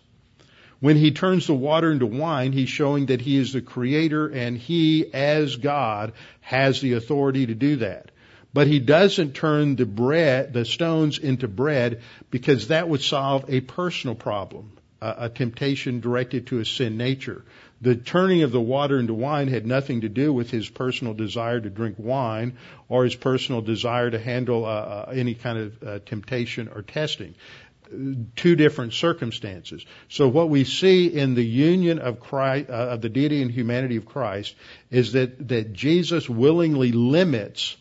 When 0.80 0.96
he 0.96 1.12
turns 1.12 1.46
the 1.46 1.54
water 1.54 1.92
into 1.92 2.06
wine, 2.06 2.52
he's 2.52 2.68
showing 2.68 3.06
that 3.06 3.20
he 3.20 3.36
is 3.36 3.52
the 3.52 3.60
creator 3.60 4.26
and 4.26 4.58
he, 4.58 5.06
as 5.14 5.54
God, 5.54 6.12
has 6.40 6.80
the 6.80 6.94
authority 6.94 7.46
to 7.46 7.54
do 7.54 7.76
that. 7.76 8.10
But 8.52 8.66
he 8.66 8.80
doesn't 8.80 9.34
turn 9.34 9.76
the 9.76 9.86
bread, 9.86 10.52
the 10.52 10.64
stones 10.64 11.18
into 11.18 11.46
bread 11.46 12.02
because 12.30 12.68
that 12.68 12.88
would 12.88 13.00
solve 13.00 13.44
a 13.48 13.60
personal 13.60 14.16
problem, 14.16 14.72
a, 15.02 15.28
temptation 15.28 16.00
directed 16.00 16.46
to 16.48 16.60
a 16.60 16.64
sin 16.64 16.96
nature. 16.96 17.44
The 17.80 17.96
turning 17.96 18.42
of 18.42 18.52
the 18.52 18.60
water 18.60 18.98
into 18.98 19.14
wine 19.14 19.48
had 19.48 19.66
nothing 19.66 20.02
to 20.02 20.08
do 20.08 20.32
with 20.32 20.50
his 20.50 20.68
personal 20.68 21.14
desire 21.14 21.60
to 21.60 21.68
drink 21.68 21.96
wine 21.98 22.56
or 22.88 23.04
his 23.04 23.16
personal 23.16 23.60
desire 23.60 24.10
to 24.10 24.18
handle 24.18 24.64
uh, 24.64 24.68
uh, 24.68 25.12
any 25.12 25.34
kind 25.34 25.58
of 25.58 25.82
uh, 25.82 25.98
temptation 26.06 26.70
or 26.72 26.82
testing. 26.82 27.34
Two 28.36 28.56
different 28.56 28.94
circumstances. 28.94 29.84
So 30.08 30.28
what 30.28 30.48
we 30.48 30.64
see 30.64 31.08
in 31.08 31.34
the 31.34 31.44
union 31.44 31.98
of 31.98 32.20
Christ, 32.20 32.70
uh, 32.70 32.72
of 32.72 33.02
the 33.02 33.08
deity 33.08 33.42
and 33.42 33.50
humanity 33.50 33.96
of 33.96 34.06
Christ, 34.06 34.54
is 34.90 35.12
that 35.12 35.48
that 35.48 35.72
Jesus 35.72 36.28
willingly 36.28 36.92
limits 36.92 37.76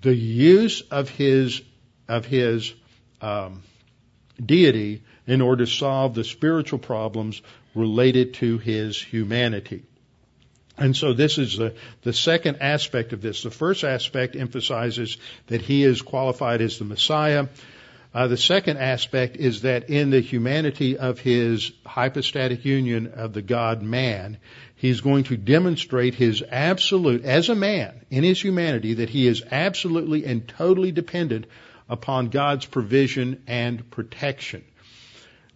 the 0.00 0.14
use 0.14 0.80
of 0.90 1.10
his 1.10 1.60
of 2.08 2.24
his 2.24 2.72
um, 3.20 3.62
deity 4.44 5.02
in 5.26 5.40
order 5.40 5.64
to 5.64 5.70
solve 5.70 6.14
the 6.14 6.24
spiritual 6.24 6.78
problems 6.78 7.42
related 7.74 8.34
to 8.34 8.58
his 8.58 9.00
humanity. 9.00 9.84
And 10.76 10.96
so 10.96 11.12
this 11.12 11.36
is 11.36 11.58
the, 11.58 11.74
the 12.02 12.14
second 12.14 12.58
aspect 12.62 13.12
of 13.12 13.20
this. 13.20 13.42
The 13.42 13.50
first 13.50 13.84
aspect 13.84 14.34
emphasizes 14.34 15.18
that 15.48 15.60
he 15.60 15.84
is 15.84 16.00
qualified 16.00 16.62
as 16.62 16.78
the 16.78 16.86
Messiah. 16.86 17.48
Uh, 18.14 18.26
the 18.26 18.38
second 18.38 18.78
aspect 18.78 19.36
is 19.36 19.62
that 19.62 19.90
in 19.90 20.10
the 20.10 20.20
humanity 20.20 20.96
of 20.96 21.20
his 21.20 21.70
hypostatic 21.86 22.64
union 22.64 23.08
of 23.14 23.34
the 23.34 23.42
God 23.42 23.82
man, 23.82 24.38
he's 24.74 25.02
going 25.02 25.24
to 25.24 25.36
demonstrate 25.36 26.14
his 26.14 26.42
absolute, 26.50 27.24
as 27.24 27.50
a 27.50 27.54
man, 27.54 28.06
in 28.10 28.24
his 28.24 28.42
humanity, 28.42 28.94
that 28.94 29.10
he 29.10 29.26
is 29.26 29.42
absolutely 29.50 30.24
and 30.24 30.48
totally 30.48 30.92
dependent 30.92 31.46
upon 31.90 32.30
God's 32.30 32.64
provision 32.64 33.42
and 33.46 33.90
protection. 33.90 34.64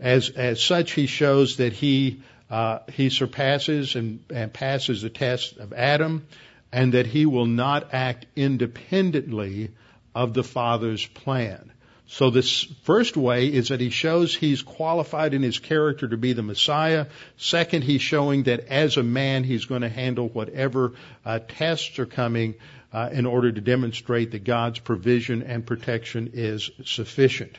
As, 0.00 0.30
as 0.30 0.62
such, 0.62 0.92
he 0.92 1.06
shows 1.06 1.56
that 1.56 1.72
he, 1.72 2.20
uh, 2.50 2.80
he 2.92 3.10
surpasses 3.10 3.94
and, 3.94 4.20
and 4.30 4.52
passes 4.52 5.02
the 5.02 5.10
test 5.10 5.56
of 5.58 5.72
Adam, 5.72 6.26
and 6.72 6.94
that 6.94 7.06
he 7.06 7.26
will 7.26 7.46
not 7.46 7.94
act 7.94 8.26
independently 8.34 9.70
of 10.14 10.34
the 10.34 10.44
Father's 10.44 11.06
plan. 11.06 11.70
So 12.06 12.30
this 12.30 12.64
first 12.82 13.16
way 13.16 13.46
is 13.46 13.68
that 13.68 13.80
he 13.80 13.90
shows 13.90 14.34
he's 14.34 14.62
qualified 14.62 15.32
in 15.32 15.42
his 15.42 15.58
character 15.58 16.06
to 16.06 16.16
be 16.16 16.34
the 16.34 16.42
Messiah. 16.42 17.06
Second, 17.38 17.82
he's 17.82 18.02
showing 18.02 18.42
that 18.44 18.68
as 18.68 18.96
a 18.96 19.02
man, 19.02 19.42
he's 19.42 19.64
going 19.64 19.82
to 19.82 19.88
handle 19.88 20.28
whatever 20.28 20.92
uh, 21.24 21.38
tests 21.48 21.98
are 21.98 22.06
coming 22.06 22.56
uh, 22.92 23.08
in 23.10 23.26
order 23.26 23.50
to 23.50 23.60
demonstrate 23.60 24.32
that 24.32 24.44
God's 24.44 24.78
provision 24.78 25.42
and 25.42 25.66
protection 25.66 26.30
is 26.34 26.70
sufficient. 26.84 27.58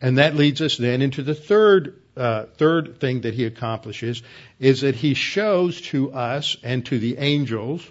And 0.00 0.18
that 0.18 0.36
leads 0.36 0.60
us 0.60 0.76
then 0.76 1.02
into 1.02 1.22
the 1.22 1.34
third 1.34 2.00
uh, 2.16 2.46
third 2.56 2.98
thing 2.98 3.20
that 3.22 3.34
he 3.34 3.44
accomplishes 3.44 4.22
is 4.58 4.80
that 4.80 4.96
he 4.96 5.14
shows 5.14 5.80
to 5.80 6.12
us 6.12 6.56
and 6.64 6.84
to 6.86 6.98
the 6.98 7.16
angels 7.18 7.88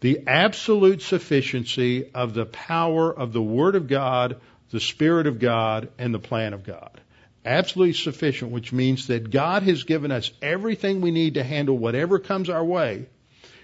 the 0.00 0.20
absolute 0.28 1.02
sufficiency 1.02 2.08
of 2.14 2.34
the 2.34 2.46
power 2.46 3.12
of 3.12 3.32
the 3.32 3.42
Word 3.42 3.74
of 3.74 3.88
God 3.88 4.40
the 4.70 4.80
Spirit 4.80 5.26
of 5.26 5.38
God, 5.38 5.88
and 5.98 6.14
the 6.14 6.18
plan 6.18 6.52
of 6.52 6.64
God. 6.64 7.00
Absolutely 7.44 7.94
sufficient, 7.94 8.50
which 8.50 8.72
means 8.72 9.06
that 9.06 9.30
God 9.30 9.62
has 9.62 9.84
given 9.84 10.10
us 10.10 10.30
everything 10.42 11.00
we 11.00 11.10
need 11.10 11.34
to 11.34 11.44
handle 11.44 11.78
whatever 11.78 12.18
comes 12.18 12.50
our 12.50 12.64
way. 12.64 13.06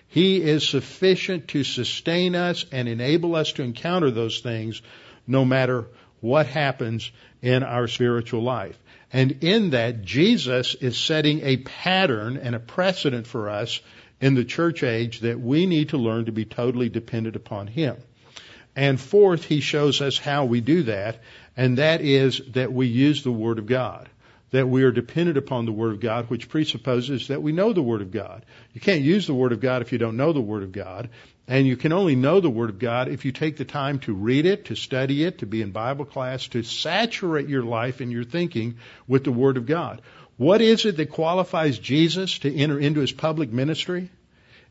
He 0.09 0.41
is 0.41 0.67
sufficient 0.67 1.49
to 1.49 1.65
sustain 1.65 2.35
us 2.35 2.65
and 2.71 2.89
enable 2.89 3.35
us 3.35 3.53
to 3.53 3.63
encounter 3.63 4.11
those 4.11 4.41
things 4.41 4.81
no 5.27 5.45
matter 5.45 5.87
what 6.21 6.47
happens 6.47 7.11
in 7.43 7.63
our 7.63 7.89
spiritual 7.89 8.43
life. 8.43 8.79
And 9.13 9.45
in 9.45 9.71
that, 9.71 10.03
Jesus 10.03 10.75
is 10.75 10.97
setting 10.97 11.43
a 11.43 11.59
pattern 11.59 12.37
and 12.37 12.55
a 12.55 12.61
precedent 12.61 13.27
for 13.27 13.51
us 13.51 13.81
in 14.21 14.35
the 14.35 14.45
church 14.45 14.83
age 14.83 15.21
that 15.21 15.39
we 15.39 15.67
need 15.67 15.91
to 15.91 15.99
learn 15.99 16.25
to 16.25 16.33
be 16.33 16.45
totally 16.45 16.89
dependent 16.89 17.37
upon 17.37 17.67
Him. 17.67 17.97
And 18.77 19.01
fourth, 19.01 19.45
he 19.45 19.61
shows 19.61 20.01
us 20.01 20.19
how 20.19 20.47
we 20.47 20.61
do 20.61 20.85
that, 20.85 21.21
and 21.57 21.79
that 21.79 22.01
is 22.01 22.41
that 22.53 22.73
we 22.73 22.87
use 22.87 23.23
the 23.23 23.33
Word 23.33 23.59
of 23.59 23.67
God. 23.67 24.09
That 24.51 24.69
we 24.69 24.83
are 24.85 24.93
dependent 24.93 25.37
upon 25.37 25.65
the 25.65 25.73
Word 25.73 25.95
of 25.95 26.01
God, 26.01 26.31
which 26.31 26.49
presupposes 26.49 27.29
that 27.29 27.43
we 27.43 27.53
know 27.53 27.73
the 27.73 27.83
Word 27.83 28.03
of 28.03 28.11
God. 28.11 28.45
You 28.73 28.81
can't 28.81 29.03
use 29.03 29.27
the 29.27 29.35
Word 29.35 29.53
of 29.53 29.61
God 29.61 29.83
if 29.83 29.93
you 29.93 29.99
don't 29.99 30.17
know 30.17 30.33
the 30.33 30.41
Word 30.41 30.63
of 30.63 30.73
God. 30.73 31.09
And 31.47 31.67
you 31.67 31.77
can 31.77 31.93
only 31.93 32.17
know 32.17 32.41
the 32.41 32.51
Word 32.51 32.71
of 32.71 32.79
God 32.79 33.09
if 33.09 33.25
you 33.25 33.33
take 33.33 33.57
the 33.57 33.65
time 33.65 33.99
to 34.01 34.15
read 34.15 34.47
it, 34.47 34.67
to 34.67 34.77
study 34.77 35.25
it, 35.25 35.39
to 35.39 35.47
be 35.47 35.61
in 35.61 35.73
Bible 35.73 36.05
class, 36.05 36.47
to 36.49 36.63
saturate 36.63 37.49
your 37.49 37.65
life 37.65 38.01
and 38.01 38.11
your 38.11 38.25
thinking 38.25 38.77
with 39.07 39.25
the 39.25 39.33
Word 39.33 39.57
of 39.57 39.67
God. 39.67 40.01
What 40.37 40.63
is 40.63 40.85
it 40.85 40.97
that 40.97 41.11
qualifies 41.11 41.79
Jesus 41.79 42.39
to 42.41 42.55
enter 42.55 42.79
into 42.79 43.01
his 43.01 43.13
public 43.13 43.53
ministry? 43.53 44.09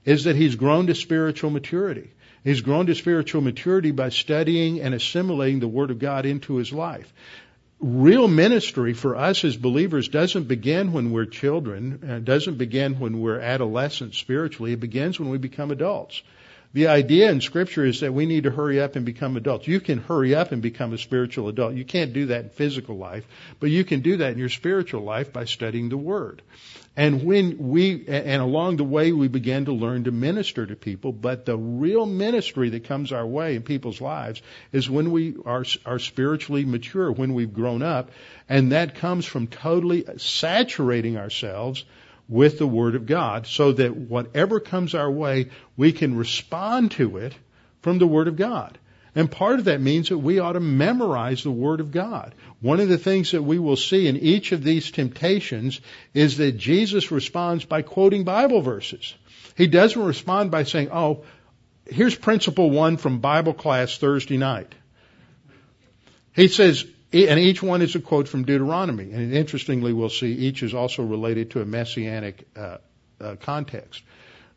Is 0.03 0.25
that 0.25 0.35
he's 0.35 0.55
grown 0.55 0.87
to 0.87 0.95
spiritual 0.95 1.51
maturity. 1.51 2.09
He's 2.43 2.61
grown 2.61 2.87
to 2.87 2.95
spiritual 2.95 3.41
maturity 3.41 3.91
by 3.91 4.09
studying 4.09 4.81
and 4.81 4.93
assimilating 4.93 5.59
the 5.59 5.67
Word 5.67 5.91
of 5.91 5.99
God 5.99 6.25
into 6.25 6.57
his 6.57 6.73
life. 6.73 7.11
Real 7.79 8.27
ministry 8.27 8.93
for 8.93 9.15
us 9.15 9.43
as 9.43 9.57
believers 9.57 10.07
doesn't 10.07 10.47
begin 10.47 10.93
when 10.93 11.11
we're 11.11 11.25
children, 11.25 12.23
doesn't 12.23 12.57
begin 12.57 12.99
when 12.99 13.19
we're 13.19 13.39
adolescents 13.39 14.17
spiritually, 14.17 14.73
it 14.73 14.79
begins 14.79 15.19
when 15.19 15.29
we 15.29 15.37
become 15.37 15.71
adults. 15.71 16.21
The 16.73 16.87
idea 16.87 17.29
in 17.29 17.39
scripture 17.39 17.85
is 17.85 17.99
that 17.99 18.15
we 18.15 18.25
need 18.25 18.45
to 18.45 18.51
hurry 18.51 18.81
up 18.81 18.95
and 18.95 19.05
become 19.05 19.37
adults. 19.37 19.67
You 19.67 19.79
can 19.79 19.99
hurry 19.99 20.33
up 20.33 20.51
and 20.51 20.59
become 20.59 20.91
a 20.91 20.97
spiritual 20.97 21.47
adult. 21.47 21.75
You 21.75 21.85
can't 21.85 22.13
do 22.13 22.25
that 22.27 22.45
in 22.45 22.49
physical 22.49 22.97
life, 22.97 23.27
but 23.59 23.69
you 23.69 23.83
can 23.83 24.01
do 24.01 24.17
that 24.17 24.33
in 24.33 24.39
your 24.39 24.49
spiritual 24.49 25.03
life 25.03 25.31
by 25.31 25.45
studying 25.45 25.89
the 25.89 25.97
Word. 25.97 26.41
And 26.97 27.23
when 27.23 27.57
we, 27.59 28.05
and 28.07 28.41
along 28.41 28.77
the 28.77 28.83
way 28.83 29.11
we 29.11 29.27
began 29.27 29.65
to 29.65 29.71
learn 29.71 30.05
to 30.05 30.11
minister 30.11 30.65
to 30.65 30.75
people, 30.75 31.11
but 31.11 31.45
the 31.45 31.57
real 31.57 32.07
ministry 32.07 32.69
that 32.69 32.85
comes 32.85 33.11
our 33.11 33.25
way 33.25 33.55
in 33.55 33.61
people's 33.61 34.01
lives 34.01 34.41
is 34.71 34.89
when 34.89 35.11
we 35.11 35.35
are, 35.45 35.65
are 35.85 35.99
spiritually 35.99 36.65
mature, 36.65 37.11
when 37.11 37.35
we've 37.35 37.53
grown 37.53 37.83
up, 37.83 38.09
and 38.49 38.71
that 38.71 38.95
comes 38.95 39.25
from 39.25 39.45
totally 39.45 40.05
saturating 40.17 41.17
ourselves 41.17 41.83
with 42.33 42.57
the 42.57 42.67
Word 42.67 42.95
of 42.95 43.05
God 43.05 43.45
so 43.45 43.71
that 43.73 43.95
whatever 43.95 44.59
comes 44.59 44.95
our 44.95 45.11
way, 45.11 45.51
we 45.77 45.91
can 45.91 46.17
respond 46.17 46.89
to 46.91 47.17
it 47.17 47.35
from 47.81 47.99
the 47.99 48.07
Word 48.07 48.27
of 48.27 48.35
God. 48.35 48.79
And 49.13 49.29
part 49.29 49.59
of 49.59 49.65
that 49.65 49.79
means 49.79 50.09
that 50.09 50.17
we 50.17 50.39
ought 50.39 50.53
to 50.53 50.59
memorize 50.59 51.43
the 51.43 51.51
Word 51.51 51.79
of 51.79 51.91
God. 51.91 52.33
One 52.59 52.79
of 52.79 52.89
the 52.89 52.97
things 52.97 53.31
that 53.31 53.43
we 53.43 53.59
will 53.59 53.75
see 53.75 54.07
in 54.07 54.17
each 54.17 54.51
of 54.51 54.63
these 54.63 54.89
temptations 54.89 55.79
is 56.15 56.37
that 56.37 56.53
Jesus 56.53 57.11
responds 57.11 57.65
by 57.65 57.83
quoting 57.83 58.23
Bible 58.23 58.61
verses. 58.61 59.13
He 59.55 59.67
doesn't 59.67 60.03
respond 60.03 60.49
by 60.49 60.63
saying, 60.63 60.89
oh, 60.91 61.25
here's 61.85 62.15
principle 62.15 62.71
one 62.71 62.97
from 62.97 63.19
Bible 63.19 63.53
class 63.53 63.95
Thursday 63.99 64.37
night. 64.37 64.73
He 66.35 66.47
says, 66.47 66.83
and 67.13 67.39
each 67.39 67.61
one 67.61 67.81
is 67.81 67.95
a 67.95 67.99
quote 67.99 68.27
from 68.27 68.43
Deuteronomy. 68.43 69.11
And 69.11 69.33
interestingly, 69.33 69.93
we'll 69.93 70.09
see 70.09 70.33
each 70.33 70.63
is 70.63 70.73
also 70.73 71.03
related 71.03 71.51
to 71.51 71.61
a 71.61 71.65
messianic 71.65 72.47
uh, 72.55 72.77
uh, 73.21 73.35
context. 73.35 74.03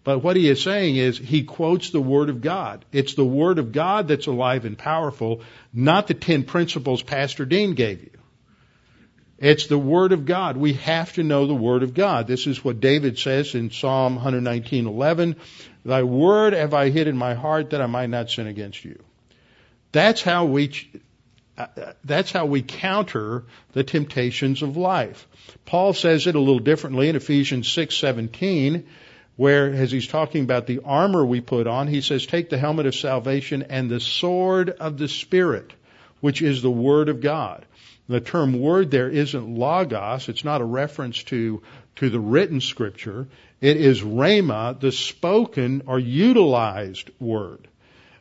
But 0.05 0.21
what 0.21 0.37
he 0.37 0.49
is 0.49 0.63
saying 0.63 0.97
is 0.97 1.19
he 1.19 1.43
quotes 1.43 1.91
the 1.91 2.01
Word 2.01 2.31
of 2.31 2.41
God. 2.41 2.85
It's 2.93 3.15
the 3.15 3.25
Word 3.25 3.59
of 3.59 3.73
God 3.73 4.09
that's 4.09 4.27
alive 4.27 4.65
and 4.65 4.79
powerful, 4.79 5.43
not 5.75 6.07
the 6.07 6.15
ten 6.15 6.45
principles 6.45 7.03
Pastor 7.03 7.45
Dean 7.45 7.75
gave 7.75 8.03
you. 8.03 8.11
It's 9.39 9.67
the 9.67 9.79
Word 9.79 10.13
of 10.13 10.25
God. 10.25 10.57
We 10.57 10.75
have 10.75 11.13
to 11.15 11.23
know 11.23 11.47
the 11.47 11.55
Word 11.55 11.83
of 11.83 11.93
God. 11.93 12.27
This 12.27 12.47
is 12.47 12.65
what 12.65 12.81
David 12.81 13.19
says 13.19 13.55
in 13.55 13.71
Psalm 13.71 14.17
119:11. 14.17 15.37
Thy 15.85 16.05
Word 16.05 16.55
have 16.55 16.73
I 16.73 16.89
hid 16.89 17.07
in 17.07 17.17
my 17.17 17.35
heart 17.35 17.71
that 17.71 17.83
I 17.83 17.87
might 17.87 18.09
not 18.09 18.31
sin 18.31 18.47
against 18.47 18.85
you. 18.85 19.03
That's 19.93 20.23
how 20.23 20.45
we, 20.47 20.73
Uh, 21.57 21.67
that's 22.05 22.33
how 22.33 22.47
we 22.47 22.63
counter 22.63 23.45
the 23.73 23.85
temptations 23.85 24.63
of 24.63 24.77
life. 24.77 25.27
Paul 25.65 25.95
says 25.95 26.27
it 26.27 26.35
a 26.35 26.41
little 26.41 26.59
differently 26.59 27.09
in 27.09 27.17
Ephesians 27.17 27.69
6:17 27.69 28.85
where, 29.37 29.71
as 29.71 29.93
he's 29.93 30.07
talking 30.07 30.45
about 30.45 30.67
the 30.67 30.81
armor 30.85 31.25
we 31.25 31.41
put 31.41 31.67
on, 31.67 31.89
he 31.89 32.01
says, 32.01 32.27
take 32.27 32.49
the 32.49 32.59
helmet 32.59 32.87
of 32.87 32.95
salvation 32.95 33.63
and 33.65 33.91
the 33.91 34.01
sword 34.01 34.71
of 34.71 34.97
the 34.97 35.09
Spirit, 35.09 35.73
which 36.21 36.41
is 36.41 36.63
the 36.63 36.71
Word 36.71 37.11
of 37.11 37.21
God. 37.21 37.67
The 38.09 38.21
term 38.21 38.61
word 38.61 38.91
there 38.91 39.11
isn't 39.11 39.59
logos. 39.59 40.29
It's 40.29 40.45
not 40.45 40.61
a 40.61 40.65
reference 40.65 41.25
to, 41.25 41.63
to 41.97 42.09
the 42.09 42.21
written 42.21 42.61
scripture. 42.61 43.27
It 43.61 43.77
is 43.77 44.01
rhema, 44.01 44.79
the 44.79 44.93
spoken 44.93 45.83
or 45.87 45.99
utilized 45.99 47.11
word. 47.19 47.67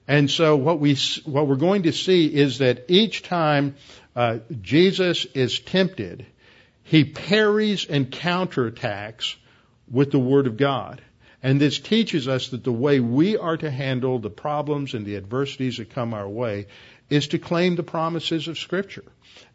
And 0.07 0.29
so 0.29 0.55
what 0.55 0.79
we, 0.79 0.95
what 1.25 1.47
we're 1.47 1.55
going 1.55 1.83
to 1.83 1.93
see 1.93 2.27
is 2.27 2.59
that 2.59 2.85
each 2.89 3.23
time 3.23 3.75
uh, 4.15 4.39
Jesus 4.61 5.25
is 5.33 5.59
tempted, 5.59 6.25
he 6.83 7.03
parries 7.05 7.85
and 7.85 8.11
counterattacks 8.11 9.35
with 9.89 10.11
the 10.11 10.19
Word 10.19 10.47
of 10.47 10.57
God. 10.57 11.01
And 11.41 11.59
this 11.59 11.79
teaches 11.79 12.27
us 12.27 12.49
that 12.49 12.63
the 12.63 12.71
way 12.71 12.99
we 12.99 13.37
are 13.37 13.57
to 13.57 13.69
handle 13.69 14.19
the 14.19 14.29
problems 14.29 14.93
and 14.93 15.05
the 15.05 15.15
adversities 15.15 15.77
that 15.77 15.91
come 15.91 16.13
our 16.13 16.27
way 16.27 16.67
is 17.09 17.27
to 17.29 17.39
claim 17.39 17.75
the 17.75 17.83
promises 17.83 18.47
of 18.47 18.57
Scripture. 18.57 19.03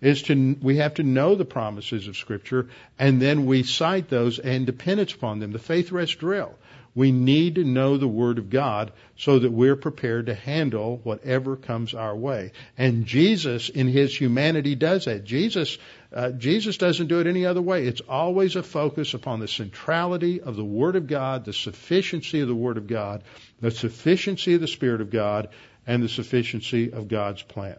Is 0.01 0.22
to 0.24 0.57
we 0.61 0.76
have 0.76 0.94
to 0.94 1.03
know 1.03 1.34
the 1.34 1.44
promises 1.44 2.07
of 2.07 2.16
Scripture, 2.16 2.68
and 2.98 3.20
then 3.20 3.46
we 3.46 3.62
cite 3.62 4.09
those 4.09 4.38
and 4.38 4.66
dependence 4.66 5.14
upon 5.14 5.40
them. 5.40 5.53
The 5.53 5.59
faith 5.59 5.90
rest 5.90 6.18
drill. 6.18 6.55
We 6.95 7.12
need 7.12 7.55
to 7.55 7.64
know 7.64 7.97
the 7.97 8.09
Word 8.09 8.38
of 8.38 8.51
God 8.51 8.93
so 9.16 9.38
that 9.38 9.53
we're 9.53 9.76
prepared 9.76 10.26
to 10.26 10.34
handle 10.34 11.01
whatever 11.05 11.57
comes 11.57 11.95
our 11.95 12.16
way. 12.16 12.51
And 12.76 13.07
Jesus, 13.07 13.68
in 13.68 13.86
His 13.86 14.16
humanity, 14.16 14.74
does 14.74 15.05
that. 15.05 15.24
Jesus, 15.24 15.78
uh, 16.12 16.30
Jesus 16.30 16.78
doesn't 16.78 17.07
do 17.07 17.20
it 17.20 17.28
any 17.28 17.47
other 17.47 17.62
way. 17.62 17.86
It's 17.86 18.01
always 18.09 18.57
a 18.57 18.62
focus 18.62 19.14
upon 19.14 19.38
the 19.38 19.47
centrality 19.47 20.41
of 20.41 20.57
the 20.57 20.64
Word 20.64 20.97
of 20.97 21.07
God, 21.07 21.45
the 21.45 21.53
sufficiency 21.53 22.41
of 22.41 22.49
the 22.49 22.55
Word 22.57 22.76
of 22.76 22.88
God, 22.88 23.22
the 23.61 23.70
sufficiency 23.70 24.55
of 24.55 24.61
the 24.61 24.66
Spirit 24.66 25.01
of 25.01 25.11
God, 25.11 25.49
and 25.86 26.03
the 26.03 26.09
sufficiency 26.09 26.93
of 26.93 27.07
God's 27.07 27.43
plan. 27.43 27.76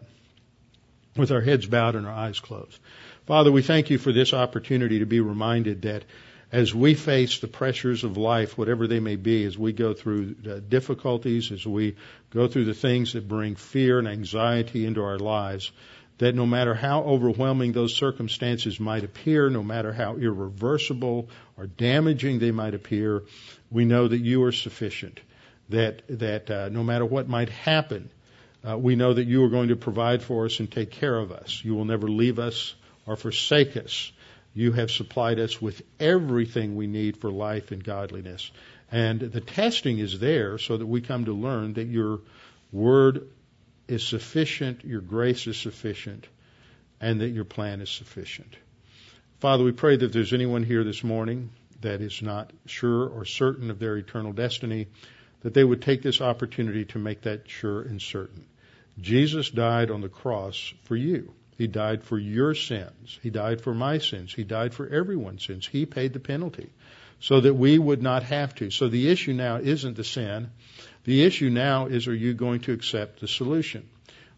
With 1.16 1.30
our 1.30 1.42
heads 1.42 1.66
bowed 1.66 1.96
and 1.96 2.06
our 2.06 2.14
eyes 2.14 2.40
closed. 2.40 2.78
Father, 3.26 3.52
we 3.52 3.60
thank 3.60 3.90
you 3.90 3.98
for 3.98 4.12
this 4.12 4.32
opportunity 4.32 5.00
to 5.00 5.06
be 5.06 5.20
reminded 5.20 5.82
that 5.82 6.04
as 6.52 6.74
we 6.74 6.92
face 6.92 7.38
the 7.38 7.48
pressures 7.48 8.04
of 8.04 8.18
life, 8.18 8.58
whatever 8.58 8.86
they 8.86 9.00
may 9.00 9.16
be, 9.16 9.44
as 9.44 9.56
we 9.58 9.72
go 9.72 9.94
through 9.94 10.34
difficulties, 10.68 11.50
as 11.50 11.66
we 11.66 11.96
go 12.30 12.46
through 12.46 12.66
the 12.66 12.74
things 12.74 13.14
that 13.14 13.26
bring 13.26 13.56
fear 13.56 13.98
and 13.98 14.06
anxiety 14.06 14.84
into 14.84 15.02
our 15.02 15.18
lives, 15.18 15.72
that 16.18 16.34
no 16.34 16.44
matter 16.44 16.74
how 16.74 17.02
overwhelming 17.04 17.72
those 17.72 17.96
circumstances 17.96 18.78
might 18.78 19.02
appear, 19.02 19.48
no 19.48 19.62
matter 19.62 19.94
how 19.94 20.16
irreversible 20.16 21.30
or 21.56 21.66
damaging 21.66 22.38
they 22.38 22.50
might 22.50 22.74
appear, 22.74 23.22
we 23.70 23.86
know 23.86 24.06
that 24.06 24.18
you 24.18 24.44
are 24.44 24.52
sufficient. 24.52 25.20
That 25.70 26.02
that 26.08 26.50
uh, 26.50 26.68
no 26.68 26.84
matter 26.84 27.06
what 27.06 27.28
might 27.28 27.48
happen, 27.48 28.10
uh, 28.68 28.76
we 28.76 28.94
know 28.94 29.14
that 29.14 29.26
you 29.26 29.42
are 29.44 29.48
going 29.48 29.68
to 29.68 29.76
provide 29.76 30.22
for 30.22 30.44
us 30.44 30.60
and 30.60 30.70
take 30.70 30.90
care 30.90 31.18
of 31.18 31.32
us. 31.32 31.62
You 31.64 31.74
will 31.74 31.86
never 31.86 32.08
leave 32.08 32.38
us 32.38 32.74
or 33.06 33.16
forsake 33.16 33.76
us. 33.76 34.12
You 34.54 34.72
have 34.72 34.90
supplied 34.90 35.38
us 35.38 35.60
with 35.60 35.82
everything 35.98 36.76
we 36.76 36.86
need 36.86 37.16
for 37.16 37.30
life 37.30 37.72
and 37.72 37.82
godliness. 37.82 38.50
And 38.90 39.20
the 39.20 39.40
testing 39.40 39.98
is 39.98 40.18
there 40.18 40.58
so 40.58 40.76
that 40.76 40.86
we 40.86 41.00
come 41.00 41.24
to 41.24 41.32
learn 41.32 41.74
that 41.74 41.86
your 41.86 42.20
word 42.70 43.28
is 43.88 44.06
sufficient, 44.06 44.84
your 44.84 45.00
grace 45.00 45.46
is 45.46 45.56
sufficient, 45.56 46.26
and 47.00 47.20
that 47.20 47.30
your 47.30 47.44
plan 47.44 47.80
is 47.80 47.90
sufficient. 47.90 48.54
Father, 49.40 49.64
we 49.64 49.72
pray 49.72 49.96
that 49.96 50.12
there's 50.12 50.32
anyone 50.34 50.62
here 50.62 50.84
this 50.84 51.02
morning 51.02 51.50
that 51.80 52.00
is 52.00 52.22
not 52.22 52.52
sure 52.66 53.08
or 53.08 53.24
certain 53.24 53.70
of 53.70 53.78
their 53.78 53.96
eternal 53.96 54.32
destiny, 54.32 54.86
that 55.40 55.54
they 55.54 55.64
would 55.64 55.82
take 55.82 56.02
this 56.02 56.20
opportunity 56.20 56.84
to 56.84 56.98
make 56.98 57.22
that 57.22 57.48
sure 57.48 57.82
and 57.82 58.00
certain. 58.00 58.44
Jesus 59.00 59.50
died 59.50 59.90
on 59.90 60.00
the 60.00 60.08
cross 60.08 60.72
for 60.84 60.94
you. 60.94 61.32
He 61.62 61.68
died 61.68 62.02
for 62.02 62.18
your 62.18 62.56
sins. 62.56 63.20
He 63.22 63.30
died 63.30 63.60
for 63.60 63.72
my 63.72 63.98
sins. 63.98 64.34
He 64.34 64.42
died 64.42 64.74
for 64.74 64.88
everyone's 64.88 65.46
sins. 65.46 65.64
He 65.64 65.86
paid 65.86 66.12
the 66.12 66.18
penalty 66.18 66.70
so 67.20 67.40
that 67.40 67.54
we 67.54 67.78
would 67.78 68.02
not 68.02 68.24
have 68.24 68.52
to. 68.56 68.72
So 68.72 68.88
the 68.88 69.08
issue 69.08 69.32
now 69.32 69.58
isn't 69.58 69.96
the 69.96 70.02
sin. 70.02 70.50
The 71.04 71.22
issue 71.22 71.50
now 71.50 71.86
is 71.86 72.08
are 72.08 72.14
you 72.16 72.34
going 72.34 72.62
to 72.62 72.72
accept 72.72 73.20
the 73.20 73.28
solution? 73.28 73.88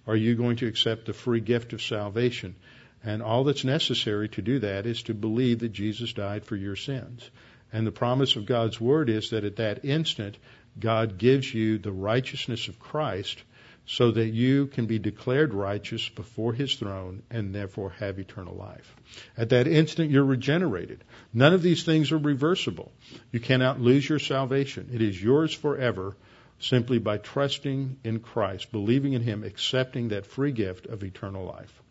Are 0.07 0.15
you 0.15 0.35
going 0.35 0.57
to 0.57 0.67
accept 0.67 1.07
the 1.07 1.15
free 1.15 1.41
gift 1.41 1.73
of 1.73 1.81
salvation? 1.81 2.57
And 3.03 3.23
all 3.23 3.45
that's 3.45 3.65
necessary 3.65 4.29
to 4.29 4.43
do 4.43 4.59
that 4.59 4.85
is 4.85 5.05
to 5.05 5.15
believe 5.15 5.61
that 5.61 5.73
Jesus 5.73 6.13
died 6.13 6.45
for 6.45 6.57
your 6.57 6.77
sins. 6.77 7.31
And 7.73 7.87
the 7.87 8.01
promise 8.03 8.37
of 8.37 8.45
God's 8.45 8.79
Word 8.79 9.09
is 9.09 9.31
that 9.31 9.45
at 9.45 9.57
that 9.57 9.87
instant, 9.87 10.37
God 10.79 11.17
gives 11.17 11.55
you 11.55 11.79
the 11.79 11.91
righteousness 11.91 12.69
of 12.69 12.79
Christ 12.79 13.43
so 13.87 14.11
that 14.11 14.29
you 14.29 14.67
can 14.67 14.87
be 14.87 14.99
declared 14.99 15.53
righteous 15.53 16.09
before 16.09 16.53
his 16.53 16.75
throne 16.75 17.23
and 17.31 17.55
therefore 17.55 17.91
have 17.91 18.19
eternal 18.19 18.55
life. 18.55 18.95
At 19.37 19.51
that 19.51 19.67
instant, 19.67 20.11
you're 20.11 20.25
regenerated. 20.25 21.05
None 21.33 21.53
of 21.53 21.63
these 21.63 21.85
things 21.85 22.11
are 22.11 22.19
reversible. 22.19 22.93
You 23.31 23.41
cannot 23.41 23.81
lose 23.81 24.09
your 24.09 24.19
salvation. 24.19 24.91
It 24.93 25.03
is 25.03 25.23
yours 25.23 25.53
forever 25.53 26.17
simply 26.61 26.99
by 26.99 27.19
trusting 27.19 27.99
in 28.05 28.21
Christ, 28.21 28.73
believing 28.73 29.13
in 29.13 29.23
him, 29.23 29.45
accepting 29.45 30.09
that 30.09 30.27
free 30.27 30.53
gift 30.53 30.87
of 30.87 31.03
eternal 31.03 31.45
life. 31.45 31.83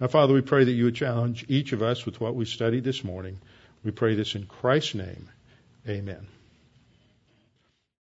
Now, 0.00 0.08
Father, 0.08 0.34
we 0.34 0.42
pray 0.42 0.64
that 0.64 0.72
you 0.72 0.84
would 0.84 0.96
challenge 0.96 1.46
each 1.48 1.72
of 1.72 1.82
us 1.82 2.04
with 2.04 2.20
what 2.20 2.34
we 2.34 2.44
studied 2.44 2.84
this 2.84 3.04
morning. 3.04 3.38
We 3.82 3.92
pray 3.92 4.14
this 4.14 4.34
in 4.34 4.46
Christ's 4.46 4.96
name. 4.96 5.30
Amen. 5.88 6.33